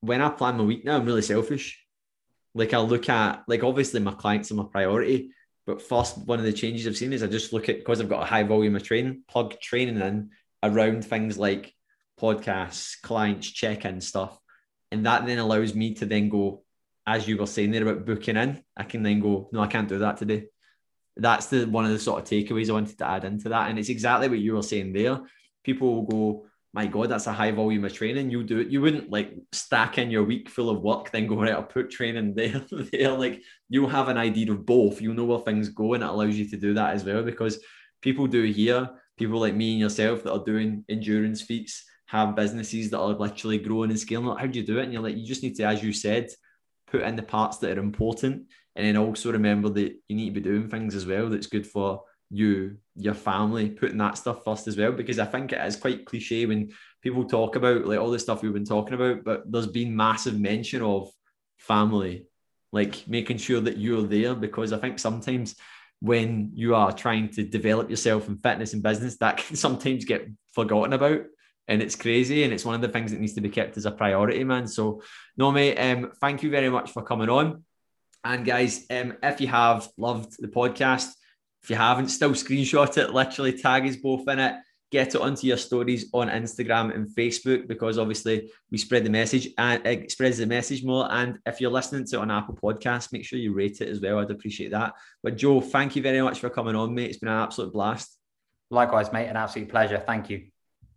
when 0.00 0.20
I 0.20 0.30
plan 0.30 0.56
my 0.56 0.64
week 0.64 0.84
now, 0.84 0.96
I'm 0.96 1.06
really 1.06 1.22
selfish. 1.22 1.78
Like 2.54 2.74
I 2.74 2.78
look 2.78 3.08
at, 3.08 3.44
like 3.46 3.62
obviously 3.62 4.00
my 4.00 4.12
clients 4.12 4.50
are 4.50 4.56
my 4.56 4.66
priority, 4.70 5.30
but 5.66 5.80
first, 5.80 6.18
one 6.18 6.38
of 6.38 6.44
the 6.44 6.52
changes 6.52 6.86
I've 6.86 6.96
seen 6.96 7.12
is 7.12 7.22
I 7.22 7.28
just 7.28 7.52
look 7.52 7.68
at 7.68 7.78
because 7.78 8.00
I've 8.00 8.08
got 8.08 8.22
a 8.22 8.26
high 8.26 8.42
volume 8.42 8.76
of 8.76 8.82
training, 8.82 9.22
plug 9.28 9.58
training 9.60 10.00
in 10.00 10.30
around 10.62 11.04
things 11.04 11.38
like 11.38 11.74
podcasts, 12.20 13.00
clients, 13.00 13.50
check-in 13.50 14.00
stuff, 14.00 14.38
and 14.90 15.06
that 15.06 15.26
then 15.26 15.38
allows 15.38 15.74
me 15.74 15.94
to 15.94 16.06
then 16.06 16.28
go, 16.28 16.62
as 17.06 17.26
you 17.26 17.36
were 17.36 17.46
saying 17.46 17.70
there 17.70 17.82
about 17.82 18.04
booking 18.04 18.36
in, 18.36 18.62
I 18.76 18.84
can 18.84 19.02
then 19.02 19.20
go, 19.20 19.48
no, 19.52 19.60
I 19.60 19.66
can't 19.66 19.88
do 19.88 19.98
that 20.00 20.16
today. 20.16 20.46
That's 21.16 21.46
the 21.46 21.64
one 21.66 21.84
of 21.84 21.90
the 21.90 21.98
sort 21.98 22.22
of 22.22 22.28
takeaways 22.28 22.68
I 22.68 22.72
wanted 22.72 22.98
to 22.98 23.08
add 23.08 23.24
into 23.24 23.48
that, 23.50 23.70
and 23.70 23.78
it's 23.78 23.88
exactly 23.88 24.28
what 24.28 24.38
you 24.38 24.54
were 24.54 24.62
saying 24.62 24.92
there. 24.92 25.20
People 25.62 25.94
will 25.94 26.06
go, 26.06 26.46
my 26.74 26.86
God, 26.86 27.10
that's 27.10 27.26
a 27.26 27.32
high 27.32 27.50
volume 27.50 27.84
of 27.84 27.92
training. 27.92 28.30
You 28.30 28.42
do 28.42 28.60
it. 28.60 28.68
You 28.68 28.80
wouldn't 28.80 29.10
like 29.10 29.34
stack 29.52 29.98
in 29.98 30.10
your 30.10 30.24
week 30.24 30.48
full 30.48 30.70
of 30.70 30.80
work, 30.80 31.10
then 31.10 31.26
go 31.26 31.36
right, 31.40 31.52
I'll 31.52 31.62
put 31.62 31.90
training 31.90 32.34
there. 32.34 32.64
there. 32.92 33.12
Like 33.12 33.42
you'll 33.68 33.88
have 33.88 34.08
an 34.08 34.18
idea 34.18 34.52
of 34.52 34.64
both. 34.64 35.00
You 35.00 35.12
know 35.14 35.24
where 35.24 35.38
things 35.40 35.68
go, 35.68 35.94
and 35.94 36.02
it 36.02 36.08
allows 36.08 36.36
you 36.36 36.48
to 36.48 36.56
do 36.56 36.74
that 36.74 36.94
as 36.94 37.04
well. 37.04 37.22
Because 37.22 37.58
people 38.00 38.26
do 38.26 38.42
here, 38.44 38.88
people 39.18 39.38
like 39.38 39.54
me 39.54 39.72
and 39.72 39.80
yourself 39.80 40.22
that 40.22 40.32
are 40.32 40.44
doing 40.44 40.84
endurance 40.88 41.42
feats, 41.42 41.84
have 42.06 42.36
businesses 42.36 42.90
that 42.90 43.00
are 43.00 43.14
literally 43.14 43.58
growing 43.58 43.90
and 43.90 44.00
scaling. 44.00 44.26
Like, 44.26 44.40
how 44.40 44.46
do 44.46 44.58
you 44.58 44.66
do 44.66 44.78
it? 44.78 44.84
And 44.84 44.92
you're 44.92 45.02
like, 45.02 45.16
you 45.16 45.26
just 45.26 45.42
need 45.42 45.56
to, 45.56 45.64
as 45.64 45.82
you 45.82 45.92
said, 45.92 46.28
put 46.90 47.02
in 47.02 47.16
the 47.16 47.22
parts 47.22 47.58
that 47.58 47.76
are 47.76 47.80
important. 47.80 48.46
And 48.76 48.86
then 48.86 48.96
also 48.96 49.32
remember 49.32 49.68
that 49.70 49.94
you 50.08 50.16
need 50.16 50.34
to 50.34 50.40
be 50.40 50.48
doing 50.48 50.68
things 50.68 50.94
as 50.94 51.04
well 51.04 51.28
that's 51.28 51.46
good 51.46 51.66
for 51.66 52.02
you, 52.32 52.78
your 52.96 53.14
family, 53.14 53.68
putting 53.68 53.98
that 53.98 54.16
stuff 54.16 54.42
first 54.42 54.66
as 54.66 54.76
well. 54.76 54.92
Because 54.92 55.18
I 55.18 55.26
think 55.26 55.52
it 55.52 55.64
is 55.64 55.76
quite 55.76 56.06
cliche 56.06 56.46
when 56.46 56.72
people 57.02 57.24
talk 57.24 57.56
about 57.56 57.84
like 57.84 58.00
all 58.00 58.10
the 58.10 58.18
stuff 58.18 58.42
we've 58.42 58.52
been 58.52 58.64
talking 58.64 58.94
about, 58.94 59.22
but 59.22 59.50
there's 59.50 59.66
been 59.66 59.94
massive 59.94 60.40
mention 60.40 60.82
of 60.82 61.10
family, 61.58 62.26
like 62.72 63.06
making 63.06 63.36
sure 63.36 63.60
that 63.60 63.76
you're 63.76 64.02
there. 64.02 64.34
Because 64.34 64.72
I 64.72 64.78
think 64.78 64.98
sometimes 64.98 65.54
when 66.00 66.50
you 66.54 66.74
are 66.74 66.90
trying 66.90 67.28
to 67.28 67.44
develop 67.44 67.90
yourself 67.90 68.26
in 68.28 68.38
fitness 68.38 68.72
and 68.72 68.82
business, 68.82 69.18
that 69.18 69.36
can 69.46 69.56
sometimes 69.56 70.06
get 70.06 70.26
forgotten 70.52 70.94
about. 70.94 71.22
And 71.68 71.80
it's 71.80 71.94
crazy, 71.94 72.42
and 72.42 72.52
it's 72.52 72.64
one 72.64 72.74
of 72.74 72.80
the 72.80 72.88
things 72.88 73.12
that 73.12 73.20
needs 73.20 73.34
to 73.34 73.40
be 73.40 73.48
kept 73.48 73.76
as 73.76 73.86
a 73.86 73.92
priority, 73.92 74.42
man. 74.42 74.66
So, 74.66 75.00
no, 75.36 75.52
mate, 75.52 75.76
um, 75.76 76.10
thank 76.20 76.42
you 76.42 76.50
very 76.50 76.68
much 76.68 76.90
for 76.90 77.02
coming 77.02 77.28
on. 77.28 77.62
And 78.24 78.44
guys, 78.44 78.84
um, 78.90 79.14
if 79.22 79.40
you 79.40 79.46
have 79.46 79.88
loved 79.96 80.34
the 80.40 80.48
podcast, 80.48 81.12
if 81.62 81.70
you 81.70 81.76
haven't, 81.76 82.08
still 82.08 82.30
screenshot 82.30 82.96
it, 82.98 83.12
literally 83.12 83.52
tag 83.52 83.86
us 83.86 83.96
both 83.96 84.26
in 84.28 84.38
it. 84.38 84.56
Get 84.90 85.14
it 85.14 85.22
onto 85.22 85.46
your 85.46 85.56
stories 85.56 86.10
on 86.12 86.28
Instagram 86.28 86.94
and 86.94 87.08
Facebook 87.08 87.66
because 87.66 87.98
obviously 87.98 88.50
we 88.70 88.76
spread 88.76 89.04
the 89.04 89.10
message 89.10 89.48
and 89.56 89.86
it 89.86 90.10
spreads 90.10 90.36
the 90.36 90.46
message 90.46 90.84
more. 90.84 91.10
And 91.10 91.38
if 91.46 91.62
you're 91.62 91.70
listening 91.70 92.04
to 92.08 92.16
it 92.16 92.20
on 92.20 92.30
Apple 92.30 92.58
Podcasts, 92.62 93.10
make 93.10 93.24
sure 93.24 93.38
you 93.38 93.54
rate 93.54 93.80
it 93.80 93.88
as 93.88 94.00
well. 94.00 94.18
I'd 94.18 94.30
appreciate 94.30 94.72
that. 94.72 94.92
But 95.22 95.38
Joe, 95.38 95.62
thank 95.62 95.96
you 95.96 96.02
very 96.02 96.20
much 96.20 96.40
for 96.40 96.50
coming 96.50 96.76
on, 96.76 96.94
mate. 96.94 97.08
It's 97.08 97.18
been 97.18 97.30
an 97.30 97.42
absolute 97.42 97.72
blast. 97.72 98.18
Likewise, 98.68 99.12
mate. 99.12 99.28
An 99.28 99.36
absolute 99.36 99.70
pleasure. 99.70 100.02
Thank 100.04 100.28
you. 100.28 100.51